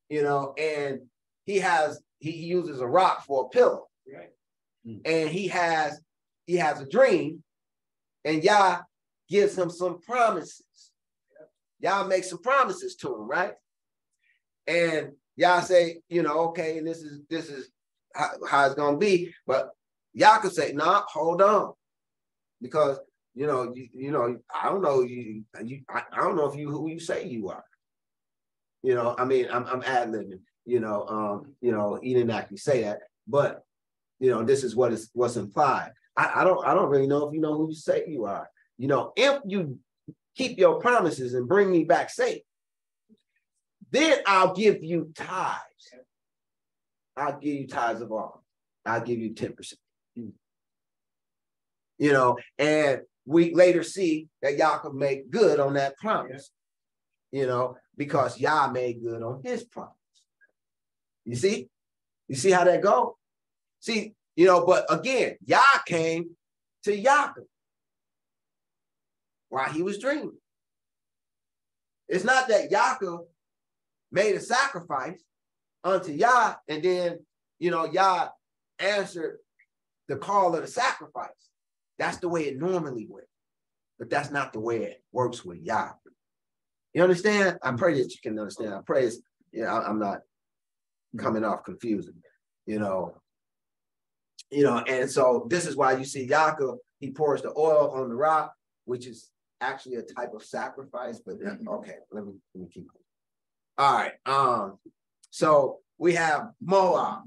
You 0.09 0.23
know, 0.23 0.55
and 0.57 1.01
he 1.45 1.59
has 1.59 2.01
he 2.21 2.31
uses 2.31 2.81
a 2.81 2.87
rock 2.87 3.27
for 3.27 3.47
a 3.47 3.49
pillow. 3.49 3.89
Right. 4.07 4.31
And 5.05 5.29
he 5.29 5.49
has 5.49 6.01
he 6.47 6.55
has 6.59 6.81
a 6.81 6.87
dream, 6.87 7.43
and 8.25 8.45
Yah 8.45 8.83
gives 9.29 9.59
him 9.59 9.71
some 9.71 10.01
promises. 10.03 10.93
Yah 11.81 12.05
makes 12.05 12.31
some 12.31 12.43
promises 12.43 12.95
to 12.97 13.09
him, 13.09 13.29
right? 13.29 13.55
And 14.69 15.15
Yah 15.35 15.61
say, 15.61 16.03
you 16.09 16.23
know, 16.23 16.51
okay, 16.51 16.79
and 16.79 16.87
this 16.87 17.03
is 17.03 17.23
this 17.29 17.49
is 17.49 17.72
how, 18.15 18.31
how 18.49 18.67
it's 18.67 18.75
gonna 18.75 18.99
be. 18.99 19.35
But 19.47 19.71
y'all 20.13 20.41
could 20.41 20.53
say, 20.53 20.73
nah, 20.73 21.03
hold 21.09 21.43
on. 21.43 21.73
Because 22.61 22.99
you 23.35 23.47
know, 23.47 23.73
you, 23.75 23.89
you 23.95 24.11
know, 24.11 24.37
I 24.55 24.69
don't 24.69 24.83
know 24.83 25.03
you, 25.03 25.45
you 25.65 25.81
I, 25.89 26.03
I 26.13 26.21
don't 26.21 26.37
know 26.37 26.51
if 26.51 26.57
you 26.57 26.71
who 26.71 26.91
you 26.91 27.01
say 27.01 27.27
you 27.27 27.49
are. 27.49 27.65
You 28.83 28.95
know, 28.95 29.15
I 29.17 29.25
mean, 29.25 29.47
I'm 29.51 29.65
I'm 29.67 29.83
ad 29.83 30.09
libbing, 30.09 30.41
you 30.67 30.81
know, 30.81 31.07
um, 31.07 31.55
you 31.61 31.73
know, 31.73 31.99
he 32.03 32.15
didn't 32.15 32.31
actually 32.31 32.59
say 32.59 32.83
that, 32.83 33.01
but 33.27 33.63
you 34.19 34.31
know, 34.31 34.43
this 34.43 34.65
is 34.65 34.77
what 34.77 34.93
is 34.93 35.11
what's 35.15 35.37
implied. 35.37 35.93
I, 36.17 36.31
I 36.37 36.45
don't 36.45 36.65
I 36.67 36.75
don't 36.75 36.91
really 36.91 37.07
know 37.07 37.27
if 37.27 37.35
you 37.35 37.41
know 37.41 37.57
who 37.57 37.69
you 37.69 37.75
say 37.75 38.05
you 38.07 38.25
are. 38.27 38.49
You 38.77 38.89
know, 38.89 39.13
if 39.17 39.41
you 39.47 39.79
keep 40.37 40.59
your 40.59 40.81
promises 40.81 41.35
and 41.35 41.49
bring 41.49 41.71
me 41.71 41.85
back 41.85 42.11
safe, 42.11 42.43
then 43.91 44.19
I'll 44.27 44.55
give 44.55 44.83
you 44.83 45.13
tithes. 45.15 45.61
I'll 47.17 47.39
give 47.39 47.55
you 47.55 47.67
tithes 47.67 48.01
of 48.01 48.13
all. 48.13 48.45
I'll 48.85 49.03
give 49.03 49.19
you 49.19 49.31
10%. 49.31 49.75
You 51.99 52.13
know, 52.13 52.37
and 52.59 53.03
we 53.27 53.55
later 53.55 53.83
see 53.83 54.29
that 54.41 54.57
Yah 54.57 54.81
Yaakov 54.81 54.95
made 54.95 55.31
good 55.31 55.61
on 55.61 55.75
that 55.75 55.97
promise. 55.99 56.51
You 57.31 57.47
know, 57.47 57.77
because 57.97 58.39
Yah 58.39 58.71
made 58.71 59.03
good 59.03 59.23
on 59.23 59.43
his 59.45 59.65
promise. 59.65 59.93
You 61.25 61.37
see? 61.37 61.69
You 62.29 62.35
see 62.35 62.51
how 62.51 62.65
that 62.65 62.83
go? 62.83 63.17
See, 63.81 64.15
you 64.37 64.47
know, 64.47 64.65
but 64.67 64.87
again, 64.89 65.37
Yah 65.45 65.61
came 65.87 66.31
to 66.85 66.97
Yaakov 66.97 67.47
while 69.49 69.69
he 69.69 69.83
was 69.83 69.99
dreaming. 69.99 70.37
It's 72.09 72.25
not 72.25 72.49
that 72.49 72.71
Yaakov 72.71 73.27
made 74.11 74.35
a 74.35 74.41
sacrifice 74.41 75.23
unto 75.85 76.13
Yah, 76.13 76.55
and 76.69 76.83
then 76.83 77.19
you 77.59 77.71
know 77.71 77.85
Yah 77.85 78.29
answered 78.79 79.39
the 80.09 80.17
call 80.17 80.55
of 80.55 80.63
the 80.63 80.69
sacrifice. 80.69 81.31
That's 81.99 82.19
the 82.19 82.29
way 82.29 82.43
it 82.43 82.59
normally 82.59 83.07
went, 83.09 83.27
but 83.99 84.11
that's 84.11 84.31
not 84.31 84.53
the 84.53 84.61
way 84.61 84.83
it 84.85 85.03
works 85.13 85.45
with 85.45 85.59
Yah. 85.59 85.93
You 86.95 87.03
understand? 87.03 87.59
I 87.63 87.73
pray 87.73 87.95
that 87.95 88.11
you 88.11 88.19
can 88.23 88.39
understand. 88.39 88.75
I 88.75 88.81
pray 88.85 89.05
it's, 89.05 89.19
yeah, 89.53 89.73
I, 89.73 89.89
I'm 89.89 89.99
not 89.99 90.21
coming 91.17 91.45
off 91.45 91.65
confusing, 91.65 92.21
you 92.67 92.79
know. 92.79 93.15
You 94.51 94.65
know, 94.65 94.79
and 94.81 95.11
so 95.11 95.47
this 95.49 95.67
is 95.67 95.77
why 95.77 95.97
you 95.97 96.05
see 96.05 96.29
Yaakov, 96.29 96.77
he 97.01 97.11
pours 97.11 97.41
the 97.41 97.55
oil 97.57 97.91
on 97.95 98.11
the 98.11 98.15
rock, 98.15 98.53
which 98.85 99.07
is 99.07 99.31
actually 99.63 99.95
a 99.95 100.03
type 100.03 100.35
of 100.35 100.43
sacrifice, 100.43 101.21
but 101.25 101.37
then, 101.43 101.65
okay, 101.67 101.97
let 102.11 102.27
me, 102.27 102.35
let 102.55 102.63
me 102.63 102.69
keep 102.71 102.87
going. 102.93 103.05
All 103.79 103.95
right. 103.95 104.13
Um, 104.27 104.79
so 105.33 105.79
we 105.97 106.13
have 106.13 106.51
Moab, 106.61 107.23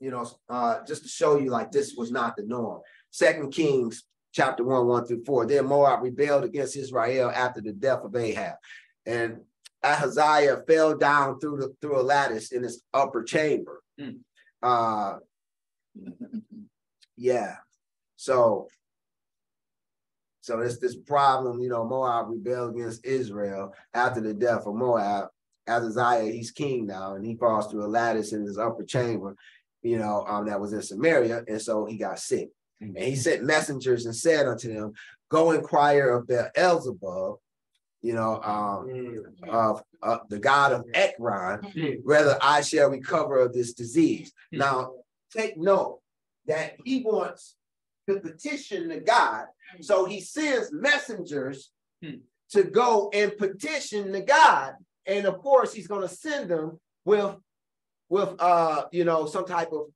you 0.00 0.10
know, 0.10 0.28
uh, 0.48 0.80
just 0.84 1.04
to 1.04 1.08
show 1.08 1.38
you 1.38 1.48
like 1.48 1.70
this 1.70 1.94
was 1.96 2.10
not 2.10 2.36
the 2.36 2.42
norm. 2.42 2.80
Second 3.12 3.52
Kings 3.52 4.02
chapter 4.32 4.64
one, 4.64 4.84
one 4.88 5.06
through 5.06 5.24
four. 5.24 5.46
Then 5.46 5.66
Moab 5.66 6.02
rebelled 6.02 6.42
against 6.42 6.76
Israel 6.76 7.30
after 7.30 7.60
the 7.60 7.72
death 7.72 8.00
of 8.02 8.16
Ahab. 8.16 8.56
And 9.06 9.42
Ahaziah 9.84 10.64
fell 10.66 10.96
down 10.96 11.38
through 11.38 11.58
the 11.58 11.74
through 11.80 12.00
a 12.00 12.02
lattice 12.02 12.50
in 12.50 12.64
his 12.64 12.82
upper 12.92 13.22
chamber. 13.22 13.80
Mm. 14.00 14.18
Uh 14.60 15.18
yeah. 17.16 17.58
So 18.16 18.66
so 20.40 20.60
it's 20.60 20.78
this 20.78 20.96
problem, 20.96 21.60
you 21.60 21.68
know, 21.68 21.84
Moab 21.84 22.26
rebelled 22.28 22.74
against 22.74 23.06
Israel 23.06 23.72
after 23.94 24.20
the 24.20 24.34
death 24.34 24.66
of 24.66 24.74
Moab. 24.74 25.28
Ahaziah, 25.68 26.32
he's 26.32 26.50
king 26.50 26.86
now, 26.86 27.14
and 27.14 27.24
he 27.24 27.36
falls 27.36 27.66
through 27.68 27.84
a 27.84 27.88
lattice 27.88 28.32
in 28.32 28.44
his 28.44 28.58
upper 28.58 28.84
chamber, 28.84 29.36
you 29.82 29.98
know, 29.98 30.24
um, 30.26 30.46
that 30.46 30.60
was 30.60 30.72
in 30.72 30.82
Samaria, 30.82 31.44
and 31.48 31.60
so 31.60 31.84
he 31.86 31.96
got 31.96 32.18
sick. 32.18 32.50
And 32.80 33.04
he 33.04 33.16
sent 33.16 33.42
messengers 33.44 34.04
and 34.04 34.14
said 34.14 34.46
unto 34.46 34.72
them, 34.72 34.92
Go 35.30 35.52
inquire 35.52 36.10
of 36.10 36.26
Beelzebub, 36.28 37.36
you 38.02 38.12
know, 38.12 38.40
um, 38.42 39.24
of 39.48 39.82
uh, 40.02 40.18
the 40.28 40.38
god 40.38 40.72
of 40.72 40.84
Ekron, 40.94 42.00
whether 42.04 42.38
I 42.40 42.60
shall 42.60 42.90
recover 42.90 43.40
of 43.40 43.52
this 43.52 43.72
disease. 43.72 44.32
Now, 44.52 44.92
take 45.34 45.56
note 45.56 46.00
that 46.46 46.76
he 46.84 47.02
wants 47.02 47.56
to 48.08 48.20
petition 48.20 48.88
the 48.88 49.00
God, 49.00 49.46
so 49.80 50.04
he 50.04 50.20
sends 50.20 50.70
messengers 50.72 51.70
to 52.50 52.62
go 52.62 53.10
and 53.12 53.36
petition 53.36 54.12
the 54.12 54.20
God, 54.20 54.74
and 55.06 55.26
of 55.26 55.38
course 55.38 55.72
he's 55.72 55.86
going 55.86 56.06
to 56.06 56.14
send 56.14 56.50
them 56.50 56.78
with, 57.04 57.36
with 58.08 58.34
uh, 58.38 58.84
you 58.92 59.04
know, 59.04 59.26
some 59.26 59.46
type 59.46 59.72
of 59.72 59.86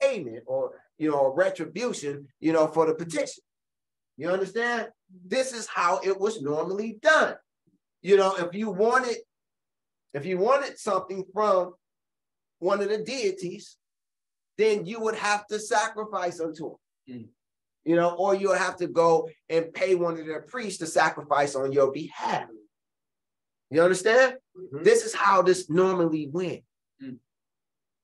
payment 0.00 0.44
or 0.46 0.72
you 0.98 1.10
know 1.10 1.32
retribution, 1.34 2.28
you 2.40 2.52
know, 2.52 2.66
for 2.66 2.86
the 2.86 2.94
petition. 2.94 3.42
You 4.16 4.30
understand? 4.30 4.88
This 5.26 5.52
is 5.52 5.66
how 5.66 6.00
it 6.04 6.18
was 6.18 6.42
normally 6.42 6.98
done. 7.02 7.34
You 8.02 8.16
know, 8.16 8.36
if 8.36 8.54
you 8.54 8.70
wanted, 8.70 9.16
if 10.12 10.24
you 10.26 10.38
wanted 10.38 10.78
something 10.78 11.24
from 11.32 11.74
one 12.58 12.80
of 12.80 12.88
the 12.88 12.98
deities, 12.98 13.76
then 14.56 14.86
you 14.86 15.00
would 15.00 15.16
have 15.16 15.46
to 15.48 15.58
sacrifice 15.58 16.40
unto 16.40 16.76
him. 17.06 17.16
Mm. 17.16 17.28
You 17.84 17.96
know, 17.96 18.14
or 18.14 18.34
you'll 18.34 18.54
have 18.54 18.76
to 18.76 18.86
go 18.86 19.28
and 19.50 19.72
pay 19.74 19.94
one 19.94 20.18
of 20.18 20.26
their 20.26 20.40
priests 20.40 20.78
to 20.78 20.86
sacrifice 20.86 21.54
on 21.54 21.72
your 21.72 21.92
behalf. 21.92 22.48
You 23.70 23.82
understand? 23.82 24.36
Mhm. 24.56 24.84
This 24.84 25.04
is 25.04 25.14
how 25.14 25.42
this 25.42 25.68
normally 25.70 26.28
went. 26.28 26.62
Mm. 27.02 27.18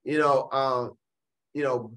You 0.05 0.19
know, 0.19 0.49
um, 0.51 0.99
you 1.55 1.63
know, 1.63 1.97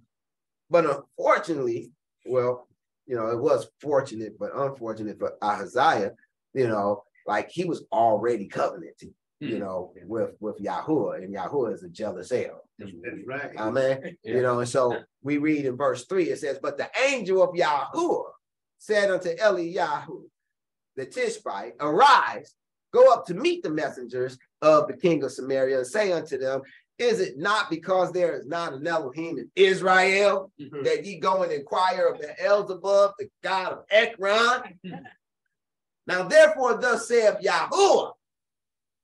but 0.70 0.86
unfortunately, 0.86 1.91
well, 2.26 2.68
you 3.05 3.16
know, 3.16 3.28
it 3.28 3.39
was 3.39 3.68
fortunate, 3.82 4.38
but 4.39 4.51
unfortunate 4.55 5.20
for 5.20 5.34
Ahaziah, 5.41 6.14
you 6.53 6.68
know, 6.68 7.03
like 7.26 7.49
he 7.49 7.66
was 7.66 7.84
already 7.91 8.47
covenanted, 8.47 9.14
you 9.39 9.55
Mm. 9.55 9.59
know, 9.59 9.93
with 10.05 10.36
with 10.39 10.57
Yahuwah, 10.59 11.24
and 11.24 11.34
Yahuwah 11.34 11.74
is 11.74 11.84
a 11.84 11.89
jealous 11.89 12.32
El. 12.32 12.61
That's 12.80 12.91
right. 13.26 13.55
Amen. 13.57 14.18
Yeah. 14.24 14.34
You 14.36 14.41
know, 14.41 14.59
and 14.59 14.70
so 14.70 15.03
we 15.22 15.38
read 15.38 15.66
in 15.66 15.78
verse 15.78 16.05
three, 16.05 16.30
it 16.30 16.39
says, 16.39 16.59
But 16.61 16.78
the 16.78 16.89
angel 17.05 17.41
of 17.41 17.51
Yahuwah 17.55 18.32
said 18.80 19.09
unto 19.09 19.34
Eliyahu, 19.36 20.30
the 20.95 21.05
Tishbite, 21.05 21.76
Arise, 21.80 22.53
go 22.94 23.12
up 23.12 23.26
to 23.26 23.34
meet 23.34 23.64
the 23.64 23.70
messengers 23.70 24.38
of 24.62 24.88
the 24.88 24.96
king 24.96 25.24
of 25.24 25.32
Samaria, 25.32 25.80
and 25.80 25.88
say 25.88 26.12
unto 26.12 26.38
them, 26.38 26.62
Is 27.00 27.20
it 27.20 27.38
not 27.39 27.72
because 27.72 28.12
there 28.12 28.38
is 28.38 28.46
not 28.46 28.74
an 28.74 28.86
Elohim 28.86 29.39
in 29.39 29.52
Israel 29.56 30.52
Mhm. 30.60 30.84
that 30.84 31.04
ye 31.04 31.18
go 31.20 31.41
and 31.41 31.52
inquire 31.52 32.06
of 32.06 32.22
Beelzebub, 32.22 33.14
the 33.18 33.30
god 33.41 33.74
of 33.74 33.86
Ekron? 33.89 34.80
Now 36.06 36.28
therefore, 36.28 36.78
thus 36.78 37.08
saith 37.08 37.39
Yahuwah, 37.41 38.14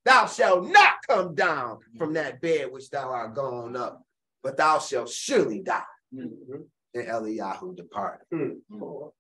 Thou 0.06 0.28
shalt 0.28 0.66
not 0.68 0.96
come 1.08 1.36
down 1.36 1.80
from 1.98 2.14
that 2.14 2.40
bed 2.42 2.72
which 2.72 2.90
thou 2.90 3.10
art 3.10 3.34
gone 3.34 3.76
up, 3.76 4.04
but 4.44 4.56
thou 4.56 4.80
shalt 4.80 5.10
surely 5.10 5.60
die. 5.60 5.84
Mhm. 6.14 6.68
And 6.94 7.08
Eliyahu 7.08 7.76
departed. 7.76 8.28
Mm. 8.32 9.12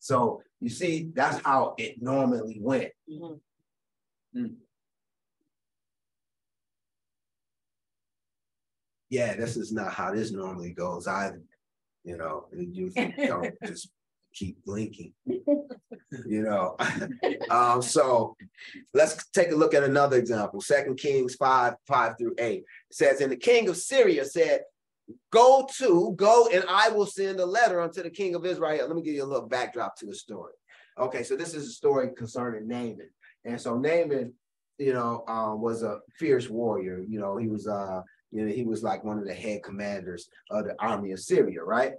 So 0.00 0.42
you 0.60 0.68
see, 0.70 1.10
that's 1.14 1.38
how 1.44 1.74
it 1.78 2.00
normally 2.02 2.58
went. 2.60 2.92
Mhm. 4.36 4.56
Yeah, 9.08 9.34
this 9.34 9.56
is 9.56 9.72
not 9.72 9.92
how 9.92 10.12
this 10.12 10.32
normally 10.32 10.72
goes 10.72 11.06
either. 11.06 11.42
You 12.04 12.16
know, 12.16 12.46
you 12.52 12.90
don't 12.90 13.54
just 13.64 13.88
keep 14.34 14.62
blinking. 14.64 15.12
you 15.26 16.42
know. 16.42 16.76
um, 17.50 17.80
so 17.82 18.36
let's 18.94 19.28
take 19.30 19.50
a 19.52 19.56
look 19.56 19.74
at 19.74 19.84
another 19.84 20.18
example. 20.18 20.60
Second 20.60 20.96
Kings 20.96 21.34
5, 21.36 21.74
5 21.86 22.18
through 22.18 22.34
8. 22.38 22.58
It 22.58 22.64
says, 22.92 23.20
And 23.20 23.32
the 23.32 23.36
king 23.36 23.68
of 23.68 23.76
Syria 23.76 24.24
said, 24.24 24.62
Go 25.30 25.68
to, 25.78 26.14
go, 26.16 26.48
and 26.52 26.64
I 26.68 26.88
will 26.88 27.06
send 27.06 27.38
a 27.38 27.46
letter 27.46 27.80
unto 27.80 28.02
the 28.02 28.10
king 28.10 28.34
of 28.34 28.44
Israel. 28.44 28.88
Let 28.88 28.96
me 28.96 29.02
give 29.02 29.14
you 29.14 29.22
a 29.22 29.26
little 29.26 29.46
backdrop 29.48 29.96
to 29.98 30.06
the 30.06 30.14
story. 30.14 30.52
Okay, 30.98 31.22
so 31.22 31.36
this 31.36 31.54
is 31.54 31.68
a 31.68 31.72
story 31.72 32.10
concerning 32.16 32.66
Naaman. 32.66 33.10
And 33.46 33.60
so 33.60 33.78
Naaman, 33.78 34.34
you 34.78 34.92
know, 34.92 35.24
um, 35.28 35.62
was 35.62 35.82
a 35.82 36.00
fierce 36.18 36.50
warrior. 36.50 37.04
You 37.08 37.20
know, 37.20 37.36
he 37.36 37.48
was 37.48 37.66
uh, 37.66 38.02
you 38.32 38.44
know, 38.44 38.52
he 38.52 38.64
was 38.64 38.82
like 38.82 39.04
one 39.04 39.18
of 39.18 39.26
the 39.26 39.34
head 39.34 39.62
commanders 39.62 40.28
of 40.50 40.66
the 40.66 40.74
army 40.78 41.12
of 41.12 41.20
Syria, 41.20 41.62
right? 41.62 41.94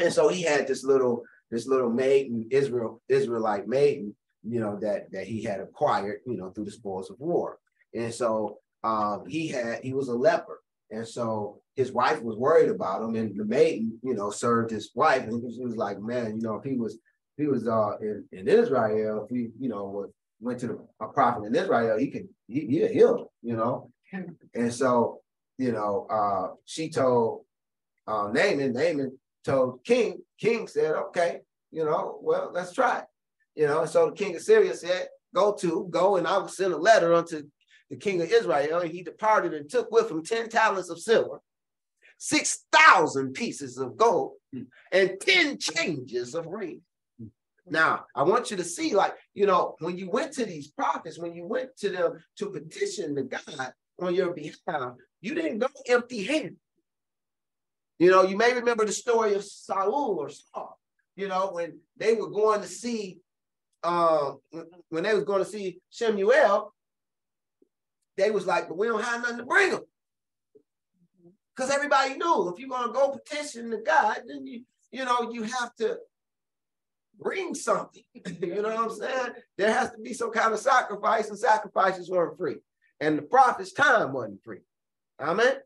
And 0.00 0.12
so 0.12 0.28
he 0.28 0.42
had 0.42 0.66
this 0.66 0.82
little, 0.82 1.22
this 1.50 1.66
little 1.66 1.90
maiden, 1.90 2.48
Israel, 2.50 3.00
Israelite 3.08 3.68
maiden, 3.68 4.16
you 4.42 4.60
know, 4.60 4.78
that 4.80 5.12
that 5.12 5.26
he 5.26 5.42
had 5.42 5.60
acquired, 5.60 6.20
you 6.26 6.36
know, 6.36 6.50
through 6.50 6.64
the 6.64 6.70
spoils 6.70 7.10
of 7.10 7.20
war. 7.20 7.58
And 7.94 8.12
so 8.12 8.58
um, 8.82 9.24
he 9.28 9.48
had, 9.48 9.82
he 9.82 9.92
was 9.92 10.08
a 10.08 10.14
leper. 10.14 10.60
And 10.90 11.06
so 11.06 11.60
his 11.76 11.92
wife 11.92 12.22
was 12.22 12.36
worried 12.36 12.70
about 12.70 13.02
him, 13.02 13.14
and 13.16 13.36
the 13.36 13.44
maiden, 13.44 13.98
you 14.02 14.14
know, 14.14 14.30
served 14.30 14.70
his 14.70 14.90
wife, 14.94 15.22
and 15.22 15.52
she 15.52 15.64
was 15.64 15.76
like, 15.76 15.98
man, 16.00 16.36
you 16.36 16.42
know, 16.42 16.56
if 16.56 16.64
he 16.64 16.76
was, 16.76 16.98
he 17.36 17.46
was 17.46 17.66
uh 17.66 17.96
in, 18.00 18.24
in 18.32 18.48
Israel, 18.48 19.24
if 19.24 19.36
he, 19.36 19.50
you 19.58 19.68
know, 19.68 20.10
went 20.40 20.60
to 20.60 20.66
the, 20.66 20.78
a 21.00 21.08
prophet 21.08 21.44
in 21.44 21.54
Israel, 21.54 21.98
he 21.98 22.10
could, 22.10 22.28
he, 22.46 22.60
he'd 22.66 22.90
heal, 22.90 23.32
you 23.42 23.56
know. 23.56 23.90
And 24.54 24.72
so, 24.72 25.20
you 25.58 25.72
know, 25.72 26.06
uh, 26.08 26.54
she 26.64 26.88
told 26.88 27.44
uh, 28.06 28.28
Naaman, 28.32 28.72
Naaman 28.72 29.18
told 29.44 29.84
King, 29.84 30.20
King 30.38 30.68
said, 30.68 30.94
okay, 30.94 31.40
you 31.70 31.84
know, 31.84 32.18
well, 32.22 32.50
let's 32.52 32.72
try 32.72 32.98
it. 32.98 33.04
You 33.54 33.66
know, 33.66 33.84
so 33.86 34.06
the 34.06 34.16
king 34.16 34.34
of 34.36 34.42
Syria 34.42 34.74
said, 34.74 35.08
go 35.34 35.54
to, 35.54 35.86
go 35.90 36.16
and 36.16 36.26
I 36.26 36.38
will 36.38 36.48
send 36.48 36.72
a 36.72 36.76
letter 36.76 37.14
unto 37.14 37.42
the 37.90 37.96
king 37.96 38.20
of 38.22 38.30
Israel. 38.30 38.80
And 38.80 38.90
he 38.90 39.02
departed 39.02 39.54
and 39.54 39.68
took 39.68 39.90
with 39.90 40.10
him 40.10 40.24
10 40.24 40.48
talents 40.48 40.90
of 40.90 41.00
silver, 41.00 41.40
6,000 42.18 43.32
pieces 43.32 43.78
of 43.78 43.96
gold, 43.96 44.32
and 44.92 45.12
10 45.20 45.58
changes 45.58 46.34
of 46.34 46.46
ring. 46.46 46.82
Now, 47.66 48.04
I 48.14 48.22
want 48.22 48.50
you 48.50 48.56
to 48.58 48.64
see, 48.64 48.94
like, 48.94 49.14
you 49.32 49.46
know, 49.46 49.76
when 49.80 49.96
you 49.96 50.10
went 50.10 50.32
to 50.32 50.44
these 50.44 50.68
prophets, 50.70 51.18
when 51.18 51.34
you 51.34 51.46
went 51.46 51.76
to 51.78 51.88
them 51.88 52.22
to 52.36 52.50
petition 52.50 53.14
the 53.14 53.22
God 53.22 53.72
on 54.00 54.14
your 54.14 54.34
behalf, 54.34 54.92
you 55.20 55.34
didn't 55.34 55.60
go 55.60 55.68
empty 55.86 56.24
handed. 56.24 56.56
You 57.98 58.10
know, 58.10 58.22
you 58.22 58.36
may 58.36 58.52
remember 58.52 58.84
the 58.84 58.92
story 58.92 59.34
of 59.34 59.44
Saul 59.44 60.18
or 60.18 60.28
Saul, 60.28 60.78
you 61.16 61.28
know, 61.28 61.50
when 61.52 61.78
they 61.96 62.14
were 62.14 62.28
going 62.28 62.60
to 62.60 62.66
see, 62.66 63.20
uh, 63.82 64.32
when 64.90 65.04
they 65.04 65.14
was 65.14 65.24
going 65.24 65.42
to 65.42 65.48
see 65.48 65.78
Shemuel, 65.90 66.74
they 68.16 68.30
was 68.30 68.46
like, 68.46 68.68
but 68.68 68.76
we 68.76 68.88
don't 68.88 69.02
have 69.02 69.22
nothing 69.22 69.38
to 69.38 69.44
bring 69.44 69.70
them. 69.70 69.82
Because 71.54 71.70
everybody 71.70 72.16
knew 72.16 72.48
if 72.48 72.58
you're 72.58 72.68
going 72.68 72.88
to 72.88 72.92
go 72.92 73.10
petition 73.10 73.70
to 73.70 73.78
God, 73.78 74.22
then 74.26 74.46
you, 74.46 74.64
you 74.90 75.04
know, 75.04 75.30
you 75.32 75.44
have 75.44 75.74
to 75.76 75.98
bring 77.18 77.54
something. 77.54 78.02
you 78.40 78.62
know 78.62 78.74
what 78.74 78.78
I'm 78.78 78.90
saying? 78.90 79.32
There 79.56 79.72
has 79.72 79.90
to 79.92 79.98
be 79.98 80.12
some 80.12 80.32
kind 80.32 80.52
of 80.52 80.60
sacrifice, 80.60 81.28
and 81.28 81.38
sacrifices 81.38 82.10
weren't 82.10 82.38
free. 82.38 82.56
And 83.00 83.18
the 83.18 83.22
prophet's 83.22 83.72
time 83.72 84.12
wasn't 84.12 84.42
free. 84.42 84.60
Amen. 85.20 85.56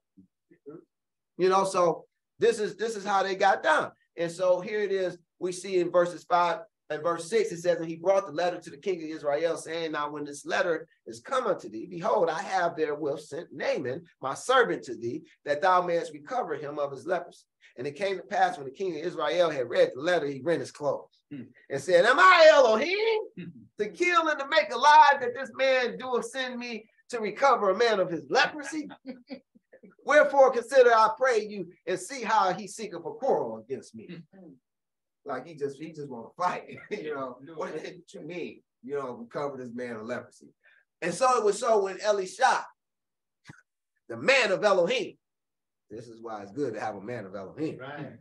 You 1.37 1.49
know, 1.49 1.65
so 1.65 2.05
this 2.39 2.59
is 2.59 2.77
this 2.77 2.97
is 2.97 3.05
how 3.05 3.23
they 3.23 3.35
got 3.35 3.63
down. 3.63 3.93
And 4.17 4.31
so 4.31 4.61
here 4.61 4.81
it 4.81 4.93
is. 4.93 5.17
We 5.39 5.53
see 5.53 5.79
in 5.79 5.91
verses 5.91 6.25
five 6.25 6.61
and 6.91 7.03
verse 7.03 7.29
six, 7.29 7.53
it 7.53 7.59
says, 7.59 7.79
and 7.79 7.89
he 7.89 7.97
brought 7.97 8.27
the 8.27 8.33
letter 8.33 8.59
to 8.59 8.71
the 8.71 8.77
king 8.77 9.03
of 9.03 9.11
Israel, 9.11 9.57
saying, 9.57 9.93
Now 9.93 10.11
when 10.11 10.25
this 10.25 10.47
letter 10.47 10.89
is 11.07 11.21
come 11.21 11.47
unto 11.47 11.69
thee, 11.69 11.87
behold, 11.89 12.31
I 12.31 12.41
have 12.41 12.77
therewith 12.77 13.21
sent 13.21 13.53
Naaman, 13.53 14.05
my 14.23 14.35
servant, 14.35 14.85
to 14.85 14.97
thee, 14.97 15.23
that 15.45 15.61
thou 15.61 15.83
mayest 15.83 16.13
recover 16.13 16.55
him 16.55 16.79
of 16.79 16.93
his 16.93 17.07
leprosy. 17.07 17.45
And 17.77 17.87
it 17.87 17.95
came 17.95 18.17
to 18.17 18.23
pass 18.23 18.57
when 18.57 18.67
the 18.67 18.73
king 18.73 18.99
of 18.99 19.07
Israel 19.07 19.51
had 19.51 19.69
read 19.69 19.93
the 19.95 20.01
letter, 20.01 20.27
he 20.27 20.41
rent 20.41 20.61
his 20.61 20.73
clothes 20.73 21.21
hmm. 21.31 21.43
and 21.71 21.81
said, 21.81 22.07
Am 22.07 22.19
I 22.19 22.49
Elohim 22.53 23.19
hmm. 23.37 23.45
to 23.79 23.89
kill 23.91 24.29
and 24.29 24.39
to 24.39 24.49
make 24.49 24.73
alive 24.73 25.21
that 25.21 25.35
this 25.35 25.51
man 25.55 25.99
doeth 25.99 26.25
send 26.25 26.59
me 26.59 26.87
to 27.11 27.21
recover 27.21 27.71
a 27.71 27.77
man 27.77 28.01
of 28.01 28.11
his 28.11 28.25
leprosy? 28.31 28.89
Wherefore 30.05 30.51
consider, 30.51 30.91
I 30.91 31.11
pray 31.19 31.47
you, 31.47 31.69
and 31.87 32.01
see 32.01 32.23
how 32.23 32.55
he 32.55 32.67
seeketh 32.67 33.05
a 33.05 33.11
quarrel 33.11 33.59
against 33.59 33.95
me. 33.95 34.09
Mm-hmm. 34.11 34.49
Like 35.29 35.47
he 35.47 35.55
just 35.55 35.79
he 35.79 35.93
just 35.93 36.09
want 36.09 36.29
to 36.37 36.43
fight. 36.43 36.79
you 36.91 37.15
know, 37.15 37.39
what 37.55 37.81
did 37.81 38.03
you 38.13 38.21
mean? 38.21 38.63
You 38.83 38.97
know, 38.97 39.13
recover 39.13 39.57
this 39.57 39.75
man 39.75 39.97
of 39.97 40.07
leprosy. 40.07 40.49
And 41.03 41.15
so 41.15 41.39
it 41.39 41.45
was 41.45 41.59
so 41.59 41.85
when 41.85 42.01
Elisha, 42.01 42.65
the 44.09 44.17
man 44.17 44.51
of 44.51 44.65
Elohim, 44.65 45.15
this 45.91 46.09
is 46.09 46.21
why 46.21 46.43
it's 46.43 46.53
good 46.53 46.75
to 46.75 46.81
have 46.81 46.97
a 46.97 47.01
man 47.01 47.25
of 47.25 47.35
Elohim. 47.35 47.79
Right. 47.79 48.13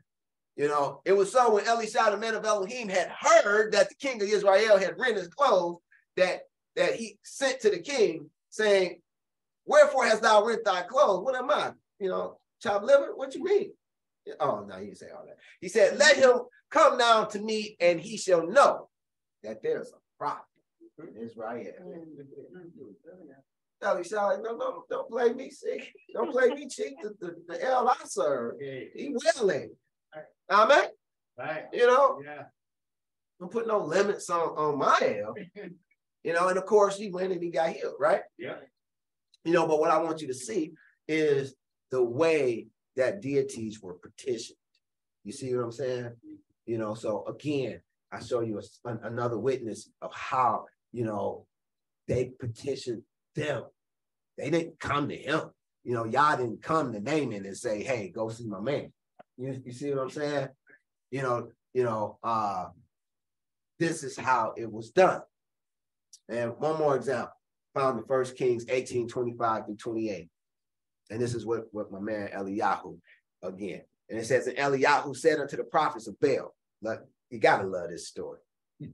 You 0.55 0.67
know, 0.67 1.01
it 1.05 1.15
was 1.15 1.31
so 1.31 1.53
when 1.53 1.67
Elisha, 1.67 2.07
the 2.09 2.17
man 2.17 2.33
of 2.33 2.45
Elohim, 2.45 2.89
had 2.89 3.09
heard 3.09 3.73
that 3.73 3.89
the 3.89 3.95
king 3.95 4.21
of 4.21 4.27
Israel 4.27 4.77
had 4.77 4.97
rent 4.97 5.17
his 5.17 5.27
clothes, 5.27 5.77
that 6.15 6.41
that 6.75 6.95
he 6.95 7.17
sent 7.23 7.59
to 7.61 7.69
the 7.69 7.79
king 7.79 8.29
saying, 8.49 9.01
Wherefore 9.65 10.05
hast 10.05 10.21
thou 10.21 10.45
rent 10.45 10.63
thy 10.63 10.81
clothes? 10.83 11.23
What 11.23 11.35
am 11.35 11.51
I? 11.51 11.73
You 11.99 12.09
know, 12.09 12.39
chopped 12.61 12.85
liver? 12.85 13.13
What 13.15 13.35
you 13.35 13.43
mean? 13.43 13.71
Oh, 14.39 14.65
no, 14.67 14.75
he 14.77 14.85
didn't 14.85 14.97
say 14.97 15.07
all 15.15 15.25
that. 15.25 15.37
He 15.61 15.69
said, 15.69 15.97
Let 15.97 16.17
him 16.17 16.39
come 16.69 16.97
down 16.97 17.29
to 17.29 17.39
me, 17.39 17.75
and 17.79 17.99
he 17.99 18.17
shall 18.17 18.45
know 18.47 18.89
that 19.43 19.61
there's 19.61 19.91
a 19.91 19.99
prophet 20.17 20.43
in 20.99 21.15
Israel. 21.21 21.63
Now 23.81 23.97
he 23.97 24.03
said, 24.03 24.23
like, 24.23 24.41
no, 24.41 24.55
no, 24.55 24.83
don't 24.89 25.09
play 25.09 25.33
me 25.33 25.51
sick. 25.51 25.93
Don't 26.13 26.31
play 26.31 26.49
me 26.49 26.67
cheap. 26.67 26.95
The, 27.01 27.13
the, 27.19 27.35
the 27.47 27.63
El 27.63 27.87
I 27.87 27.95
serve, 28.05 28.55
he 28.59 29.13
willing. 29.35 29.71
Amen. 30.49 30.85
Right. 31.37 31.65
You 31.71 31.85
know? 31.85 32.19
Yeah. 32.23 32.43
Don't 33.39 33.51
put 33.51 33.67
no 33.67 33.83
limits 33.83 34.29
on, 34.29 34.49
on 34.57 34.79
my 34.79 34.97
El. 35.01 35.35
you 36.23 36.33
know, 36.33 36.47
and 36.47 36.57
of 36.57 36.65
course 36.65 36.97
he 36.97 37.11
went 37.11 37.31
and 37.31 37.43
he 37.43 37.51
got 37.51 37.69
healed, 37.69 37.95
right? 37.99 38.21
Yeah. 38.39 38.55
You 39.45 39.53
know, 39.53 39.67
but 39.67 39.79
what 39.79 39.91
I 39.91 40.01
want 40.01 40.21
you 40.21 40.27
to 40.27 40.33
see 40.33 40.73
is 41.07 41.53
the 41.91 42.03
way 42.03 42.67
that 42.97 43.21
deities 43.21 43.81
were 43.81 43.93
petitioned. 43.93 44.57
You 45.23 45.31
see 45.31 45.55
what 45.55 45.63
I'm 45.63 45.71
saying? 45.71 46.11
You 46.65 46.77
know, 46.77 46.93
so 46.93 47.25
again, 47.25 47.81
I 48.11 48.19
show 48.19 48.41
you 48.41 48.59
a, 48.59 48.97
another 49.03 49.37
witness 49.37 49.89
of 50.01 50.13
how, 50.13 50.65
you 50.91 51.05
know, 51.05 51.45
they 52.07 52.31
petitioned 52.39 53.03
them. 53.35 53.63
They 54.37 54.49
didn't 54.49 54.79
come 54.79 55.09
to 55.09 55.15
him. 55.15 55.41
You 55.83 55.93
know, 55.93 56.05
Yah 56.05 56.35
didn't 56.35 56.61
come 56.61 56.91
to 56.93 56.99
Naaman 56.99 57.45
and 57.45 57.57
say, 57.57 57.83
hey, 57.83 58.09
go 58.13 58.29
see 58.29 58.45
my 58.45 58.59
man. 58.59 58.91
You, 59.37 59.61
you 59.65 59.71
see 59.71 59.89
what 59.91 60.03
I'm 60.03 60.09
saying? 60.09 60.49
You 61.11 61.21
know, 61.21 61.49
you 61.73 61.83
know, 61.83 62.17
uh, 62.23 62.65
this 63.79 64.03
is 64.03 64.17
how 64.17 64.53
it 64.57 64.71
was 64.71 64.89
done. 64.89 65.21
And 66.29 66.57
one 66.57 66.77
more 66.77 66.95
example 66.95 67.33
found 67.77 67.99
in 67.99 68.05
First 68.05 68.35
Kings 68.35 68.65
18, 68.67 69.07
25 69.07 69.65
through 69.65 69.75
28. 69.75 70.29
And 71.09 71.21
this 71.21 71.33
is 71.33 71.45
what, 71.45 71.65
what 71.71 71.91
my 71.91 71.99
man 71.99 72.29
Eliyahu 72.35 72.97
again. 73.43 73.81
And 74.09 74.19
it 74.19 74.25
says, 74.25 74.47
and 74.47 74.57
Eliyahu 74.57 75.15
said 75.15 75.39
unto 75.39 75.57
the 75.57 75.63
prophets 75.63 76.07
of 76.07 76.19
Baal, 76.19 76.55
look, 76.81 77.01
you 77.29 77.39
gotta 77.39 77.67
love 77.67 77.89
this 77.89 78.07
story. 78.07 78.39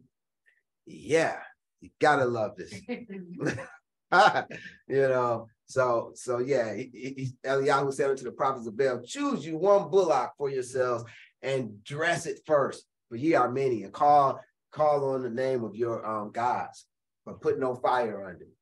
yeah, 0.85 1.37
you 1.81 1.89
gotta 1.99 2.25
love 2.25 2.55
this. 2.55 2.73
you 4.87 5.07
know, 5.07 5.47
so 5.65 6.11
so 6.15 6.39
yeah, 6.39 6.75
he, 6.75 6.89
he, 6.93 7.31
Eliyahu 7.45 7.93
said 7.93 8.09
unto 8.09 8.23
the 8.23 8.31
prophets 8.31 8.67
of 8.67 8.77
Baal, 8.77 9.01
choose 9.03 9.45
you 9.45 9.57
one 9.57 9.89
bullock 9.89 10.33
for 10.37 10.49
yourselves 10.49 11.03
and 11.41 11.83
dress 11.83 12.25
it 12.25 12.39
first, 12.45 12.85
for 13.09 13.15
ye 13.15 13.33
are 13.33 13.51
many, 13.51 13.83
and 13.83 13.93
call 13.93 14.39
call 14.71 15.13
on 15.13 15.23
the 15.23 15.29
name 15.29 15.63
of 15.63 15.75
your 15.75 16.05
um 16.05 16.31
gods, 16.31 16.85
but 17.25 17.41
put 17.41 17.59
no 17.59 17.75
fire 17.75 18.23
under 18.23 18.43
it. 18.43 18.57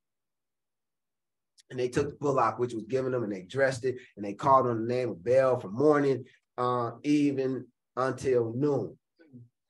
And 1.71 1.79
they 1.79 1.87
took 1.87 2.09
the 2.11 2.17
bullock 2.17 2.59
which 2.59 2.73
was 2.73 2.83
given 2.83 3.13
them 3.13 3.23
and 3.23 3.31
they 3.31 3.43
dressed 3.43 3.85
it 3.85 3.95
and 4.15 4.25
they 4.25 4.33
called 4.33 4.67
on 4.67 4.85
the 4.85 4.93
name 4.93 5.09
of 5.09 5.23
Baal 5.23 5.59
from 5.59 5.73
morning 5.73 6.25
uh, 6.57 6.91
even 7.03 7.65
until 7.95 8.53
noon. 8.53 8.97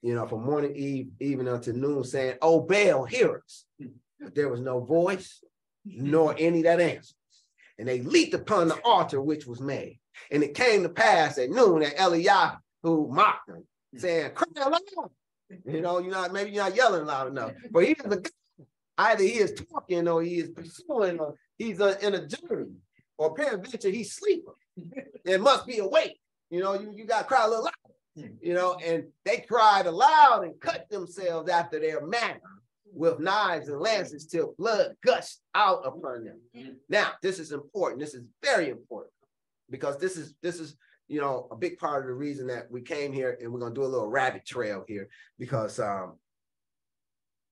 You 0.02 0.16
know, 0.16 0.26
from 0.28 0.44
morning 0.44 0.76
eve 0.76 1.10
even 1.20 1.48
until 1.48 1.76
noon, 1.76 2.04
saying, 2.04 2.38
Oh 2.42 2.62
Baal, 2.62 3.06
hear 3.06 3.44
us. 3.46 3.66
But 4.20 4.34
there 4.34 4.50
was 4.50 4.60
no 4.60 4.80
voice, 4.80 5.44
nor 5.86 6.36
any 6.38 6.64
that 6.64 6.82
answered. 6.82 7.16
And 7.78 7.88
they 7.88 8.02
leaped 8.02 8.34
upon 8.34 8.68
the 8.68 8.80
altar 8.84 9.22
which 9.22 9.46
was 9.46 9.62
made. 9.62 10.00
And 10.32 10.44
it 10.44 10.56
came 10.56 10.82
to 10.84 10.90
pass 10.90 11.38
at 11.38 11.52
noon 11.52 11.82
that 11.82 11.98
Eliyahu 11.98 12.58
who 12.84 13.10
mocked 13.12 13.48
them, 13.48 13.64
saying, 13.96 14.32
Cry 14.32 14.48
aloud. 14.56 14.82
You 15.66 15.82
know, 15.82 16.00
you're 16.00 16.12
not 16.12 16.32
maybe 16.34 16.52
you're 16.52 16.64
not 16.64 16.76
yelling 16.76 17.06
loud 17.06 17.28
enough, 17.28 17.52
but 17.72 17.84
he 17.84 17.92
is 17.92 18.06
a 18.06 18.22
either 19.02 19.24
he 19.24 19.38
is 19.38 19.54
talking 19.72 20.08
or 20.08 20.22
he 20.22 20.40
is 20.40 20.50
pursuing 20.50 21.20
or 21.20 21.36
he's 21.58 21.80
a, 21.80 22.06
in 22.06 22.16
a 22.16 22.28
journey, 22.28 22.76
or 23.18 23.34
peradventure 23.34 23.90
he's 23.90 24.14
sleeping. 24.14 24.54
it 25.26 25.42
must 25.42 25.66
be 25.66 25.80
awake. 25.80 26.20
You 26.50 26.62
know, 26.62 26.74
you, 26.74 26.94
you 26.96 27.06
got 27.06 27.20
to 27.20 27.26
cry 27.26 27.46
a 27.46 27.48
little 27.48 27.64
loud. 27.64 27.74
You 28.42 28.54
know, 28.54 28.76
and 28.84 29.06
they 29.24 29.46
cried 29.48 29.86
aloud 29.86 30.44
and 30.44 30.60
cut 30.60 30.90
themselves 30.90 31.50
after 31.50 31.80
their 31.80 32.06
manner 32.06 32.42
with 32.94 33.20
knives 33.20 33.70
and 33.70 33.80
lances 33.80 34.26
till 34.26 34.54
blood 34.58 34.96
gushed 35.02 35.40
out 35.56 35.86
upon 35.86 36.26
them. 36.26 36.76
Now, 36.90 37.12
this 37.22 37.40
is 37.40 37.54
important. 37.54 38.02
This 38.02 38.14
is 38.14 38.26
very 38.44 38.70
important 38.70 39.14
because 39.70 39.98
this 39.98 40.18
is 40.18 40.36
this 40.44 40.60
is 40.60 40.76
you 41.08 41.20
know 41.20 41.48
a 41.52 41.56
big 41.56 41.78
part 41.78 42.04
of 42.04 42.08
the 42.08 42.14
reason 42.14 42.48
that 42.48 42.70
we 42.70 42.82
came 42.82 43.12
here 43.12 43.38
and 43.42 43.52
we're 43.52 43.60
gonna 43.60 43.74
do 43.74 43.84
a 43.84 43.86
little 43.86 44.10
rabbit 44.10 44.46
trail 44.46 44.84
here 44.88 45.08
because 45.40 45.80
um 45.80 46.14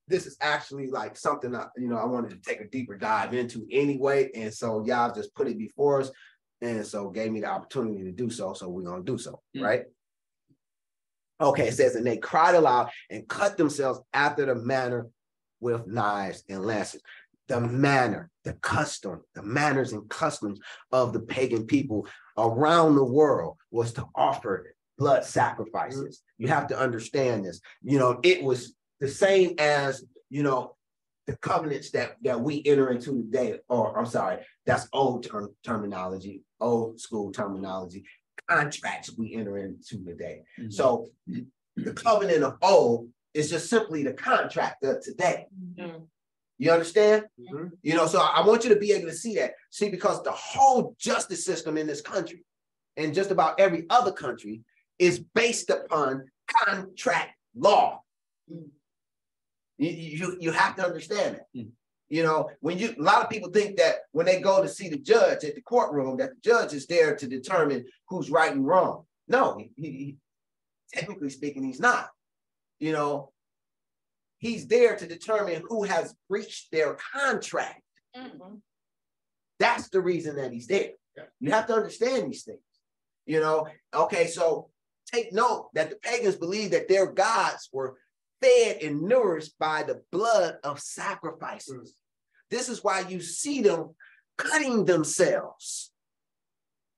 this 0.10 0.26
is 0.26 0.36
actually 0.42 0.88
like 0.88 1.16
something 1.16 1.52
that 1.52 1.70
you 1.78 1.88
know 1.88 1.98
I 1.98 2.06
wanted 2.06 2.32
to 2.32 2.50
take 2.50 2.60
a 2.62 2.68
deeper 2.68 2.98
dive 2.98 3.34
into 3.34 3.66
anyway, 3.72 4.32
and 4.36 4.54
so 4.54 4.84
y'all 4.86 5.14
just 5.14 5.34
put 5.36 5.48
it 5.48 5.58
before 5.58 6.02
us, 6.02 6.12
and 6.62 6.86
so 6.86 7.10
gave 7.10 7.32
me 7.32 7.42
the 7.42 7.48
opportunity 7.48 8.04
to 8.04 8.12
do 8.12 8.30
so. 8.30 8.54
So 8.54 8.68
we're 8.70 8.84
gonna 8.84 9.04
do 9.04 9.18
so, 9.18 9.42
Mm. 9.56 9.64
right? 9.64 9.86
Okay, 11.42 11.70
it 11.70 11.74
says, 11.74 11.96
and 11.96 12.06
they 12.06 12.18
cried 12.18 12.56
aloud 12.56 12.90
and 13.10 13.28
cut 13.28 13.56
themselves 13.56 14.02
after 14.14 14.46
the 14.46 14.56
manner 14.56 15.08
with 15.62 15.88
knives 15.88 16.44
and 16.50 16.66
lances. 16.66 17.02
The 17.48 17.62
manner, 17.62 18.30
the 18.44 18.54
custom, 18.54 19.22
the 19.36 19.42
manners 19.42 19.94
and 19.94 20.08
customs 20.10 20.60
of 20.92 21.14
the 21.14 21.22
pagan 21.22 21.66
people 21.66 22.08
around 22.38 22.96
the 22.96 23.04
world 23.06 23.58
was 23.72 23.94
to 23.94 24.06
offer 24.16 24.76
blood 24.98 25.24
sacrifices. 25.24 26.22
You 26.38 26.50
have 26.50 26.68
to 26.68 26.78
understand 26.78 27.46
this. 27.46 27.62
You 27.82 27.98
know, 28.00 28.20
it 28.22 28.44
was 28.44 28.76
the 29.00 29.08
same 29.08 29.56
as, 29.58 30.04
you 30.30 30.44
know, 30.44 30.76
the 31.28 31.38
covenants 31.38 31.92
that 31.92 32.16
that 32.24 32.42
we 32.42 32.64
enter 32.66 32.90
into 32.90 33.12
today, 33.24 33.60
or 33.70 33.98
I'm 33.98 34.06
sorry, 34.06 34.40
that's 34.66 34.88
old 34.94 35.24
term 35.24 35.56
terminology, 35.64 36.44
old 36.60 37.00
school 37.00 37.32
terminology, 37.32 38.04
contracts 38.48 39.16
we 39.16 39.36
enter 39.36 39.58
into 39.58 40.04
today. 40.04 40.44
Mhm. 40.58 40.74
So 40.74 41.12
the 41.76 41.94
covenant 41.94 42.44
of 42.44 42.58
old 42.62 43.10
is 43.34 43.50
just 43.50 43.70
simply 43.70 44.04
the 44.04 44.14
contract 44.14 44.84
of 44.84 45.02
today. 45.04 45.48
Mm. 45.76 46.08
You 46.58 46.72
understand? 46.72 47.28
Mhm. 47.40 47.78
You 47.84 47.94
know, 47.94 48.08
so 48.08 48.20
I 48.20 48.46
want 48.46 48.64
you 48.64 48.74
to 48.74 48.80
be 48.80 48.92
able 48.92 49.08
to 49.10 49.16
see 49.16 49.36
that. 49.36 49.54
See, 49.70 49.90
because 49.90 50.24
the 50.24 50.32
whole 50.32 50.96
justice 50.98 51.46
system 51.46 51.78
in 51.78 51.88
this 51.88 52.02
country 52.02 52.44
and 52.98 53.14
just 53.14 53.32
about 53.32 53.60
every 53.60 53.86
other 53.90 54.12
country 54.12 54.64
is 54.98 55.20
based 55.20 55.70
upon 55.70 56.30
contract 56.66 57.38
law. 57.56 58.02
You, 59.80 59.90
you, 59.90 60.38
you 60.40 60.52
have 60.52 60.76
to 60.76 60.86
understand 60.86 61.38
it. 61.38 61.44
Mm. 61.58 61.70
You 62.10 62.24
know, 62.24 62.50
when 62.60 62.78
you 62.78 62.94
a 63.00 63.02
lot 63.02 63.24
of 63.24 63.30
people 63.30 63.50
think 63.52 63.78
that 63.78 63.96
when 64.12 64.26
they 64.26 64.42
go 64.42 64.62
to 64.62 64.68
see 64.68 64.90
the 64.90 64.98
judge 64.98 65.44
at 65.44 65.56
the 65.56 65.62
courtroom, 65.62 66.18
that 66.18 66.32
the 66.32 66.42
judge 66.44 66.74
is 66.74 66.86
there 66.88 67.16
to 67.16 67.28
determine 67.28 67.86
who's 68.10 68.30
right 68.32 68.52
and 68.52 68.66
wrong. 68.68 69.06
No, 69.28 69.58
he, 69.58 69.72
he- 69.76 69.92
he- 69.92 70.18
technically 70.94 71.30
speaking, 71.30 71.64
he's 71.64 71.80
not. 71.80 72.10
You 72.80 72.94
know, 72.94 73.32
he's 74.40 74.68
there 74.68 74.96
to 74.96 75.06
determine 75.08 75.62
who 75.70 75.84
has 75.84 76.16
breached 76.28 76.72
their 76.72 76.98
contract. 77.14 77.82
Mhm. 78.18 78.62
That's 79.60 79.90
the 79.90 80.02
reason 80.02 80.36
that 80.38 80.52
he's 80.52 80.68
there. 80.68 80.92
Yeah. 81.16 81.24
You 81.40 81.52
have 81.52 81.68
to 81.68 81.74
understand 81.76 82.32
these 82.32 82.44
things. 82.44 82.60
You 83.28 83.40
know, 83.40 83.68
okay, 83.94 84.28
so 84.28 84.72
take 85.14 85.32
note 85.32 85.70
that 85.76 85.92
the 85.92 85.98
pagans 85.98 86.38
believed 86.38 86.74
that 86.74 86.88
their 86.88 87.06
gods 87.12 87.70
were 87.72 87.98
fed 88.42 88.82
and 88.82 89.02
nourished 89.02 89.58
by 89.60 89.84
the 89.84 90.02
blood 90.12 90.58
of 90.64 90.80
sacrifices. 90.80 91.94
This 92.50 92.70
is 92.70 92.84
why 92.84 93.02
you 93.02 93.22
see 93.22 93.62
them 93.62 93.96
cutting 94.38 94.86
themselves. 94.86 95.92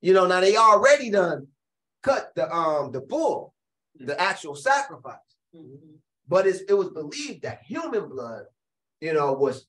You 0.02 0.14
know, 0.14 0.28
now 0.28 0.40
they 0.40 0.56
already 0.58 1.10
done 1.10 1.48
cut 2.04 2.32
the 2.36 2.52
um 2.54 2.92
the 2.92 3.02
bull, 3.02 3.54
the 3.96 4.20
actual 4.20 4.56
sacrifice. 4.56 5.18
Mhm. 5.56 6.00
But 6.28 6.48
it 6.48 6.74
was 6.74 6.90
believed 6.90 7.44
that 7.44 7.64
human 7.64 8.08
blood, 8.10 8.46
you 9.00 9.14
know, 9.14 9.34
was 9.34 9.68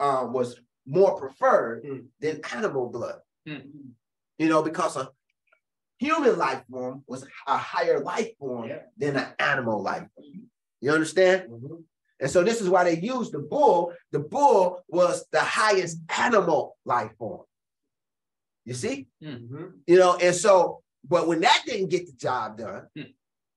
um 0.00 0.32
was 0.32 0.60
more 0.86 1.18
preferred 1.18 1.84
Mm. 1.84 2.06
than 2.20 2.40
animal 2.52 2.88
blood. 2.90 3.20
Mm. 3.46 3.92
You 4.38 4.48
know, 4.48 4.62
because 4.62 4.96
a 4.96 5.10
human 5.98 6.36
life 6.38 6.64
form 6.70 7.04
was 7.06 7.26
a 7.46 7.56
higher 7.56 8.00
life 8.00 8.36
form 8.38 8.68
Yeah. 8.68 8.82
than 8.96 9.16
an 9.16 9.34
animal 9.38 9.82
life. 9.82 10.08
form. 10.14 10.50
You 10.84 10.92
understand? 10.92 11.48
And 12.20 12.30
so 12.30 12.44
this 12.44 12.60
is 12.60 12.68
why 12.68 12.84
they 12.84 13.00
used 13.00 13.32
the 13.32 13.38
bull. 13.38 13.94
The 14.12 14.18
bull 14.18 14.82
was 14.86 15.24
the 15.32 15.40
highest 15.40 15.98
animal 16.14 16.76
life 16.84 17.12
form. 17.18 17.46
You 18.66 18.74
see? 18.74 19.08
Mhm. 19.22 19.80
You 19.86 19.98
know, 19.98 20.16
and 20.16 20.36
so, 20.36 20.82
but 21.02 21.26
when 21.26 21.40
that 21.40 21.62
didn't 21.64 21.88
get 21.88 22.06
the 22.06 22.12
job 22.12 22.58
done, 22.58 22.86
Hmm. 22.94 23.12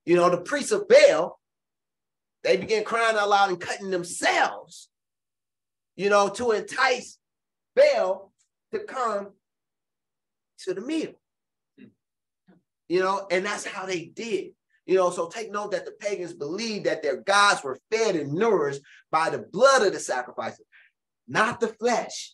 you 0.05 0.15
know, 0.15 0.29
the 0.29 0.39
priests 0.39 0.71
of 0.71 0.87
Baal, 0.87 1.37
they 2.43 2.55
began 2.55 2.85
crying 2.85 3.17
out 3.17 3.27
loud 3.27 3.49
and 3.49 3.59
cutting 3.59 3.89
themselves, 3.89 4.89
you 5.97 6.09
know, 6.09 6.29
to 6.29 6.51
entice 6.51 7.19
Baal 7.75 8.31
to 8.71 8.79
come 8.85 9.33
to 10.59 10.73
the 10.73 10.79
meal. 10.81 11.13
Hmm. 11.77 11.87
You 12.87 13.01
know, 13.01 13.27
and 13.29 13.45
that's 13.45 13.65
how 13.65 13.85
they 13.85 14.05
did. 14.05 14.53
You 14.87 14.95
know, 14.95 15.09
so 15.09 15.27
take 15.27 15.51
note 15.51 15.71
that 15.71 15.85
the 15.85 15.91
pagans 15.91 16.33
believed 16.33 16.85
that 16.85 17.03
their 17.03 17.17
gods 17.17 17.61
were 17.63 17.77
fed 17.91 18.15
and 18.15 18.33
nourished 18.33 18.81
by 19.11 19.29
the 19.29 19.39
blood 19.39 19.85
of 19.85 19.91
the 19.93 19.99
sacrifices, 19.99 20.65
not 21.27 21.59
the 21.59 21.67
flesh. 21.67 22.33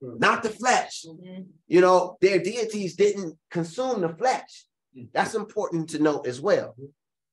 Not 0.00 0.42
the 0.42 0.50
flesh. 0.50 1.04
Mhm. 1.06 1.48
You 1.68 1.80
know, 1.80 2.18
their 2.20 2.38
deities 2.38 2.96
didn't 2.96 3.38
consume 3.50 4.02
the 4.02 4.10
flesh. 4.10 4.66
Mm. 4.94 5.08
That's 5.12 5.34
important 5.34 5.88
to 5.90 5.98
note 5.98 6.26
as 6.26 6.40
well. 6.40 6.76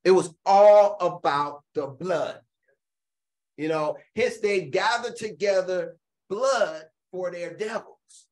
It 0.04 0.12
was 0.12 0.34
all 0.46 0.98
about 1.00 1.64
the 1.74 1.88
blood. 1.88 2.42
You 3.58 3.68
know, 3.68 3.98
hence 4.16 4.40
they 4.40 4.62
gathered 4.66 5.18
together 5.18 5.98
blood 6.30 6.86
for 7.12 7.32
their 7.32 7.54
devils. 7.56 8.28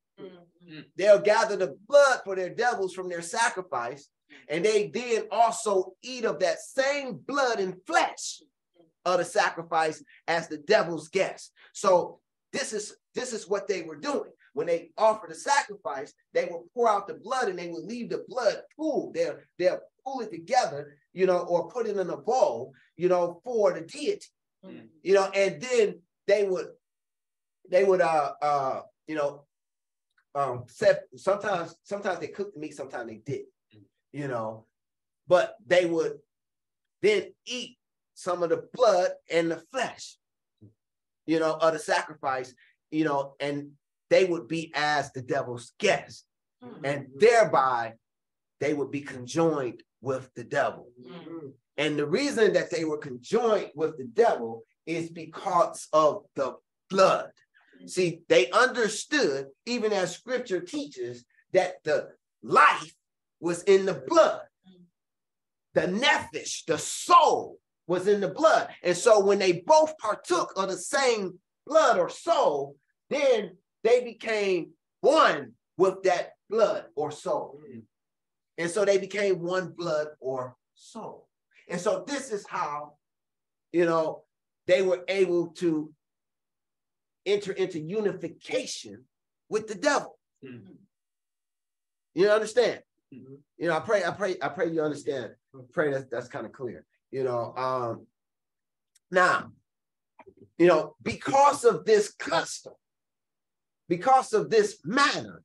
Mhm. 0.62 0.84
They'll 0.96 1.20
gather 1.20 1.56
the 1.56 1.76
blood 1.88 2.20
for 2.24 2.36
their 2.36 2.50
devils 2.54 2.94
from 2.94 3.08
their 3.08 3.22
sacrifice, 3.22 4.08
and 4.48 4.64
they 4.64 4.88
then 4.88 5.26
also 5.30 5.96
eat 6.02 6.24
of 6.24 6.38
that 6.40 6.60
same 6.60 7.16
blood 7.16 7.60
and 7.60 7.84
flesh 7.86 8.42
of 9.04 9.18
the 9.18 9.24
sacrifice 9.24 10.02
as 10.28 10.48
the 10.48 10.58
devil's 10.58 11.08
guest. 11.08 11.52
So 11.72 12.20
this 12.52 12.72
is 12.72 12.96
this 13.14 13.32
is 13.32 13.48
what 13.48 13.66
they 13.68 13.82
were 13.82 13.96
doing. 13.96 14.30
When 14.54 14.66
they 14.66 14.92
offer 14.96 15.26
the 15.28 15.34
sacrifice, 15.34 16.12
they 16.32 16.44
would 16.44 16.62
pour 16.74 16.88
out 16.88 17.06
the 17.06 17.14
blood 17.14 17.48
and 17.48 17.58
they 17.58 17.68
would 17.68 17.84
leave 17.84 18.10
the 18.10 18.24
blood 18.28 18.62
pool. 18.76 19.10
They'll 19.12 19.38
they'll 19.58 19.80
pull 20.04 20.20
it 20.20 20.30
together, 20.30 20.96
you 21.12 21.26
know, 21.26 21.38
or 21.38 21.68
put 21.70 21.86
it 21.86 21.96
in 21.96 22.10
a 22.10 22.16
bowl, 22.16 22.72
you 22.96 23.08
know, 23.08 23.40
for 23.44 23.72
the 23.72 23.80
deity, 23.82 24.26
Mhm. 24.64 24.88
you 25.02 25.14
know, 25.14 25.28
and 25.34 25.60
then 25.60 26.02
they 26.26 26.44
would 26.44 26.68
they 27.68 27.84
would 27.84 28.00
uh 28.00 28.34
uh 28.40 28.82
you 29.06 29.14
know 29.14 29.46
um 30.34 30.64
set 30.66 31.04
sometimes 31.16 31.76
sometimes 31.82 32.18
they 32.18 32.28
cooked 32.28 32.54
the 32.54 32.60
meat, 32.60 32.74
sometimes 32.74 33.08
they 33.08 33.16
didn't, 33.16 33.48
you 34.12 34.28
know, 34.28 34.66
but 35.28 35.56
they 35.66 35.84
would 35.86 36.18
then 37.02 37.32
eat 37.46 37.76
some 38.14 38.42
of 38.42 38.50
the 38.50 38.68
blood 38.72 39.10
and 39.30 39.50
the 39.50 39.56
flesh, 39.72 40.16
you 41.26 41.38
know, 41.38 41.54
of 41.54 41.72
the 41.72 41.78
sacrifice, 41.78 42.54
you 42.90 43.04
know, 43.04 43.34
and 43.40 43.72
they 44.10 44.24
would 44.24 44.46
be 44.48 44.70
as 44.74 45.10
the 45.12 45.22
devil's 45.22 45.72
guest, 45.78 46.24
Mhm. 46.62 46.80
and 46.84 47.10
thereby 47.16 47.94
they 48.60 48.74
would 48.74 48.90
be 48.90 49.00
conjoined 49.00 49.82
with 50.00 50.32
the 50.34 50.44
devil. 50.44 50.92
Mhm. 51.00 51.54
And 51.76 51.98
the 51.98 52.06
reason 52.06 52.52
that 52.52 52.70
they 52.70 52.84
were 52.84 52.98
conjoined 52.98 53.72
with 53.74 53.96
the 53.98 54.04
devil 54.04 54.64
is 54.86 55.10
because 55.10 55.88
of 55.92 56.26
the 56.34 56.56
blood. 56.88 57.32
See, 57.86 58.20
they 58.28 58.50
understood, 58.50 59.46
even 59.66 59.92
as 59.92 60.14
scripture 60.14 60.60
teaches, 60.60 61.24
that 61.52 61.82
the 61.84 62.08
life 62.42 62.94
was 63.40 63.62
in 63.64 63.86
the 63.86 64.02
blood. 64.06 64.42
The 65.74 65.82
nephesh, 65.82 66.64
the 66.66 66.78
soul, 66.78 67.58
was 67.86 68.06
in 68.06 68.20
the 68.20 68.28
blood. 68.28 68.68
And 68.82 68.96
so 68.96 69.20
when 69.20 69.38
they 69.38 69.62
both 69.66 69.96
partook 69.98 70.52
of 70.56 70.68
the 70.68 70.76
same 70.76 71.38
blood 71.66 71.98
or 71.98 72.08
soul, 72.08 72.76
then 73.10 73.56
they 73.82 74.04
became 74.04 74.70
one 75.00 75.52
with 75.76 76.02
that 76.04 76.32
blood 76.48 76.84
or 76.94 77.10
soul. 77.10 77.60
And 78.58 78.70
so 78.70 78.84
they 78.84 78.98
became 78.98 79.40
one 79.40 79.72
blood 79.76 80.08
or 80.20 80.56
soul. 80.74 81.28
And 81.68 81.80
so 81.80 82.04
this 82.06 82.30
is 82.30 82.46
how, 82.46 82.94
you 83.72 83.86
know, 83.86 84.24
they 84.66 84.82
were 84.82 85.04
able 85.08 85.48
to 85.48 85.92
enter 87.26 87.52
into 87.52 87.78
unification 87.78 89.04
with 89.48 89.68
the 89.68 89.74
devil. 89.74 90.18
Mhm. 90.42 90.76
You 92.14 92.30
understand? 92.30 92.82
Mhm. 93.12 93.42
You 93.56 93.68
know, 93.68 93.76
I 93.76 93.80
pray, 93.80 94.04
I 94.04 94.10
pray, 94.10 94.36
I 94.40 94.48
pray 94.48 94.70
you 94.70 94.82
understand. 94.82 95.34
I 95.54 95.58
pray 95.72 95.92
that 95.92 96.10
that's 96.10 96.28
kind 96.28 96.46
of 96.46 96.52
clear. 96.52 96.84
You 97.10 97.24
know, 97.24 97.54
um, 97.56 98.06
now, 99.10 99.52
you 100.58 100.66
know, 100.66 100.96
because 101.02 101.64
of 101.64 101.84
this 101.84 102.12
custom, 102.14 102.74
because 103.88 104.32
of 104.32 104.48
this 104.50 104.82
manner, 104.84 105.44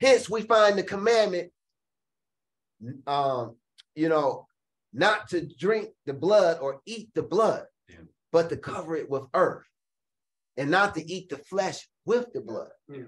hence 0.00 0.28
we 0.30 0.42
find 0.42 0.78
the 0.78 0.82
commandment 0.82 1.52
um, 3.06 3.56
you 3.94 4.08
know, 4.08 4.46
not 4.92 5.28
to 5.28 5.46
drink 5.46 5.90
the 6.06 6.14
blood 6.14 6.58
or 6.60 6.80
eat 6.86 7.10
the 7.14 7.22
blood, 7.22 7.66
Yeah. 7.88 7.96
but 8.32 8.48
to 8.50 8.56
cover 8.56 8.96
it 8.96 9.10
with 9.10 9.24
earth, 9.34 9.67
and 10.58 10.70
not 10.70 10.94
to 10.96 11.10
eat 11.10 11.30
the 11.30 11.38
flesh 11.38 11.88
with 12.04 12.32
the 12.34 12.40
blood. 12.40 12.68
Yeah. 12.88 13.04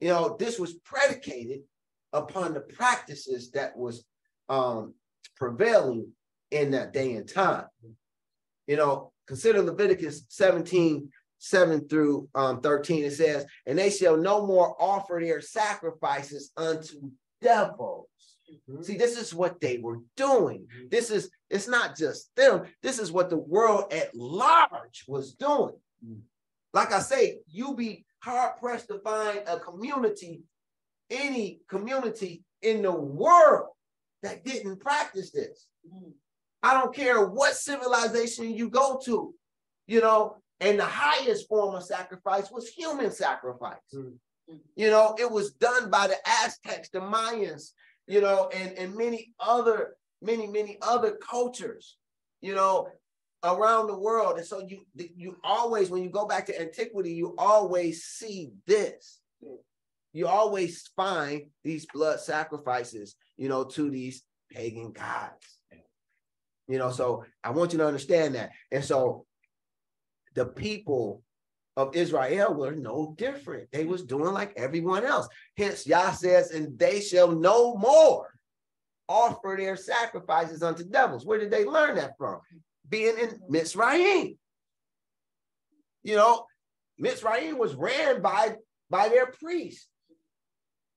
You 0.00 0.08
know, 0.08 0.36
this 0.38 0.58
was 0.58 0.74
predicated 0.74 1.60
upon 2.12 2.52
the 2.52 2.60
practices 2.60 3.52
that 3.52 3.76
was 3.76 4.04
um, 4.48 4.94
prevailing 5.36 6.08
in 6.50 6.72
that 6.72 6.92
day 6.92 7.14
and 7.14 7.28
time. 7.28 7.66
You 8.66 8.76
know, 8.76 9.12
consider 9.26 9.62
Leviticus 9.62 10.24
17, 10.28 11.10
7 11.38 11.88
through 11.88 12.28
um, 12.34 12.60
13. 12.60 13.04
It 13.04 13.12
says, 13.12 13.46
And 13.66 13.78
they 13.78 13.90
shall 13.90 14.16
no 14.16 14.46
more 14.46 14.74
offer 14.80 15.20
their 15.22 15.40
sacrifices 15.40 16.50
unto 16.56 17.10
devils. 17.40 18.08
See, 18.82 18.96
this 18.96 19.16
is 19.16 19.32
what 19.32 19.60
they 19.60 19.78
were 19.78 20.00
doing. 20.16 20.66
This 20.90 21.10
is, 21.10 21.30
it's 21.48 21.68
not 21.68 21.96
just 21.96 22.34
them, 22.34 22.62
this 22.82 22.98
is 22.98 23.12
what 23.12 23.30
the 23.30 23.36
world 23.36 23.92
at 23.92 24.14
large 24.14 25.04
was 25.06 25.34
doing. 25.34 25.76
Like 26.72 26.92
I 26.92 27.00
say, 27.00 27.38
you 27.48 27.74
be 27.74 28.04
hard 28.22 28.58
pressed 28.60 28.88
to 28.88 28.98
find 29.00 29.40
a 29.46 29.58
community, 29.58 30.42
any 31.10 31.60
community 31.68 32.44
in 32.62 32.82
the 32.82 32.92
world 32.92 33.68
that 34.22 34.44
didn't 34.44 34.80
practice 34.80 35.30
this. 35.30 35.66
I 36.62 36.74
don't 36.74 36.94
care 36.94 37.26
what 37.26 37.54
civilization 37.54 38.54
you 38.54 38.68
go 38.68 39.00
to, 39.04 39.34
you 39.86 40.00
know, 40.00 40.36
and 40.60 40.78
the 40.78 40.84
highest 40.84 41.48
form 41.48 41.74
of 41.74 41.84
sacrifice 41.84 42.50
was 42.50 42.68
human 42.68 43.10
sacrifice. 43.10 43.78
Mm. 43.94 44.12
You 44.76 44.90
know, 44.90 45.16
it 45.18 45.30
was 45.30 45.52
done 45.52 45.90
by 45.90 46.08
the 46.08 46.16
Aztecs, 46.44 46.90
the 46.90 47.00
Mayans, 47.00 47.70
you 48.06 48.20
know, 48.20 48.50
and, 48.54 48.76
and 48.76 48.94
many 48.94 49.32
other, 49.40 49.94
many, 50.20 50.46
many 50.46 50.76
other 50.82 51.12
cultures, 51.12 51.96
you 52.40 52.54
know, 52.54 52.88
around 53.42 53.86
the 53.86 53.98
world. 53.98 54.38
And 54.38 54.46
so 54.46 54.60
you 54.66 54.84
you 54.94 55.36
always, 55.42 55.90
when 55.90 56.02
you 56.02 56.10
go 56.10 56.26
back 56.26 56.46
to 56.46 56.60
antiquity, 56.60 57.12
you 57.12 57.34
always 57.38 58.04
see 58.04 58.52
this. 58.66 59.20
You 60.12 60.26
always 60.26 60.88
find 60.96 61.42
these 61.62 61.86
blood 61.92 62.20
sacrifices, 62.20 63.16
you 63.36 63.48
know, 63.48 63.64
to 63.64 63.90
these 63.90 64.22
pagan 64.50 64.92
gods. 64.92 65.58
You 66.68 66.78
know, 66.78 66.90
so 66.90 67.24
I 67.42 67.50
want 67.50 67.72
you 67.72 67.78
to 67.78 67.86
understand 67.86 68.34
that. 68.34 68.50
And 68.70 68.84
so 68.84 69.26
the 70.34 70.46
people 70.46 71.22
of 71.76 71.96
Israel 71.96 72.54
were 72.54 72.72
no 72.72 73.14
different. 73.16 73.68
They 73.72 73.84
was 73.84 74.04
doing 74.04 74.32
like 74.32 74.52
everyone 74.56 75.04
else. 75.04 75.28
Hence, 75.56 75.86
Yah 75.86 76.12
says, 76.12 76.50
and 76.50 76.78
they 76.78 77.00
shall 77.00 77.32
no 77.32 77.76
more 77.76 78.28
offer 79.08 79.56
their 79.58 79.76
sacrifices 79.76 80.62
unto 80.62 80.84
devils. 80.84 81.24
Where 81.24 81.38
did 81.38 81.50
they 81.50 81.64
learn 81.64 81.96
that 81.96 82.16
from? 82.18 82.40
Being 82.90 83.16
in 83.18 83.38
Mitzrayim. 83.50 84.36
You 86.02 86.16
know, 86.16 86.44
Mitzrayim 87.00 87.56
was 87.56 87.74
ran 87.74 88.20
by, 88.20 88.56
by 88.90 89.08
their 89.08 89.26
priests. 89.26 89.86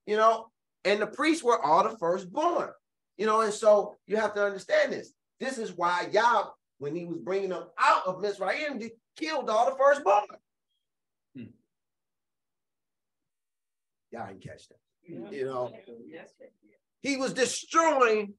You 0.05 0.17
know, 0.17 0.47
and 0.83 1.01
the 1.01 1.07
priests 1.07 1.43
were 1.43 1.63
all 1.63 1.83
the 1.83 1.97
firstborn. 1.97 2.69
You 3.17 3.25
know, 3.27 3.41
and 3.41 3.53
so 3.53 3.95
you 4.07 4.17
have 4.17 4.33
to 4.33 4.43
understand 4.43 4.91
this. 4.91 5.13
This 5.39 5.57
is 5.57 5.71
why 5.71 6.07
Yah, 6.11 6.45
when 6.79 6.95
he 6.95 7.05
was 7.05 7.19
bringing 7.19 7.49
them 7.49 7.65
out 7.79 8.07
of 8.07 8.21
Mitzrayim, 8.21 8.81
he 8.81 8.91
killed 9.15 9.49
all 9.49 9.69
the 9.69 9.77
firstborn. 9.77 10.23
Hmm. 11.37 11.43
Y'all 14.11 14.27
didn't 14.27 14.41
catch 14.43 14.67
that. 14.69 14.77
You 15.05 15.45
know, 15.45 15.71
Yes. 16.07 16.29
he 17.01 17.17
was 17.17 17.33
destroying 17.33 18.33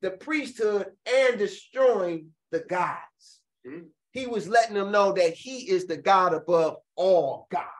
the 0.00 0.10
priesthood 0.12 0.86
and 1.06 1.38
destroying 1.38 2.34
the 2.50 2.60
gods. 2.60 3.40
Mhm. 3.64 3.90
He 4.12 4.26
was 4.26 4.48
letting 4.48 4.74
them 4.74 4.90
know 4.90 5.12
that 5.12 5.34
he 5.34 5.70
is 5.70 5.86
the 5.86 5.96
God 5.96 6.34
above 6.34 6.78
all 6.96 7.46
gods. 7.50 7.70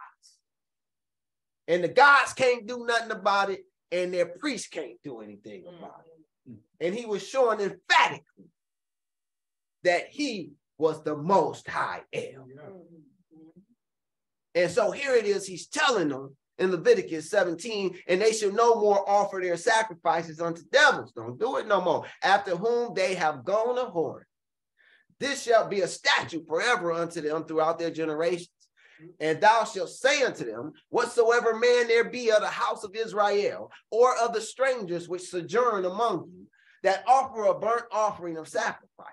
And 1.66 1.83
the 1.83 1.89
gods 1.89 2.33
can't 2.33 2.66
do 2.66 2.85
nothing 2.85 3.11
about 3.11 3.51
it, 3.51 3.64
and 3.91 4.12
their 4.12 4.27
priests 4.27 4.68
can't 4.68 5.01
do 5.03 5.21
anything 5.21 5.66
about 5.66 6.05
it. 6.07 6.57
And 6.81 6.95
he 6.95 7.07
was 7.07 7.27
showing 7.27 7.61
emphatically 7.61 8.51
that 9.83 10.09
he 10.09 10.53
was 10.79 11.03
the 11.03 11.16
most 11.16 11.68
high 11.68 12.05
El. 12.12 12.49
And 14.55 14.71
so 14.71 14.91
here 14.91 15.14
it 15.14 15.27
is, 15.27 15.47
he's 15.47 15.68
telling 15.68 16.09
them 16.09 16.37
in 16.61 16.71
Leviticus 16.71 17.31
17, 17.31 17.99
and 18.07 18.21
they 18.21 18.33
shall 18.33 18.53
no 18.53 18.75
more 18.77 19.09
offer 19.09 19.41
their 19.43 19.57
sacrifices 19.57 20.41
unto 20.41 20.63
devils. 20.71 21.11
Don't 21.13 21.41
do 21.41 21.57
it 21.57 21.67
no 21.67 21.81
more. 21.81 22.05
After 22.23 22.55
whom 22.55 22.95
they 22.95 23.15
have 23.15 23.45
gone 23.45 23.79
a 23.79 23.91
whoring. 23.91 24.25
This 25.19 25.43
shall 25.43 25.67
be 25.67 25.81
a 25.81 25.89
statute 25.89 26.47
forever 26.47 26.93
unto 26.93 27.21
them 27.21 27.45
throughout 27.45 27.79
their 27.79 27.91
generations. 27.91 28.49
And 29.19 29.41
thou 29.41 29.65
shalt 29.65 29.89
say 29.89 30.23
unto 30.23 30.45
them, 30.45 30.73
whatsoever 30.91 31.59
man 31.59 31.89
there 31.89 32.05
be 32.05 32.31
of 32.31 32.43
the 32.43 32.49
house 32.49 32.85
of 32.85 32.95
Israel, 32.95 33.73
or 33.91 34.15
of 34.19 34.35
the 34.35 34.43
strangers 34.43 35.09
which 35.09 35.23
sojourn 35.23 35.87
among 35.87 36.31
you, 36.31 36.47
that 36.83 37.05
offer 37.07 37.45
a 37.45 37.59
burnt 37.59 37.87
offering 37.91 38.37
of 38.37 38.49
sacrifice, 38.49 39.07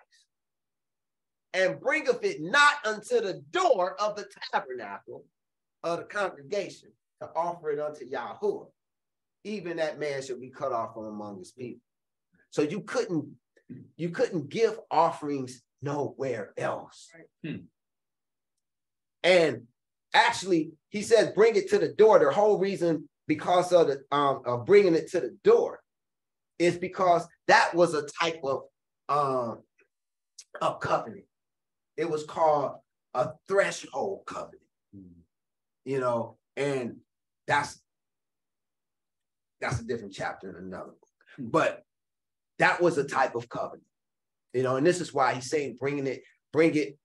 and 1.54 1.80
bringeth 1.80 2.24
it 2.24 2.42
not 2.42 2.86
unto 2.86 3.22
the 3.22 3.42
door 3.52 3.96
of 4.02 4.18
the 4.18 4.28
tabernacle 4.52 5.24
of 5.84 6.00
the 6.00 6.06
congregation 6.06 6.90
to 7.22 7.30
offer 7.36 7.72
it 7.72 7.80
unto 7.80 8.06
Yahweh, 8.06 8.66
even 9.44 9.78
that 9.78 10.00
man 10.00 10.22
shall 10.22 10.40
be 10.40 10.50
cut 10.50 10.72
off 10.72 10.94
from 10.94 11.06
among 11.06 11.40
his 11.40 11.52
people. 11.52 11.82
So 12.52 12.62
you 12.62 12.82
couldn't, 12.82 13.28
you 13.96 14.10
couldn't 14.10 14.50
give 14.50 14.80
offerings 14.90 15.62
nowhere 15.82 16.54
else. 16.58 17.10
Hmm. 17.44 17.58
And 19.24 19.64
actually, 20.14 20.72
he 20.90 21.02
says, 21.02 21.32
bring 21.34 21.56
it 21.56 21.70
to 21.70 21.80
the 21.80 21.90
door. 21.90 22.20
The 22.20 22.32
whole 22.32 22.58
reason 22.58 23.10
because 23.28 23.74
of 23.74 23.88
the 23.88 24.04
um 24.12 24.42
of 24.46 24.66
bringing 24.66 24.96
it 24.96 25.12
to 25.12 25.20
the 25.20 25.38
door 25.44 25.82
is 26.58 26.78
because 26.78 27.28
that 27.48 27.76
was 27.76 27.94
a 27.94 28.08
type 28.22 28.40
of 28.44 28.62
um 29.10 29.62
of 30.62 30.80
covenant. 30.80 31.26
It 31.98 32.10
was 32.10 32.24
called 32.24 32.76
a 33.14 33.32
threshold 33.48 34.22
covenant, 34.26 34.62
you 35.86 36.00
know, 36.00 36.38
and 36.56 36.98
that's 37.48 37.82
that's 39.60 39.80
a 39.80 39.84
different 39.86 40.14
chapter 40.14 40.50
in 40.50 40.66
another 40.66 40.92
book. 40.92 41.08
But 41.40 41.84
that 42.60 42.82
was 42.82 42.98
a 42.98 43.04
type 43.04 43.36
of 43.36 43.50
covenant, 43.50 43.84
you 44.54 44.64
know, 44.64 44.76
and 44.76 44.86
this 44.86 45.02
is 45.02 45.14
why 45.14 45.34
he's 45.34 45.50
saying 45.50 45.78
bringing 45.80 46.08
it, 46.08 46.24
bring 46.54 46.76
it, 46.76 46.98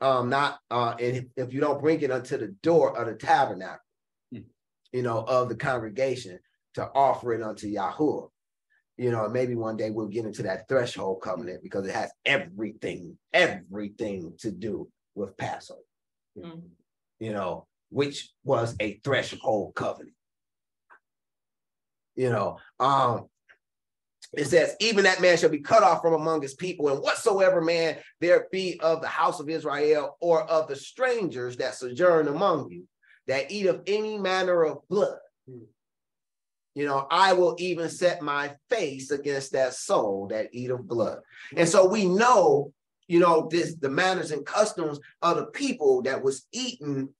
um, 0.00 0.28
not 0.30 0.58
uh, 0.70 0.94
and 0.98 1.16
if, 1.16 1.24
if 1.36 1.52
you 1.52 1.60
don't 1.60 1.80
bring 1.80 2.00
it 2.00 2.10
unto 2.10 2.36
the 2.38 2.48
door 2.62 2.96
of 2.96 3.06
the 3.06 3.14
tabernacle, 3.14 3.78
Hmm. 4.32 4.40
you 4.92 5.02
know, 5.02 5.18
of 5.18 5.48
the 5.48 5.56
congregation 5.56 6.38
to 6.74 6.88
offer 6.94 7.32
it 7.34 7.42
unto 7.42 7.66
Yahuwah. 7.72 8.28
You 8.98 9.10
know, 9.10 9.28
maybe 9.28 9.54
one 9.54 9.76
day 9.76 9.90
we'll 9.90 10.06
get 10.08 10.26
into 10.26 10.42
that 10.44 10.68
threshold 10.68 11.22
covenant 11.22 11.62
because 11.62 11.86
it 11.86 11.94
has 11.94 12.10
everything, 12.24 13.16
everything 13.32 14.34
to 14.40 14.50
do 14.50 14.88
with 15.14 15.36
Passover 15.36 15.80
Mhm. 16.38 16.70
you 17.18 17.32
know, 17.32 17.66
which 17.92 18.30
was 18.42 18.74
a 18.80 19.00
threshold 19.04 19.74
covenant. 19.74 20.14
You 22.16 22.30
know, 22.30 22.58
um, 22.80 23.26
it 24.32 24.46
says, 24.46 24.74
even 24.80 25.04
that 25.04 25.20
man 25.20 25.36
shall 25.36 25.50
be 25.50 25.60
cut 25.60 25.82
off 25.82 26.00
from 26.00 26.14
among 26.14 26.40
his 26.40 26.54
people, 26.54 26.88
and 26.88 27.00
whatsoever 27.02 27.60
man 27.60 27.98
there 28.20 28.46
be 28.50 28.80
of 28.80 29.02
the 29.02 29.08
house 29.08 29.40
of 29.40 29.50
Israel 29.50 30.16
or 30.20 30.42
of 30.44 30.68
the 30.68 30.76
strangers 30.76 31.58
that 31.58 31.74
sojourn 31.74 32.28
among 32.28 32.70
you, 32.70 32.84
that 33.26 33.50
eat 33.50 33.66
of 33.66 33.82
any 33.86 34.18
manner 34.18 34.64
of 34.64 34.78
blood. 34.88 35.18
You 36.74 36.86
know, 36.86 37.06
I 37.10 37.34
will 37.34 37.54
even 37.58 37.90
set 37.90 38.22
my 38.22 38.54
face 38.70 39.10
against 39.10 39.52
that 39.52 39.74
soul 39.74 40.28
that 40.28 40.48
eat 40.52 40.70
of 40.70 40.88
blood. 40.88 41.18
And 41.54 41.68
so 41.68 41.86
we 41.86 42.06
know, 42.06 42.72
you 43.08 43.20
know, 43.20 43.48
this 43.50 43.74
the 43.74 43.90
manners 43.90 44.30
and 44.30 44.46
customs 44.46 44.98
of 45.20 45.36
the 45.36 45.46
people 45.46 46.00
that 46.02 46.22
was 46.22 46.46
eating 46.52 47.10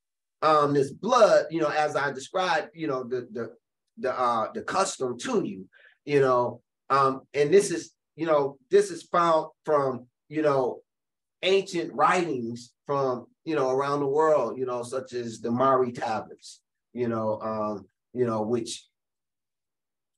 um 0.43 0.75
this 0.75 0.91
blood, 0.91 1.47
you 1.51 1.61
know, 1.61 1.69
as 1.71 1.97
I 1.97 2.13
described, 2.13 2.71
you 2.75 2.87
know, 2.87 3.05
the 3.05 3.29
the 3.33 3.51
the 3.99 4.19
uh 4.19 4.49
the 4.53 4.63
custom 4.63 5.19
to 5.19 5.45
you, 5.45 5.69
you 6.05 6.21
know, 6.21 6.61
um, 6.91 7.23
and 7.35 7.53
this 7.53 7.71
is, 7.71 7.93
you 8.17 8.27
know, 8.27 8.59
this 8.71 8.91
is 8.91 9.03
found 9.05 9.47
from, 9.65 10.07
you 10.29 10.43
know, 10.43 10.81
ancient 11.43 11.93
writings 11.95 12.73
from, 12.87 13.27
you 13.45 13.55
know, 13.55 13.71
around 13.71 14.01
the 14.01 14.07
world, 14.07 14.59
you 14.59 14.67
know, 14.67 14.83
such 14.83 15.13
as 15.15 15.41
the 15.41 15.51
Mari 15.51 15.93
tablets, 15.93 16.61
you 16.93 17.09
know, 17.09 17.41
um, 17.41 17.87
you 18.13 18.27
know, 18.27 18.43
which 18.43 18.87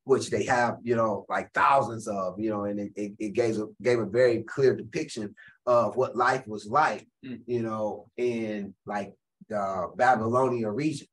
which 0.06 0.28
they 0.28 0.44
have, 0.44 0.76
you 0.82 0.94
know, 0.94 1.24
like 1.30 1.50
thousands 1.54 2.06
of, 2.08 2.38
you 2.38 2.50
know, 2.50 2.64
and 2.64 2.78
it, 2.78 2.92
it, 2.94 3.12
it 3.18 3.32
gave 3.32 3.58
a 3.58 3.66
gave 3.82 3.98
a 3.98 4.04
very 4.04 4.42
clear 4.42 4.74
depiction 4.76 5.34
of 5.66 5.96
what 5.96 6.16
life 6.16 6.46
was 6.46 6.66
like, 6.66 7.06
Mm. 7.24 7.40
you 7.46 7.62
know, 7.62 8.10
in 8.18 8.74
like 8.84 9.14
the 9.49 9.90
Babylonia 9.97 10.70
region, 10.70 11.09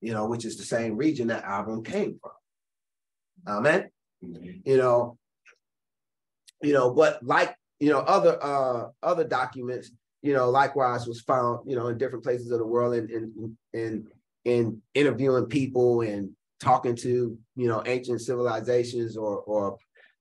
you 0.00 0.12
know, 0.12 0.26
which 0.26 0.44
is 0.44 0.56
the 0.56 0.64
same 0.64 0.96
region 0.96 1.28
that 1.28 1.44
Abram 1.46 1.82
came 1.82 2.18
from. 2.20 2.32
Amen. 3.46 3.90
You 4.20 4.76
know, 4.76 5.18
you 6.62 6.72
know, 6.72 6.90
but 6.92 7.22
like 7.22 7.54
you 7.80 7.90
know, 7.90 8.00
other 8.00 8.42
uh 8.42 8.88
other 9.02 9.24
documents, 9.24 9.90
you 10.22 10.34
know, 10.34 10.50
likewise 10.50 11.06
was 11.06 11.20
found, 11.20 11.70
you 11.70 11.76
know, 11.76 11.88
in 11.88 11.98
different 11.98 12.24
places 12.24 12.50
of 12.50 12.58
the 12.58 12.66
world 12.66 12.94
and 12.94 13.10
in 13.10 13.56
in 13.72 14.06
in 14.44 14.82
interviewing 14.94 15.46
people 15.46 16.00
and 16.00 16.30
talking 16.60 16.96
to, 16.96 17.38
you 17.54 17.68
know, 17.68 17.82
ancient 17.86 18.20
civilizations 18.20 19.16
or 19.16 19.38
or 19.38 19.78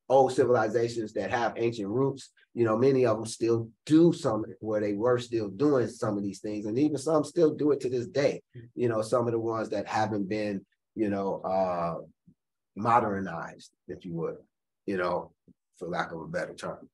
old 0.10 0.34
civilizations 0.34 1.14
that 1.14 1.32
have 1.32 1.54
ancient 1.58 1.89
roots, 1.89 2.30
you 2.58 2.66
know, 2.66 2.76
many 2.76 3.05
of 3.05 3.18
them 3.18 3.26
still 3.28 3.70
do 3.86 4.12
some 4.12 4.43
where 4.62 4.82
they 4.82 4.93
were 4.93 5.20
still 5.20 5.47
doing 5.47 5.88
some 5.88 6.18
of 6.18 6.24
these 6.24 6.39
things, 6.39 6.66
and 6.66 6.80
even 6.80 6.97
some 6.97 7.24
still 7.24 7.53
do 7.53 7.70
it 7.70 7.80
to 7.82 7.88
this 7.88 8.08
day. 8.08 8.41
Mm-hmm. 8.58 8.66
You 8.74 8.89
know, 8.89 9.03
some 9.03 9.28
of 9.28 9.32
the 9.32 9.39
ones 9.39 9.70
that 9.70 9.88
haven't 9.88 10.28
been, 10.28 10.66
you 10.95 11.12
know, 11.12 11.41
uh 11.41 12.01
modernized, 12.76 13.70
if 13.88 14.03
you 14.05 14.14
would, 14.16 14.38
you 14.88 14.97
know, 14.97 15.34
for 15.78 15.88
lack 15.88 16.12
of 16.12 16.20
a 16.20 16.26
better 16.26 16.55
term. 16.55 16.89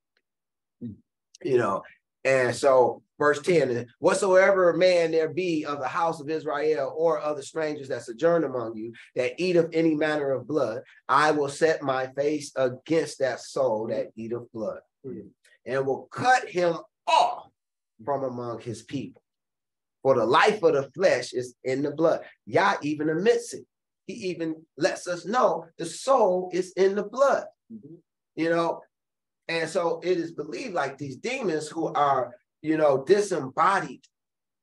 Mm. 0.84 0.96
You 1.42 1.58
know, 1.60 1.84
and 2.26 2.54
so 2.54 3.02
verse 3.18 3.42
10, 3.42 3.88
whatsoever 4.00 4.74
man 4.74 5.12
there 5.12 5.30
be 5.30 5.66
of 5.66 5.80
the 5.80 5.88
house 5.88 6.20
of 6.20 6.30
Israel 6.30 6.94
or 6.94 7.22
other 7.22 7.42
strangers 7.42 7.88
that 7.88 8.02
sojourn 8.02 8.44
among 8.44 8.76
you 8.76 8.92
that 9.16 9.36
eat 9.38 9.56
of 9.56 9.70
any 9.72 9.96
manner 9.96 10.32
of 10.32 10.46
blood, 10.46 10.82
I 11.08 11.32
will 11.32 11.48
set 11.48 11.82
my 11.82 12.08
face 12.08 12.52
against 12.58 13.20
that 13.20 13.40
soul 13.40 13.88
that 13.88 14.08
eat 14.18 14.34
of 14.34 14.52
blood 14.52 14.80
mm. 15.08 15.30
And 15.66 15.86
will 15.86 16.08
cut 16.12 16.48
him 16.50 16.76
off 17.08 17.48
from 18.04 18.24
among 18.24 18.62
his 18.62 18.84
people. 18.84 19.22
For 20.02 20.16
the 20.16 20.26
life 20.26 20.62
of 20.64 20.74
the 20.74 20.92
flesh 20.94 21.34
is 21.34 21.56
in 21.64 21.82
the 21.82 21.92
blood. 21.92 22.22
Yah 22.46 22.76
even 22.82 23.10
admits 23.10 23.54
it. 23.54 23.66
He 24.06 24.14
even 24.14 24.56
lets 24.78 25.08
us 25.08 25.26
know 25.26 25.66
the 25.78 25.86
soul 25.86 26.50
is 26.52 26.74
in 26.74 26.96
the 26.96 27.04
blood. 27.04 27.46
You 28.36 28.50
know, 28.50 28.82
and 29.48 29.70
so 29.70 30.00
it 30.04 30.18
is 30.18 30.32
believed 30.32 30.74
like 30.74 30.98
these 30.98 31.16
demons 31.18 31.68
who 31.68 31.88
are, 31.94 32.36
you 32.62 32.78
know, 32.78 33.04
disembodied, 33.06 34.04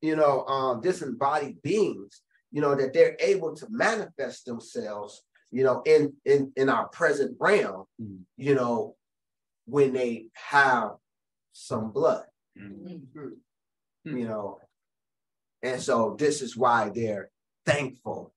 you 0.02 0.16
know, 0.16 0.44
um, 0.46 0.80
disembodied 0.80 1.62
beings, 1.62 2.22
you 2.52 2.60
know, 2.60 2.74
that 2.74 2.92
they're 2.92 3.16
able 3.20 3.54
to 3.56 3.66
manifest 3.70 4.44
themselves, 4.44 5.22
you 5.50 5.62
know, 5.64 5.82
in 5.86 6.12
in 6.24 6.52
in 6.56 6.68
our 6.68 6.88
present 6.88 7.36
realm, 7.40 7.84
Mm. 8.00 8.20
you 8.36 8.54
know, 8.54 8.96
when 9.70 9.92
they 9.92 10.26
have 10.34 10.96
some 11.52 11.92
blood, 11.92 12.26
Mhm. 12.56 13.40
you 14.04 14.28
know. 14.28 14.60
And 15.62 15.80
so 15.80 16.16
this 16.18 16.42
is 16.42 16.56
why 16.56 16.88
they're 16.90 17.30
thankful, 17.64 18.34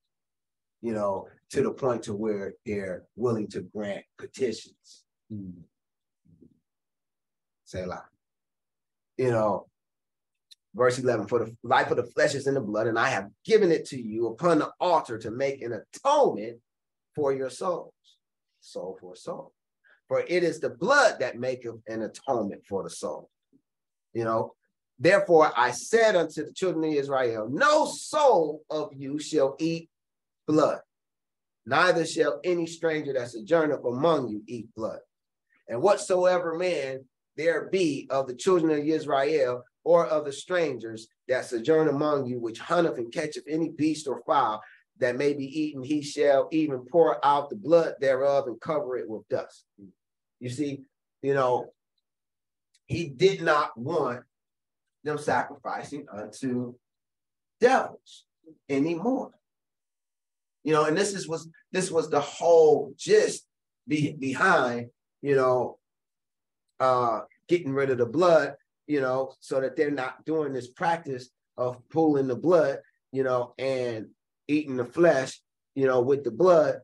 you 0.81 0.93
know, 0.93 1.29
to 1.49 1.61
the 1.63 1.71
point 1.71 2.03
to 2.03 2.13
where 2.13 2.55
they're 2.65 3.07
willing 3.15 3.47
to 3.49 3.61
grant 3.61 4.05
petitions. 4.17 5.05
Mm. 5.31 5.63
Selah. 7.63 8.09
You 9.17 9.31
know, 9.31 9.69
verse 10.73 10.99
11 10.99 11.27
For 11.27 11.39
the 11.39 11.55
life 11.63 11.89
of 11.91 11.97
the 11.97 12.03
flesh 12.03 12.35
is 12.35 12.47
in 12.47 12.55
the 12.55 12.61
blood, 12.61 12.87
and 12.87 12.99
I 12.99 13.09
have 13.09 13.31
given 13.45 13.71
it 13.71 13.85
to 13.87 14.01
you 14.01 14.27
upon 14.27 14.59
the 14.59 14.71
altar 14.79 15.17
to 15.19 15.31
make 15.31 15.61
an 15.61 15.73
atonement 15.73 16.61
for 17.15 17.33
your 17.33 17.49
souls. 17.49 17.93
Soul 18.59 18.97
for 18.99 19.15
soul. 19.15 19.53
For 20.13 20.23
it 20.27 20.43
is 20.43 20.59
the 20.59 20.69
blood 20.69 21.15
that 21.21 21.39
maketh 21.39 21.81
an 21.87 22.03
atonement 22.03 22.61
for 22.69 22.83
the 22.83 22.89
soul. 22.91 23.31
You 24.13 24.25
know, 24.25 24.53
therefore 24.99 25.51
I 25.57 25.71
said 25.71 26.15
unto 26.15 26.45
the 26.45 26.53
children 26.53 26.83
of 26.83 26.93
Israel, 26.93 27.49
No 27.49 27.87
soul 27.87 28.61
of 28.69 28.91
you 28.95 29.17
shall 29.17 29.55
eat 29.57 29.89
blood, 30.47 30.81
neither 31.65 32.05
shall 32.05 32.39
any 32.43 32.67
stranger 32.67 33.11
that 33.13 33.31
sojourneth 33.31 33.83
among 33.83 34.27
you 34.27 34.43
eat 34.45 34.67
blood. 34.75 34.99
And 35.67 35.81
whatsoever 35.81 36.53
man 36.59 37.05
there 37.35 37.69
be 37.71 38.07
of 38.11 38.27
the 38.27 38.35
children 38.35 38.71
of 38.71 38.85
Israel 38.85 39.63
or 39.83 40.05
of 40.05 40.25
the 40.25 40.31
strangers 40.31 41.07
that 41.27 41.45
sojourn 41.45 41.87
among 41.87 42.27
you, 42.27 42.39
which 42.39 42.59
hunteth 42.59 42.99
and 42.99 43.11
catcheth 43.11 43.45
any 43.49 43.69
beast 43.69 44.07
or 44.07 44.21
fowl 44.27 44.61
that 44.99 45.15
may 45.15 45.33
be 45.33 45.45
eaten, 45.45 45.81
he 45.81 46.03
shall 46.03 46.49
even 46.51 46.85
pour 46.91 47.17
out 47.25 47.49
the 47.49 47.55
blood 47.55 47.95
thereof 47.99 48.45
and 48.45 48.61
cover 48.61 48.95
it 48.95 49.09
with 49.09 49.27
dust. 49.27 49.65
You 50.43 50.49
see, 50.49 50.81
you 51.21 51.33
know, 51.33 51.71
he 52.85 53.07
did 53.07 53.41
not 53.41 53.77
want 53.77 54.23
them 55.05 55.17
sacrificing 55.17 56.05
unto 56.11 56.75
devils 57.61 58.25
anymore. 58.67 59.31
You 60.65 60.73
know, 60.73 60.83
and 60.83 60.97
this 60.97 61.13
is 61.13 61.29
was 61.29 61.47
this 61.71 61.89
was 61.89 62.09
the 62.09 62.19
whole 62.19 62.93
gist 62.97 63.47
be, 63.87 64.17
behind, 64.19 64.89
you 65.21 65.37
know, 65.37 65.77
uh 66.81 67.21
getting 67.47 67.71
rid 67.71 67.89
of 67.89 67.99
the 67.99 68.05
blood, 68.05 68.55
you 68.85 68.99
know, 68.99 69.31
so 69.39 69.61
that 69.61 69.77
they're 69.77 69.91
not 69.91 70.25
doing 70.25 70.51
this 70.51 70.67
practice 70.67 71.29
of 71.55 71.77
pulling 71.87 72.27
the 72.27 72.35
blood, 72.35 72.79
you 73.13 73.23
know, 73.23 73.53
and 73.57 74.07
eating 74.49 74.75
the 74.75 74.83
flesh, 74.83 75.39
you 75.73 75.87
know, 75.87 76.01
with 76.01 76.25
the 76.25 76.31
blood 76.31 76.81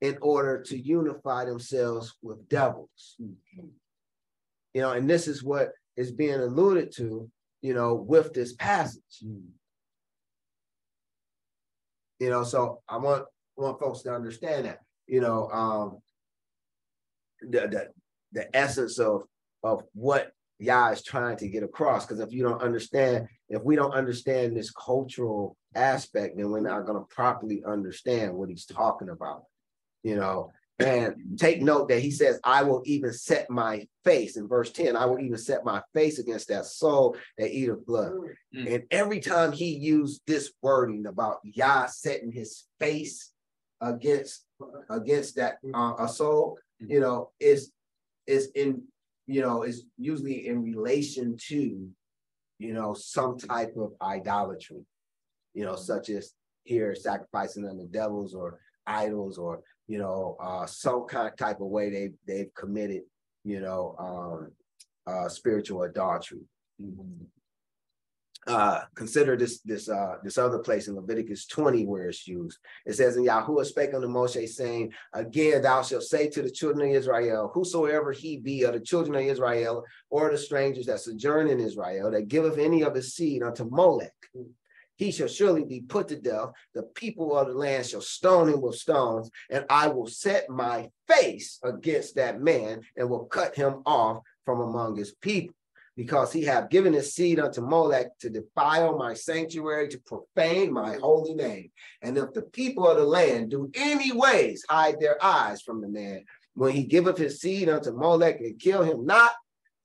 in 0.00 0.16
order 0.20 0.62
to 0.62 0.78
unify 0.78 1.44
themselves 1.44 2.14
with 2.22 2.48
devils. 2.48 3.16
You 3.18 4.82
know, 4.82 4.92
and 4.92 5.08
this 5.08 5.26
is 5.26 5.42
what 5.42 5.72
is 5.96 6.12
being 6.12 6.40
alluded 6.40 6.92
to, 6.96 7.28
you 7.62 7.74
know, 7.74 7.94
with 7.94 8.32
this 8.32 8.52
passage. 8.54 9.02
You 12.20 12.30
know, 12.30 12.44
so 12.44 12.82
I 12.88 12.98
want 12.98 13.24
want 13.56 13.80
folks 13.80 14.02
to 14.02 14.14
understand 14.14 14.66
that, 14.66 14.78
you 15.06 15.20
know, 15.20 15.48
um 15.50 15.98
the 17.40 17.66
the 17.68 17.88
the 18.32 18.56
essence 18.56 18.98
of 18.98 19.24
of 19.64 19.82
what 19.94 20.32
Yah 20.60 20.90
is 20.90 21.02
trying 21.02 21.36
to 21.38 21.48
get 21.48 21.62
across. 21.62 22.06
Because 22.06 22.20
if 22.20 22.32
you 22.32 22.42
don't 22.42 22.62
understand, 22.62 23.28
if 23.48 23.62
we 23.62 23.76
don't 23.76 23.94
understand 23.94 24.56
this 24.56 24.70
cultural 24.70 25.56
aspect, 25.74 26.36
then 26.36 26.50
we're 26.50 26.60
not 26.60 26.84
going 26.84 26.98
to 26.98 27.14
properly 27.14 27.62
understand 27.64 28.34
what 28.34 28.48
he's 28.48 28.64
talking 28.64 29.08
about. 29.08 29.44
You 30.02 30.16
know, 30.16 30.52
and 30.78 31.36
take 31.36 31.60
note 31.60 31.88
that 31.88 32.00
he 32.00 32.10
says, 32.12 32.38
I 32.44 32.62
will 32.62 32.82
even 32.86 33.12
set 33.12 33.50
my 33.50 33.86
face 34.04 34.36
in 34.36 34.46
verse 34.46 34.70
10, 34.70 34.96
I 34.96 35.06
will 35.06 35.18
even 35.18 35.38
set 35.38 35.64
my 35.64 35.82
face 35.92 36.20
against 36.20 36.48
that 36.48 36.66
soul 36.66 37.16
that 37.36 37.52
eateth 37.52 37.84
blood. 37.84 38.12
Mm. 38.54 38.74
And 38.74 38.84
every 38.90 39.18
time 39.18 39.50
he 39.50 39.74
used 39.74 40.22
this 40.26 40.52
wording 40.62 41.06
about 41.06 41.38
Yah 41.42 41.86
setting 41.86 42.30
his 42.30 42.64
face 42.78 43.32
against 43.80 44.44
against 44.88 45.36
that 45.36 45.58
uh, 45.74 45.94
a 45.98 46.08
soul, 46.08 46.58
you 46.78 47.00
know, 47.00 47.30
is 47.40 47.72
is 48.26 48.50
in 48.54 48.82
you 49.26 49.40
know 49.40 49.62
is 49.62 49.84
usually 49.96 50.46
in 50.46 50.62
relation 50.62 51.36
to 51.48 51.88
you 52.58 52.72
know 52.72 52.94
some 52.94 53.36
type 53.36 53.74
of 53.76 53.92
idolatry, 54.00 54.84
you 55.54 55.64
know, 55.64 55.76
such 55.76 56.08
as 56.10 56.34
here 56.64 56.94
sacrificing 56.94 57.66
unto 57.66 57.86
devils 57.88 58.34
or 58.34 58.60
idols 58.88 59.38
or 59.38 59.60
you 59.86 59.98
know 59.98 60.36
uh 60.40 60.66
some 60.66 61.06
kind 61.06 61.28
of 61.28 61.36
type 61.36 61.60
of 61.60 61.68
way 61.68 61.90
they 61.90 62.10
they've 62.26 62.54
committed 62.54 63.02
you 63.44 63.60
know 63.60 63.94
um 63.98 64.52
uh 65.06 65.28
spiritual 65.28 65.82
adultery. 65.82 66.40
Uh 68.46 68.80
consider 68.94 69.36
this 69.36 69.60
this 69.60 69.88
uh 69.90 70.16
this 70.24 70.38
other 70.38 70.58
place 70.60 70.88
in 70.88 70.94
leviticus 70.94 71.46
20 71.46 71.84
where 71.84 72.08
it's 72.08 72.26
used. 72.26 72.58
It 72.86 72.94
says 72.94 73.16
and 73.16 73.26
yahuwah 73.26 73.66
spake 73.66 73.92
unto 73.94 74.08
moshe 74.08 74.48
saying 74.48 74.92
again 75.12 75.62
thou 75.62 75.82
shalt 75.82 76.04
say 76.04 76.30
to 76.30 76.42
the 76.42 76.50
children 76.50 76.88
of 76.88 76.96
israel 76.96 77.50
whosoever 77.52 78.12
he 78.12 78.38
be 78.38 78.62
of 78.62 78.72
the 78.72 78.80
children 78.80 79.16
of 79.16 79.22
israel 79.22 79.84
or 80.08 80.30
the 80.30 80.38
strangers 80.38 80.86
that 80.86 81.00
sojourn 81.00 81.48
in 81.48 81.60
israel 81.60 82.10
that 82.10 82.28
giveth 82.28 82.56
any 82.58 82.82
of 82.82 82.94
his 82.94 83.14
seed 83.14 83.42
unto 83.42 83.68
molech 83.68 84.14
he 84.98 85.12
shall 85.12 85.28
surely 85.28 85.64
be 85.64 85.80
put 85.80 86.08
to 86.08 86.16
death. 86.16 86.50
The 86.74 86.82
people 86.82 87.36
of 87.36 87.46
the 87.46 87.54
land 87.54 87.86
shall 87.86 88.00
stone 88.00 88.48
him 88.48 88.60
with 88.60 88.74
stones, 88.74 89.30
and 89.48 89.64
I 89.70 89.86
will 89.88 90.08
set 90.08 90.50
my 90.50 90.90
face 91.06 91.60
against 91.62 92.16
that 92.16 92.42
man 92.42 92.82
and 92.96 93.08
will 93.08 93.24
cut 93.24 93.54
him 93.54 93.82
off 93.86 94.22
from 94.44 94.60
among 94.60 94.96
his 94.96 95.14
people. 95.14 95.54
Because 95.96 96.32
he 96.32 96.44
have 96.44 96.70
given 96.70 96.92
his 96.92 97.12
seed 97.14 97.40
unto 97.40 97.60
Molech 97.60 98.16
to 98.20 98.30
defile 98.30 98.96
my 98.96 99.14
sanctuary, 99.14 99.88
to 99.88 99.98
profane 99.98 100.72
my 100.72 100.94
holy 100.96 101.34
name. 101.34 101.70
And 102.02 102.16
if 102.16 102.32
the 102.32 102.42
people 102.42 102.86
of 102.86 102.98
the 102.98 103.04
land 103.04 103.50
do 103.50 103.70
any 103.74 104.12
ways 104.12 104.64
hide 104.68 105.00
their 105.00 105.22
eyes 105.24 105.62
from 105.62 105.80
the 105.80 105.88
man, 105.88 106.24
when 106.54 106.72
he 106.72 106.84
giveth 106.84 107.18
his 107.18 107.40
seed 107.40 107.68
unto 107.68 107.92
Molech 107.92 108.40
and 108.40 108.60
kill 108.60 108.82
him 108.82 109.06
not, 109.06 109.32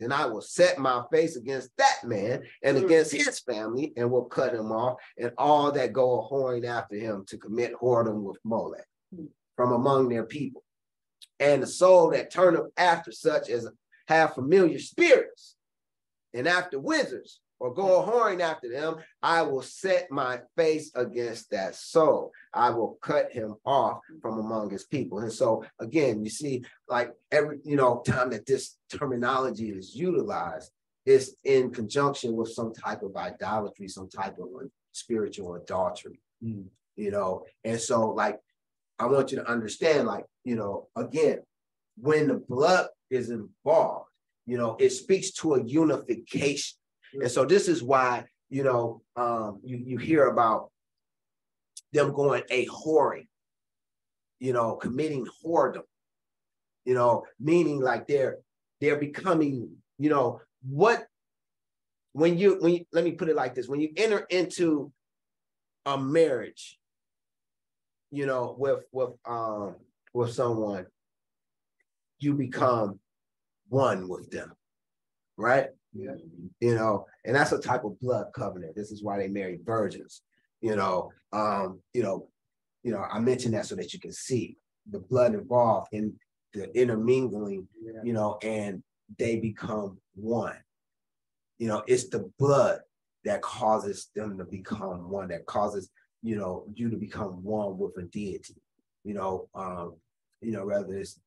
then 0.03 0.11
I 0.11 0.25
will 0.25 0.41
set 0.41 0.77
my 0.77 1.03
face 1.11 1.35
against 1.35 1.69
that 1.77 1.99
man 2.03 2.43
and 2.61 2.77
mm. 2.77 2.83
against 2.83 3.11
his 3.11 3.39
family 3.39 3.93
and 3.95 4.11
will 4.11 4.25
cut 4.25 4.53
him 4.53 4.71
off 4.71 4.99
and 5.17 5.31
all 5.37 5.71
that 5.71 5.93
go 5.93 6.19
a 6.19 6.29
whoring 6.29 6.65
after 6.65 6.95
him 6.95 7.23
to 7.27 7.37
commit 7.37 7.73
whoredom 7.73 8.23
with 8.23 8.37
Molech 8.43 8.85
mm. 9.15 9.27
from 9.55 9.71
among 9.71 10.09
their 10.09 10.25
people. 10.25 10.63
And 11.39 11.63
the 11.63 11.67
soul 11.67 12.11
that 12.11 12.31
turneth 12.31 12.71
after 12.77 13.11
such 13.11 13.49
as 13.49 13.67
have 14.07 14.35
familiar 14.35 14.79
spirits 14.79 15.55
and 16.33 16.47
after 16.47 16.79
wizards 16.79 17.39
or 17.63 17.73
go 17.73 18.01
a 18.01 18.05
whoring 18.05 18.41
after 18.41 18.69
them, 18.69 18.97
I 19.21 19.41
will 19.41 19.61
set 19.61 20.11
my 20.11 20.41
face 20.57 20.91
against 20.95 21.49
that 21.51 21.75
soul. 21.75 22.33
I 22.53 22.71
will 22.71 22.97
cut 23.01 23.31
him 23.31 23.55
off 23.65 24.01
from 24.21 24.37
among 24.37 24.69
his 24.69 24.83
people. 24.83 25.19
And 25.19 25.31
so 25.31 25.63
again, 25.79 26.25
you 26.25 26.29
see, 26.29 26.65
like 26.89 27.13
every 27.31 27.59
you 27.63 27.77
know 27.77 28.03
time 28.05 28.31
that 28.31 28.45
this 28.45 28.75
terminology 28.89 29.69
is 29.69 29.95
utilized, 29.95 30.71
is 31.05 31.37
in 31.45 31.71
conjunction 31.71 32.35
with 32.35 32.51
some 32.51 32.73
type 32.73 33.01
of 33.01 33.15
idolatry, 33.15 33.87
some 33.87 34.09
type 34.09 34.37
of 34.39 34.49
spiritual 34.91 35.55
adultery. 35.55 36.19
Mm. 36.43 36.65
You 36.97 37.11
know, 37.11 37.45
and 37.63 37.79
so 37.79 38.09
like 38.09 38.41
I 38.99 39.05
want 39.05 39.31
you 39.31 39.37
to 39.37 39.49
understand, 39.49 40.05
like, 40.05 40.25
you 40.43 40.57
know, 40.57 40.89
again, 40.97 41.39
when 41.95 42.27
the 42.27 42.43
blood 42.49 42.87
is 43.09 43.29
involved, 43.29 44.09
you 44.45 44.57
know, 44.57 44.75
it 44.81 44.89
speaks 44.89 45.31
to 45.35 45.53
a 45.53 45.63
unification. 45.63 46.77
And 47.13 47.31
so 47.31 47.45
this 47.45 47.67
is 47.67 47.83
why, 47.83 48.25
you 48.49 48.63
know, 48.63 49.01
um, 49.15 49.59
you, 49.63 49.77
you 49.77 49.97
hear 49.97 50.27
about 50.27 50.71
them 51.91 52.13
going 52.13 52.43
a 52.49 52.65
whoring, 52.67 53.27
you 54.39 54.53
know, 54.53 54.75
committing 54.75 55.25
whoredom, 55.43 55.83
you 56.85 56.93
know, 56.93 57.25
meaning 57.39 57.79
like 57.79 58.07
they're 58.07 58.37
they're 58.81 58.97
becoming, 58.97 59.69
you 59.97 60.09
know, 60.09 60.41
what 60.67 61.07
when 62.13 62.37
you 62.37 62.57
when 62.59 62.73
you, 62.73 62.85
let 62.91 63.03
me 63.03 63.11
put 63.11 63.29
it 63.29 63.35
like 63.35 63.55
this, 63.55 63.67
when 63.67 63.79
you 63.79 63.89
enter 63.95 64.25
into 64.29 64.91
a 65.85 65.97
marriage, 65.97 66.79
you 68.11 68.25
know, 68.25 68.55
with 68.57 68.83
with 68.91 69.11
um 69.25 69.75
with 70.13 70.33
someone, 70.33 70.85
you 72.19 72.33
become 72.33 72.99
one 73.69 74.07
with 74.07 74.29
them, 74.29 74.53
right? 75.37 75.69
Yeah. 75.93 76.15
You 76.59 76.75
know, 76.75 77.05
and 77.25 77.35
that's 77.35 77.51
a 77.51 77.59
type 77.59 77.83
of 77.83 77.99
blood 77.99 78.27
covenant. 78.33 78.75
This 78.75 78.91
is 78.91 79.03
why 79.03 79.17
they 79.17 79.27
marry 79.27 79.59
virgins. 79.63 80.21
You 80.61 80.75
know, 80.75 81.11
um, 81.31 81.81
you 81.93 82.03
know, 82.03 82.27
you 82.83 82.91
know, 82.91 83.01
I 83.11 83.19
mentioned 83.19 83.53
that 83.53 83.65
so 83.65 83.75
that 83.75 83.93
you 83.93 83.99
can 83.99 84.11
see 84.11 84.57
the 84.89 84.99
blood 84.99 85.33
involved 85.33 85.89
in 85.91 86.13
the 86.53 86.75
intermingling, 86.77 87.67
you 88.03 88.13
know, 88.13 88.37
and 88.43 88.83
they 89.17 89.37
become 89.37 89.97
one. 90.15 90.55
You 91.59 91.67
know, 91.67 91.83
it's 91.87 92.09
the 92.09 92.31
blood 92.39 92.79
that 93.25 93.41
causes 93.41 94.09
them 94.15 94.37
to 94.37 94.45
become 94.45 95.09
one, 95.09 95.29
that 95.29 95.45
causes, 95.45 95.89
you 96.21 96.35
know, 96.35 96.65
you 96.73 96.89
to 96.89 96.97
become 96.97 97.43
one 97.43 97.77
with 97.77 97.97
a 97.97 98.03
deity. 98.03 98.61
You 99.03 99.13
know, 99.13 99.49
um, 99.55 99.95
you 100.41 100.51
know, 100.51 100.65
whether 100.65 100.97
it's, 100.97 101.19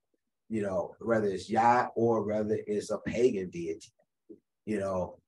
you 0.48 0.62
know, 0.62 0.94
whether 1.00 1.26
it's 1.26 1.50
Yah 1.50 1.88
or 1.94 2.22
whether 2.22 2.58
it's 2.66 2.90
a 2.90 2.98
pagan 2.98 3.50
deity, 3.50 3.88
you 4.66 4.78
know, 4.78 5.18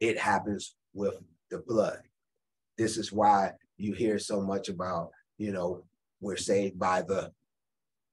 it 0.00 0.18
happens 0.18 0.74
with 0.94 1.14
the 1.50 1.58
blood. 1.58 1.98
This 2.76 2.96
is 2.96 3.12
why 3.12 3.52
you 3.76 3.92
hear 3.92 4.18
so 4.18 4.40
much 4.40 4.68
about, 4.68 5.10
you 5.38 5.52
know, 5.52 5.84
we're 6.20 6.36
saved 6.36 6.78
by 6.78 7.02
the 7.02 7.30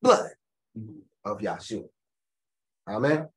blood 0.02 0.32
of 1.26 1.40
Yahshua. 1.40 1.88
Amen. 2.88 3.28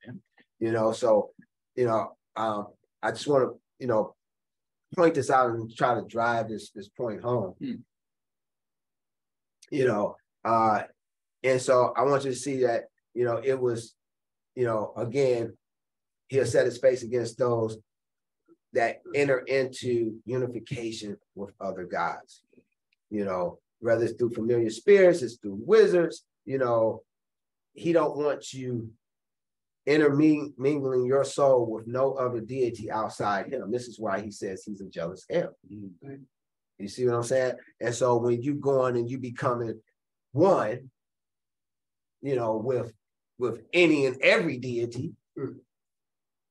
You 0.59 0.73
know, 0.73 0.93
so, 0.93 1.31
you 1.77 1.87
know, 1.87 2.17
um, 2.35 2.67
I 3.03 3.13
just 3.13 3.29
want 3.29 3.45
to, 3.45 3.61
you 3.79 3.87
know, 3.87 4.15
point 4.97 5.15
this 5.15 5.31
out 5.31 5.51
and 5.51 5.75
try 5.75 5.95
to 5.95 6.03
drive 6.03 6.49
this 6.49 6.71
this 6.71 6.89
point 6.89 7.23
home. 7.23 7.55
Hmm. 7.61 7.75
You 9.71 9.87
know, 9.87 10.17
uh, 10.45 10.83
and 11.43 11.61
so 11.61 11.93
I 11.97 12.03
want 12.03 12.25
you 12.25 12.31
to 12.31 12.37
see 12.37 12.63
that, 12.63 12.85
you 13.15 13.25
know, 13.25 13.41
it 13.43 13.61
was, 13.61 13.95
you 14.55 14.65
know, 14.65 14.93
again, 14.97 15.57
he'll 16.29 16.47
set 16.47 16.67
his 16.67 16.79
face 16.79 17.03
against 17.03 17.39
those 17.39 17.79
that 18.73 19.01
enter 19.15 19.39
into 19.39 20.17
unification 20.25 21.17
with 21.35 21.51
other 21.61 21.85
gods. 21.85 22.43
You 23.11 23.25
know, 23.25 23.59
whether 23.81 24.05
it's 24.05 24.15
through 24.15 24.35
familiar 24.35 24.71
spirits, 24.71 25.23
it's 25.23 25.37
through 25.37 25.59
wizards, 25.65 26.25
you 26.45 26.59
know, 26.59 27.03
he 27.75 27.93
don't 27.93 28.17
want 28.17 28.53
you 28.53 28.91
intermingling 29.87 31.07
your 31.07 31.25
soul 31.25 31.71
with 31.71 31.87
no 31.87 32.15
other 32.15 32.41
deity 32.41 32.91
outside 32.91 33.53
him. 33.53 33.71
This 33.71 33.87
is 33.87 34.01
why 34.01 34.21
he 34.21 34.31
says 34.31 34.65
he's 34.65 34.81
a 34.81 34.87
jealous 34.87 35.25
El. 35.31 35.55
Mm-hmm. 35.73 36.15
You 36.79 36.89
see 36.89 37.07
what 37.07 37.17
I'm 37.17 37.23
saying? 37.23 37.55
And 37.81 37.95
so 37.95 38.17
when 38.17 38.43
you 38.43 38.55
go 38.55 38.83
on 38.83 38.97
and 38.97 39.09
you 39.09 39.19
becoming 39.19 39.81
one, 40.33 40.91
you 42.21 42.35
know, 42.35 42.57
with 42.57 42.93
with 43.39 43.63
any 43.73 44.07
and 44.07 44.21
every 44.23 44.59
deity, 44.59 45.13
mm. 45.39 45.57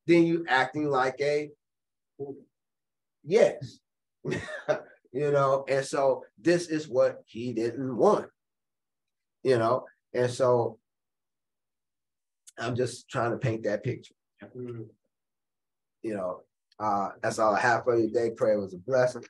Then 0.08 0.24
you 0.24 0.46
acting 0.48 0.90
like 0.90 1.20
a 1.22 1.50
yes. 3.24 3.80
you 4.24 5.32
know, 5.32 5.66
and 5.68 5.86
so 5.86 6.24
this 6.42 6.68
is 6.68 6.88
what 6.88 7.24
he 7.26 7.54
didn't 7.54 7.96
want. 7.96 8.28
You 9.44 9.58
know, 9.58 9.86
and 10.14 10.30
so 10.30 10.80
I'm 12.58 12.76
just 12.76 13.10
trying 13.10 13.32
to 13.32 13.38
paint 13.38 13.64
that 13.64 13.84
picture. 13.84 14.16
You 14.54 14.90
know, 16.04 16.42
uh, 16.80 17.10
that's 17.22 17.40
all 17.40 17.56
I 17.56 17.60
have 17.60 17.84
for 17.84 17.98
you 17.98 18.08
today. 18.08 18.32
Prayer 18.32 18.60
was 18.60 18.74
a 18.74 18.78
blessing. 18.78 19.24